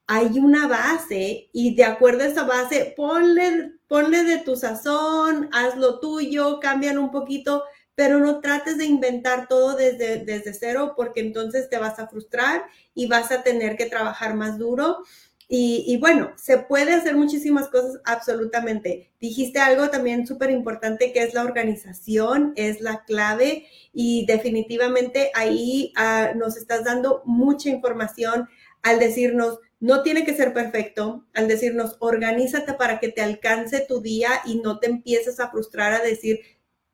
Hay 0.06 0.38
una 0.38 0.66
base 0.66 1.50
y 1.52 1.74
de 1.76 1.84
acuerdo 1.84 2.22
a 2.24 2.28
esa 2.28 2.44
base, 2.44 2.94
ponle, 2.96 3.72
ponle 3.86 4.24
de 4.24 4.38
tu 4.38 4.56
sazón, 4.56 5.50
haz 5.52 5.76
lo 5.76 6.00
tuyo, 6.00 6.58
cambian 6.58 6.98
un 6.98 7.10
poquito, 7.10 7.64
pero 8.00 8.18
no 8.18 8.40
trates 8.40 8.78
de 8.78 8.86
inventar 8.86 9.46
todo 9.46 9.76
desde, 9.76 10.24
desde 10.24 10.54
cero 10.54 10.94
porque 10.96 11.20
entonces 11.20 11.68
te 11.68 11.76
vas 11.76 11.98
a 11.98 12.08
frustrar 12.08 12.62
y 12.94 13.08
vas 13.08 13.30
a 13.30 13.42
tener 13.42 13.76
que 13.76 13.84
trabajar 13.84 14.34
más 14.36 14.56
duro. 14.56 15.02
Y, 15.46 15.98
bueno, 15.98 16.32
se 16.36 16.56
puede 16.56 16.94
hacer 16.94 17.14
muchísimas 17.14 17.68
cosas 17.68 18.00
absolutamente. 18.06 19.10
Dijiste 19.20 19.58
algo 19.58 19.90
también 19.90 20.26
súper 20.26 20.50
importante 20.50 21.12
que 21.12 21.22
es 21.22 21.34
la 21.34 21.44
organización, 21.44 22.54
es 22.56 22.80
la 22.80 23.04
clave 23.04 23.66
y 23.92 24.24
definitivamente 24.24 25.30
ahí 25.34 25.92
ah, 25.94 26.30
nos 26.34 26.56
estás 26.56 26.84
dando 26.84 27.20
mucha 27.26 27.68
información 27.68 28.48
al 28.80 28.98
decirnos, 28.98 29.58
no 29.78 30.02
tiene 30.02 30.24
que 30.24 30.34
ser 30.34 30.54
perfecto, 30.54 31.26
al 31.34 31.48
decirnos, 31.48 31.98
organízate 32.00 32.72
para 32.72 32.98
que 32.98 33.10
te 33.10 33.20
alcance 33.20 33.84
tu 33.86 34.00
día 34.00 34.30
y 34.46 34.60
no 34.60 34.78
te 34.78 34.86
empieces 34.86 35.38
a 35.38 35.50
frustrar 35.50 35.92
a 35.92 36.02
decir, 36.02 36.40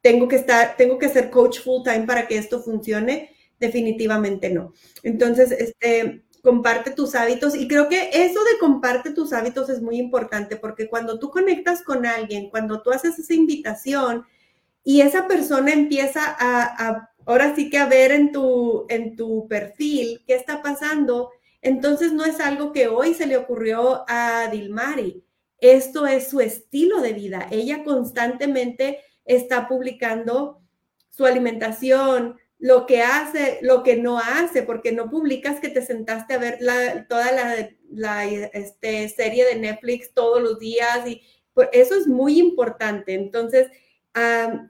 tengo 0.07 0.29
que 0.29 0.37
estar, 0.37 0.77
tengo 0.77 1.01
que 1.01 1.09
ser 1.09 1.31
coach 1.31 1.59
full 1.59 1.83
time 1.83 2.07
para 2.07 2.29
que 2.29 2.39
esto 2.39 2.63
funcione, 2.63 3.35
definitivamente 3.59 4.51
no. 4.51 4.73
Entonces, 5.03 5.51
este, 5.51 6.23
comparte 6.45 6.93
tus 6.93 7.17
hábitos 7.17 7.57
y 7.57 7.67
creo 7.67 7.89
que 7.89 8.11
eso 8.13 8.39
de 8.45 8.57
comparte 8.61 9.11
tus 9.11 9.33
hábitos 9.33 9.69
es 9.69 9.83
muy 9.83 9.97
importante 9.97 10.55
porque 10.55 10.89
cuando 10.89 11.19
tú 11.19 11.31
conectas 11.31 11.83
con 11.83 12.07
alguien, 12.07 12.51
cuando 12.51 12.83
tú 12.83 12.93
haces 12.93 13.19
esa 13.19 13.35
invitación 13.35 14.25
y 14.85 15.01
esa 15.01 15.27
persona 15.27 15.73
empieza 15.73 16.21
a, 16.39 17.11
ahora 17.27 17.57
sí 17.57 17.69
que 17.69 17.79
a 17.79 17.87
ver 17.87 18.13
en 18.13 18.31
tu, 18.31 18.87
en 18.89 19.17
tu 19.17 19.49
perfil 19.49 20.23
qué 20.25 20.37
está 20.37 20.63
pasando, 20.63 21.31
entonces 21.63 22.13
no 22.13 22.25
es 22.25 22.39
algo 22.39 22.71
que 22.71 22.87
hoy 22.87 23.13
se 23.13 23.27
le 23.27 23.39
ocurrió 23.39 24.05
a 24.07 24.47
Dilmari. 24.53 25.25
Esto 25.59 26.07
es 26.07 26.29
su 26.29 26.39
estilo 26.39 27.01
de 27.01 27.13
vida. 27.13 27.49
Ella 27.51 27.83
constantemente 27.83 29.01
está 29.27 29.68
publicando 29.68 30.62
su 31.11 31.27
alimentación, 31.27 32.37
lo 32.59 32.87
que 32.87 33.03
hace, 33.03 33.59
lo 33.62 33.83
que 33.83 33.97
no 33.97 34.18
hace, 34.18 34.62
porque 34.62 34.93
no 34.93 35.11
publicas 35.11 35.61
que 35.61 35.68
te 35.68 35.83
sentaste 35.83 36.35
a 36.35 36.39
ver 36.39 36.59
toda 37.09 37.31
la, 37.91 38.24
este, 38.24 39.09
serie 39.09 39.45
de 39.45 39.57
Netflix 39.57 40.14
todos 40.14 40.43
los 40.43 40.59
días 40.59 41.07
y 41.07 41.22
pues, 41.53 41.68
eso 41.72 41.95
es 41.95 42.07
muy 42.07 42.39
importante. 42.39 43.14
Entonces, 43.14 43.68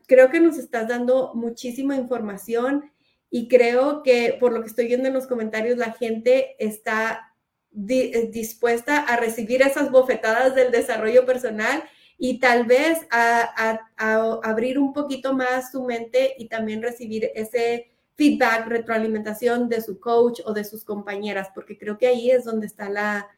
creo 0.06 0.30
que 0.30 0.40
nos 0.40 0.58
estás 0.58 0.88
dando 0.88 1.32
muchísima 1.34 1.94
información 1.94 2.90
y 3.30 3.46
creo 3.48 4.02
que 4.02 4.36
por 4.40 4.52
lo 4.52 4.62
que 4.62 4.68
estoy 4.68 4.86
viendo 4.86 5.06
en 5.06 5.14
los 5.14 5.26
comentarios, 5.28 5.78
la 5.78 5.92
gente 5.92 6.56
está 6.58 7.34
dispuesta 7.70 9.00
a 9.00 9.16
recibir 9.16 9.60
esas 9.60 9.90
bofetadas 9.90 10.54
del 10.54 10.72
desarrollo 10.72 11.26
personal 11.26 11.84
y 12.18 12.38
tal 12.38 12.64
vez 12.64 13.06
a, 13.10 13.80
abrir 14.42 14.78
un 14.78 14.92
poquito 14.92 15.34
más 15.34 15.72
su 15.72 15.82
mente 15.82 16.34
y 16.38 16.48
también 16.48 16.82
recibir 16.82 17.30
ese 17.34 17.90
feedback, 18.14 18.66
retroalimentación 18.68 19.68
de 19.68 19.82
su 19.82 20.00
coach 20.00 20.40
o 20.46 20.54
de 20.54 20.64
sus 20.64 20.84
compañeras, 20.84 21.48
porque 21.54 21.76
creo 21.76 21.98
que 21.98 22.06
ahí 22.06 22.30
es 22.30 22.44
donde 22.44 22.66
está 22.66 22.88
la, 22.88 23.28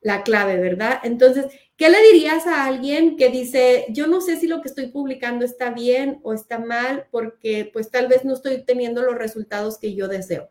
la 0.00 0.24
clave, 0.24 0.56
¿verdad? 0.56 1.00
Entonces, 1.04 1.46
¿qué 1.76 1.88
le 1.88 2.02
dirías 2.12 2.46
a 2.46 2.64
alguien 2.64 3.16
que 3.16 3.28
dice, 3.28 3.86
yo 3.90 4.08
no 4.08 4.20
sé 4.20 4.36
si 4.36 4.48
lo 4.48 4.60
que 4.60 4.68
estoy 4.68 4.88
publicando 4.88 5.44
está 5.44 5.70
bien 5.70 6.20
o 6.24 6.32
está 6.32 6.58
mal, 6.58 7.06
porque 7.12 7.70
pues 7.72 7.90
tal 7.90 8.08
vez 8.08 8.24
no 8.24 8.34
estoy 8.34 8.64
teniendo 8.64 9.02
los 9.02 9.14
resultados 9.14 9.78
que 9.78 9.94
yo 9.94 10.08
deseo? 10.08 10.50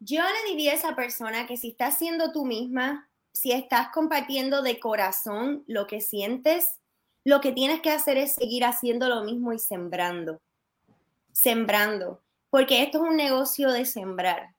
Yo 0.00 0.20
le 0.22 0.50
diría 0.50 0.72
a 0.72 0.74
esa 0.74 0.96
persona 0.96 1.46
que 1.46 1.56
si 1.56 1.68
estás 1.68 1.96
siendo 1.96 2.32
tú 2.32 2.44
misma, 2.44 3.08
si 3.32 3.52
estás 3.52 3.88
compartiendo 3.88 4.62
de 4.62 4.78
corazón 4.78 5.64
lo 5.66 5.86
que 5.86 6.00
sientes, 6.00 6.78
lo 7.24 7.40
que 7.40 7.52
tienes 7.52 7.80
que 7.80 7.90
hacer 7.90 8.18
es 8.18 8.34
seguir 8.34 8.64
haciendo 8.64 9.08
lo 9.08 9.22
mismo 9.24 9.52
y 9.52 9.58
sembrando. 9.58 10.40
Sembrando. 11.32 12.20
Porque 12.50 12.82
esto 12.82 12.98
es 12.98 13.10
un 13.10 13.16
negocio 13.16 13.70
de 13.70 13.84
sembrar. 13.84 14.54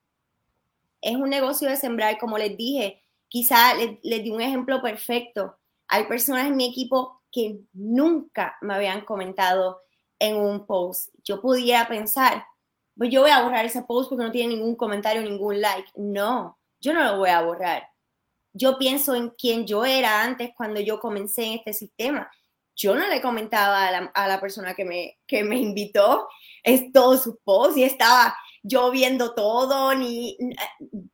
Es 1.00 1.16
un 1.16 1.30
negocio 1.30 1.68
de 1.68 1.76
sembrar, 1.76 2.18
como 2.18 2.38
les 2.38 2.56
dije, 2.56 3.02
quizá 3.28 3.74
les, 3.74 4.00
di 4.02 4.30
un 4.30 4.40
ejemplo 4.40 4.80
perfecto. 4.82 5.56
Hay 5.88 6.04
personas 6.04 6.46
en 6.46 6.56
mi 6.56 6.68
equipo 6.68 7.20
que 7.30 7.60
nunca 7.72 8.56
me 8.62 8.74
habían 8.74 9.04
comentado 9.04 9.82
en 10.18 10.36
un 10.36 10.66
post. 10.66 11.10
Yo 11.22 11.40
pudiera 11.40 11.86
pensar, 11.86 12.44
pues 12.96 13.10
yo 13.10 13.20
voy 13.20 13.30
a 13.30 13.42
borrar 13.42 13.64
ese 13.64 13.82
post 13.82 14.08
porque 14.08 14.24
no 14.24 14.32
tiene 14.32 14.54
ningún 14.54 14.74
comentario, 14.74 15.22
ningún 15.22 15.60
like. 15.60 15.90
No, 15.94 16.58
yo 16.80 16.94
no 16.94 17.04
lo 17.04 17.18
voy 17.18 17.30
a 17.30 17.42
borrar. 17.42 17.93
Yo 18.54 18.78
pienso 18.78 19.14
en 19.14 19.30
quién 19.30 19.66
yo 19.66 19.84
era 19.84 20.22
antes 20.22 20.52
cuando 20.56 20.80
yo 20.80 20.98
comencé 21.00 21.44
en 21.44 21.52
este 21.58 21.74
sistema. 21.74 22.30
Yo 22.74 22.94
no 22.94 23.06
le 23.06 23.20
comentaba 23.20 23.88
a 23.88 24.28
la, 24.28 24.40
persona 24.40 24.74
que 24.74 24.84
me, 24.84 25.18
que 25.26 25.44
me 25.44 25.56
invitó 25.56 26.26
es 26.62 26.90
todo 26.92 27.18
su 27.18 27.38
post 27.44 27.76
y 27.76 27.84
estaba 27.84 28.34
yo 28.62 28.90
viendo 28.90 29.34
todo 29.34 29.94
ni 29.94 30.36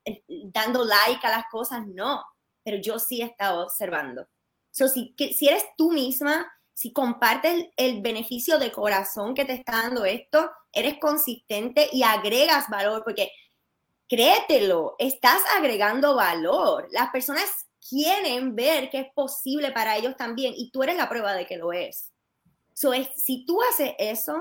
eh, 0.04 0.22
dando 0.44 0.84
like 0.84 1.26
a 1.26 1.30
las 1.30 1.44
cosas, 1.50 1.86
no, 1.88 2.22
pero 2.62 2.78
yo 2.78 2.98
sí 2.98 3.20
estaba 3.20 3.64
observando. 3.64 4.26
So, 4.70 4.86
si, 4.86 5.14
si 5.18 5.48
eres 5.48 5.64
tú 5.76 5.90
misma, 5.90 6.50
si 6.72 6.92
compartes 6.92 7.66
el, 7.76 8.00
beneficio 8.00 8.58
de 8.58 8.70
corazón 8.70 9.34
que 9.34 9.44
te 9.44 9.54
está 9.54 9.82
dando 9.82 10.04
esto, 10.04 10.50
eres 10.72 10.98
consistente 10.98 11.88
y 11.92 12.04
agregas 12.04 12.68
valor, 12.68 13.02
porque 13.04 13.32
créetelo, 14.10 14.96
estás 14.98 15.40
agregando 15.56 16.16
valor. 16.16 16.88
Las 16.90 17.10
personas 17.10 17.44
quieren 17.88 18.56
ver 18.56 18.90
que 18.90 18.98
es 18.98 19.12
posible 19.14 19.70
para 19.70 19.96
ellos 19.96 20.16
también 20.16 20.52
y 20.56 20.72
tú 20.72 20.82
eres 20.82 20.96
la 20.96 21.08
prueba 21.08 21.32
de 21.32 21.46
que 21.46 21.56
lo 21.56 21.72
es. 21.72 22.10
So, 22.74 22.92
es, 22.92 23.08
si 23.16 23.46
tú 23.46 23.62
haces 23.62 23.92
eso, 23.98 24.36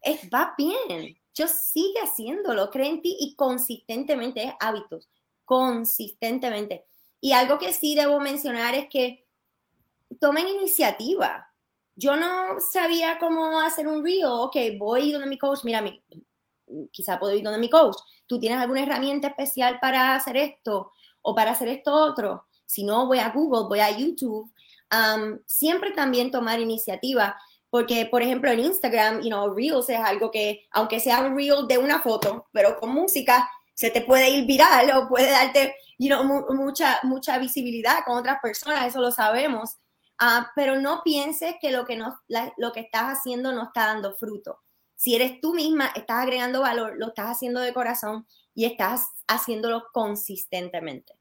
es, 0.00 0.20
va 0.32 0.54
bien. 0.56 1.18
Yo 1.34 1.48
sigue 1.48 1.98
haciéndolo, 2.00 2.70
cree 2.70 2.88
en 2.88 3.02
ti 3.02 3.16
y 3.18 3.34
consistentemente 3.34 4.44
es 4.44 4.52
hábitos, 4.60 5.10
consistentemente. 5.44 6.86
Y 7.20 7.32
algo 7.32 7.58
que 7.58 7.72
sí 7.72 7.96
debo 7.96 8.20
mencionar 8.20 8.76
es 8.76 8.88
que 8.88 9.26
tomen 10.20 10.46
iniciativa. 10.46 11.52
Yo 11.96 12.14
no 12.14 12.60
sabía 12.60 13.18
cómo 13.18 13.58
hacer 13.58 13.88
un 13.88 14.04
reel, 14.04 14.26
ok, 14.26 14.56
voy 14.78 15.10
donde 15.10 15.28
mi 15.28 15.38
coach, 15.38 15.64
mira, 15.64 15.82
mi, 15.82 16.02
quizá 16.90 17.18
puedo 17.18 17.34
ir 17.34 17.42
donde 17.42 17.58
mi 17.58 17.70
coach, 17.70 17.96
tú 18.26 18.38
tienes 18.38 18.58
alguna 18.58 18.82
herramienta 18.82 19.28
especial 19.28 19.78
para 19.80 20.14
hacer 20.14 20.36
esto 20.36 20.92
o 21.22 21.34
para 21.34 21.52
hacer 21.52 21.68
esto 21.68 21.92
otro. 21.92 22.46
Si 22.66 22.84
no, 22.84 23.06
voy 23.06 23.18
a 23.18 23.30
Google, 23.30 23.68
voy 23.68 23.80
a 23.80 23.96
YouTube. 23.96 24.52
siempre 25.46 25.92
también 25.92 26.30
tomar 26.30 26.60
iniciativa, 26.60 27.36
porque, 27.70 28.06
por 28.06 28.22
ejemplo, 28.22 28.50
en 28.50 28.60
Instagram, 28.60 29.22
you 29.22 29.28
know, 29.28 29.52
Reels 29.52 29.88
es 29.88 29.98
algo 29.98 30.30
que, 30.30 30.66
aunque 30.70 31.00
sea 31.00 31.20
un 31.20 31.36
Reel 31.36 31.66
de 31.66 31.78
una 31.78 32.00
foto, 32.00 32.46
pero 32.52 32.78
con 32.78 32.90
música, 32.90 33.48
se 33.74 33.90
te 33.90 34.00
puede 34.00 34.30
ir 34.30 34.46
viral 34.46 34.90
o 34.92 35.08
puede 35.08 35.30
darte, 35.30 35.76
you 35.98 36.08
mucha, 36.54 36.98
mucha 37.02 37.38
visibilidad 37.38 37.98
con 38.06 38.16
otras 38.16 38.38
personas, 38.40 38.86
eso 38.86 39.00
lo 39.00 39.10
sabemos. 39.10 39.76
Ah, 40.18 40.50
pero 40.56 40.80
no 40.80 41.02
pienses 41.04 41.56
que 41.60 41.70
lo 41.70 41.84
que, 41.84 41.96
no, 41.96 42.18
lo 42.56 42.72
que 42.72 42.80
estás 42.80 43.18
haciendo 43.18 43.52
no 43.52 43.64
está 43.64 43.86
dando 43.86 44.14
fruto. 44.14 44.60
Si 44.96 45.14
eres 45.14 45.40
tú 45.40 45.54
misma, 45.54 45.92
estás 45.94 46.22
agregando 46.22 46.62
valor, 46.62 46.94
lo 46.96 47.08
estás 47.08 47.26
haciendo 47.26 47.60
de 47.60 47.72
corazón 47.72 48.26
y 48.54 48.64
estás 48.64 49.08
haciéndolo 49.28 49.84
consistentemente. 49.92 51.14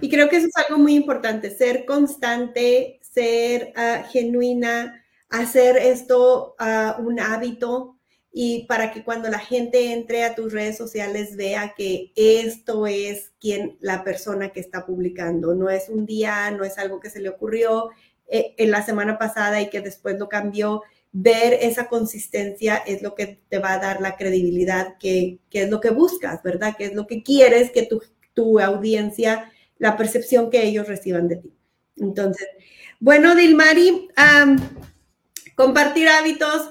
Y 0.00 0.08
creo 0.08 0.28
que 0.28 0.36
eso 0.36 0.46
es 0.46 0.56
algo 0.56 0.78
muy 0.78 0.94
importante, 0.94 1.50
ser 1.50 1.84
constante, 1.84 3.00
ser 3.02 3.72
ah, 3.76 4.04
genuina, 4.10 5.04
hacer 5.30 5.76
esto 5.76 6.54
uh, 6.60 7.02
un 7.02 7.18
hábito 7.18 7.98
y 8.36 8.66
para 8.66 8.92
que 8.92 9.04
cuando 9.04 9.28
la 9.28 9.38
gente 9.38 9.92
entre 9.92 10.24
a 10.24 10.34
tus 10.34 10.52
redes 10.52 10.76
sociales 10.76 11.36
vea 11.36 11.74
que 11.76 12.12
esto 12.16 12.86
es 12.86 13.32
quien 13.40 13.78
la 13.80 14.02
persona 14.02 14.50
que 14.50 14.60
está 14.60 14.86
publicando, 14.86 15.54
no 15.54 15.70
es 15.70 15.88
un 15.88 16.04
día, 16.04 16.50
no 16.50 16.64
es 16.64 16.78
algo 16.78 16.98
que 16.98 17.10
se 17.10 17.20
le 17.20 17.28
ocurrió 17.28 17.90
eh, 18.26 18.54
en 18.58 18.70
la 18.70 18.84
semana 18.84 19.18
pasada 19.18 19.60
y 19.60 19.70
que 19.70 19.80
después 19.80 20.18
lo 20.18 20.28
cambió. 20.28 20.82
Ver 21.16 21.52
esa 21.62 21.88
consistencia 21.88 22.76
es 22.76 23.00
lo 23.00 23.14
que 23.14 23.40
te 23.48 23.60
va 23.60 23.74
a 23.74 23.78
dar 23.78 24.00
la 24.00 24.16
credibilidad 24.16 24.98
que, 24.98 25.38
es 25.52 25.70
lo 25.70 25.80
que 25.80 25.90
buscas, 25.90 26.42
¿verdad? 26.42 26.76
Que 26.76 26.86
es 26.86 26.94
lo 26.94 27.06
que 27.06 27.22
quieres 27.22 27.70
que 27.70 27.84
tu, 27.84 28.02
tu 28.34 28.58
audiencia, 28.58 29.52
la 29.78 29.96
percepción 29.96 30.50
que 30.50 30.64
ellos 30.64 30.88
reciban 30.88 31.28
de 31.28 31.36
ti. 31.36 31.54
Entonces, 31.96 32.48
bueno, 32.98 33.36
Dilmari, 33.36 34.08
compartir 35.54 36.08
hábitos, 36.08 36.70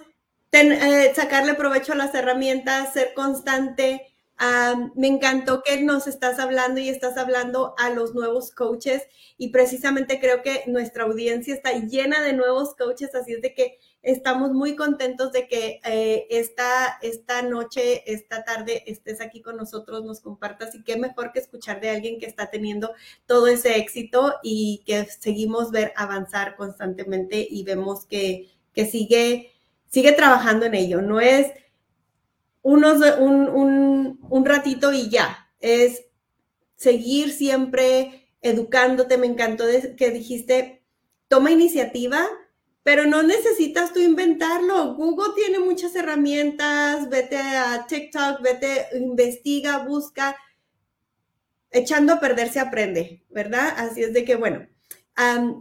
eh, 0.52 1.14
sacarle 1.16 1.54
provecho 1.54 1.94
a 1.94 1.96
las 1.96 2.14
herramientas, 2.14 2.94
ser 2.94 3.14
constante. 3.14 4.14
me 4.96 5.08
encantó 5.08 5.64
que 5.64 5.82
nos 5.82 6.08
estás 6.08 6.38
hablando 6.39 6.82
y 6.82 6.89
estás 6.89 7.18
hablando 7.18 7.76
a 7.78 7.89
los 7.91 8.14
nuevos 8.14 8.52
coaches 8.52 9.04
y 9.38 9.50
precisamente 9.50 10.20
creo 10.20 10.41
que 10.41 10.64
nuestra 10.68 11.06
audiencia 11.06 11.54
está 11.54 11.72
llena 11.72 12.22
de 12.22 12.34
nuevos 12.34 12.76
coaches, 12.76 13.16
así 13.16 13.34
es 13.34 13.41
de 13.41 13.54
que 13.54 13.80
estamos 14.04 14.51
muy 14.51 14.76
contentos 14.76 15.32
de 15.32 15.47
que 15.47 15.80
eh, 15.84 16.28
esta, 16.30 16.99
esta 17.01 17.41
noche, 17.41 18.04
esta 18.12 18.43
tarde 18.43 18.84
estés 18.86 19.22
aquí 19.22 19.41
con 19.41 19.58
nosotros, 19.58 20.06
nos 20.06 20.20
compartas 20.20 20.76
y 20.76 20.84
qué 20.84 20.97
mejor 20.97 21.32
que 21.32 21.39
escuchar 21.39 21.82
de 21.82 21.89
alguien 21.89 22.20
que 22.20 22.28
está 22.28 22.51
teniendo 22.51 22.93
todo 23.26 23.47
ese 23.47 23.78
éxito 23.78 24.36
y 24.43 24.84
que 24.86 25.06
seguimos 25.06 25.72
ver 25.72 25.93
avanzar 25.95 26.56
constantemente 26.56 27.47
y 27.49 27.64
vemos 27.64 28.06
que, 28.06 28.49
que 28.74 28.86
sigue 28.86 29.54
sigue 29.93 30.12
trabajando 30.14 30.66
en 30.66 30.74
ello. 30.74 31.01
No 31.04 31.22
es 31.22 31.51
unos, 32.64 32.99
un, 33.20 34.20
un, 34.28 34.45
ratito 34.45 34.91
y 34.91 35.10
ya, 35.10 35.51
es 35.60 36.06
seguir 36.76 37.32
siempre 37.32 38.28
educándote. 38.41 39.20
Me 39.20 39.28
encantó 39.28 39.66
que 39.95 40.10
dijiste, 40.10 40.84
toma 41.28 41.51
iniciativa, 41.51 42.26
pero 42.84 43.06
no 43.06 43.24
necesitas 43.24 43.94
tú 43.94 44.00
inventarlo. 44.00 44.96
Google 44.96 45.34
tiene 45.36 45.60
muchas 45.60 45.96
herramientas, 45.96 47.10
vete 47.10 47.38
a 47.38 47.86
TikTok, 47.88 48.42
vete, 48.42 48.88
investiga, 48.94 49.80
busca. 49.80 50.36
Echando 51.72 52.14
a 52.14 52.20
perder 52.20 52.52
se 52.52 52.60
aprende, 52.60 53.24
¿verdad? 53.30 53.74
Así 53.78 54.04
es 54.04 54.14
de 54.14 54.26
que, 54.26 54.36
bueno, 54.36 54.68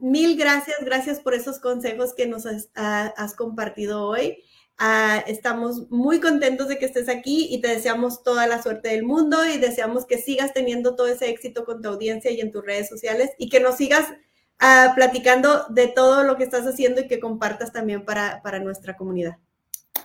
mil 0.02 0.36
gracias, 0.36 0.76
gracias 0.84 1.20
por 1.20 1.34
esos 1.34 1.60
consejos 1.60 2.12
que 2.12 2.26
nos 2.26 2.44
has, 2.74 3.34
compartido 3.34 4.04
hoy. 4.04 4.42
Ah, 4.78 5.22
estamos 5.26 5.90
muy 5.90 6.18
contentos 6.18 6.66
de 6.66 6.78
que 6.78 6.86
estés 6.86 7.08
aquí 7.08 7.46
y 7.50 7.60
te 7.60 7.68
deseamos 7.68 8.24
toda 8.24 8.48
la 8.48 8.60
suerte 8.60 8.88
del 8.88 9.04
mundo 9.04 9.46
y 9.46 9.58
deseamos 9.58 10.06
que 10.06 10.18
sigas 10.18 10.52
teniendo 10.52 10.96
todo 10.96 11.06
ese 11.06 11.28
éxito 11.28 11.64
con 11.64 11.82
tu 11.82 11.88
audiencia 11.88 12.32
y 12.32 12.40
en 12.40 12.50
tus 12.50 12.64
redes 12.64 12.88
sociales 12.88 13.30
y 13.38 13.48
que 13.48 13.60
nos 13.60 13.76
sigas 13.76 14.06
ah, 14.62 14.92
platicando 14.94 15.66
de 15.68 15.88
todo 15.88 16.22
lo 16.22 16.36
que 16.36 16.44
estás 16.44 16.66
haciendo 16.66 17.02
y 17.02 17.08
que 17.08 17.20
compartas 17.20 17.72
también 17.72 18.04
para, 18.04 18.40
para 18.42 18.58
nuestra 18.58 18.96
comunidad. 18.96 19.36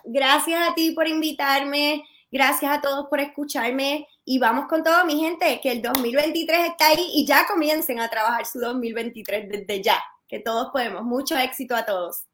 Gracias 0.03 0.69
a 0.69 0.75
ti 0.75 0.91
por 0.91 1.07
invitarme. 1.07 2.03
Gracias 2.29 2.69
a 2.69 2.81
todos 2.81 3.07
por 3.09 3.21
escucharme 3.21 4.05
y 4.25 4.37
vamos 4.37 4.67
con 4.67 4.83
todo, 4.83 5.05
mi 5.05 5.17
gente, 5.17 5.61
que 5.63 5.71
el 5.71 5.81
2023 5.81 6.71
está 6.71 6.87
ahí 6.87 7.11
y 7.13 7.25
ya 7.25 7.47
comiencen 7.47 8.01
a 8.01 8.09
trabajar 8.09 8.45
su 8.45 8.59
2023 8.59 9.47
desde 9.47 9.81
ya, 9.81 9.97
que 10.27 10.39
todos 10.39 10.67
podemos. 10.73 11.03
Mucho 11.03 11.37
éxito 11.37 11.73
a 11.73 11.85
todos. 11.85 12.25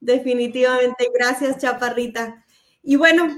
Definitivamente, 0.00 1.08
gracias 1.14 1.58
Chaparrita. 1.58 2.44
Y 2.82 2.96
bueno, 2.96 3.28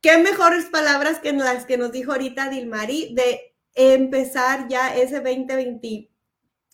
qué 0.00 0.16
mejores 0.16 0.64
palabras 0.66 1.20
que 1.20 1.32
las 1.34 1.66
que 1.66 1.76
nos 1.76 1.92
dijo 1.92 2.12
ahorita 2.12 2.48
Dilmari 2.48 3.14
de 3.14 3.54
empezar 3.74 4.66
ya 4.68 4.96
ese 4.96 5.20
2020, 5.20 6.08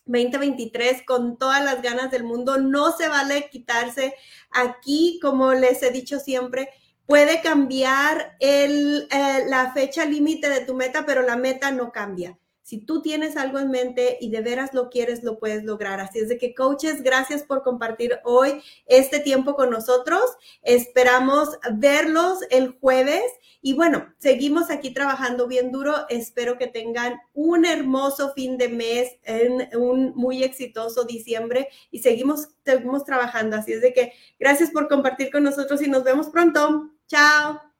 2023 0.05 1.03
con 1.05 1.37
todas 1.37 1.63
las 1.63 1.81
ganas 1.81 2.11
del 2.11 2.23
mundo. 2.23 2.57
No 2.57 2.91
se 2.95 3.07
vale 3.07 3.49
quitarse 3.49 4.15
aquí, 4.51 5.19
como 5.21 5.53
les 5.53 5.81
he 5.83 5.91
dicho 5.91 6.19
siempre, 6.19 6.69
Puede 7.11 7.41
cambiar 7.41 8.37
el, 8.39 9.05
eh, 9.11 9.43
la 9.47 9.73
fecha 9.73 10.05
límite 10.05 10.47
de 10.47 10.61
tu 10.61 10.75
meta, 10.75 11.05
pero 11.05 11.21
la 11.23 11.35
meta 11.35 11.69
no 11.69 11.91
cambia. 11.91 12.39
Si 12.63 12.77
tú 12.77 13.01
tienes 13.01 13.37
algo 13.37 13.59
en 13.59 13.71
mente 13.71 14.17
y 14.21 14.29
de 14.29 14.41
veras 14.41 14.73
lo 14.73 14.89
quieres, 14.89 15.23
lo 15.23 15.39
puedes 15.39 15.63
lograr. 15.63 15.99
Así 15.99 16.19
es 16.19 16.29
de 16.29 16.37
que, 16.37 16.53
coaches, 16.53 17.01
gracias 17.03 17.43
por 17.43 17.63
compartir 17.63 18.19
hoy 18.23 18.61
este 18.85 19.19
tiempo 19.19 19.55
con 19.55 19.69
nosotros. 19.69 20.21
Esperamos 20.61 21.57
verlos 21.73 22.39
el 22.49 22.77
jueves. 22.79 23.23
Y 23.61 23.73
bueno, 23.73 24.13
seguimos 24.17 24.69
aquí 24.71 24.91
trabajando 24.91 25.47
bien 25.47 25.71
duro. 25.71 25.93
Espero 26.09 26.57
que 26.57 26.67
tengan 26.67 27.19
un 27.33 27.65
hermoso 27.65 28.33
fin 28.33 28.57
de 28.57 28.69
mes, 28.69 29.11
en 29.23 29.69
un 29.77 30.13
muy 30.15 30.43
exitoso 30.43 31.03
diciembre 31.03 31.69
y 31.91 31.99
seguimos, 31.99 32.49
seguimos 32.65 33.05
trabajando. 33.05 33.57
Así 33.57 33.73
es 33.73 33.81
de 33.81 33.93
que 33.93 34.13
gracias 34.39 34.71
por 34.71 34.87
compartir 34.87 35.31
con 35.31 35.43
nosotros 35.43 35.81
y 35.81 35.89
nos 35.89 36.03
vemos 36.03 36.29
pronto. 36.29 36.91
Chao. 37.07 37.70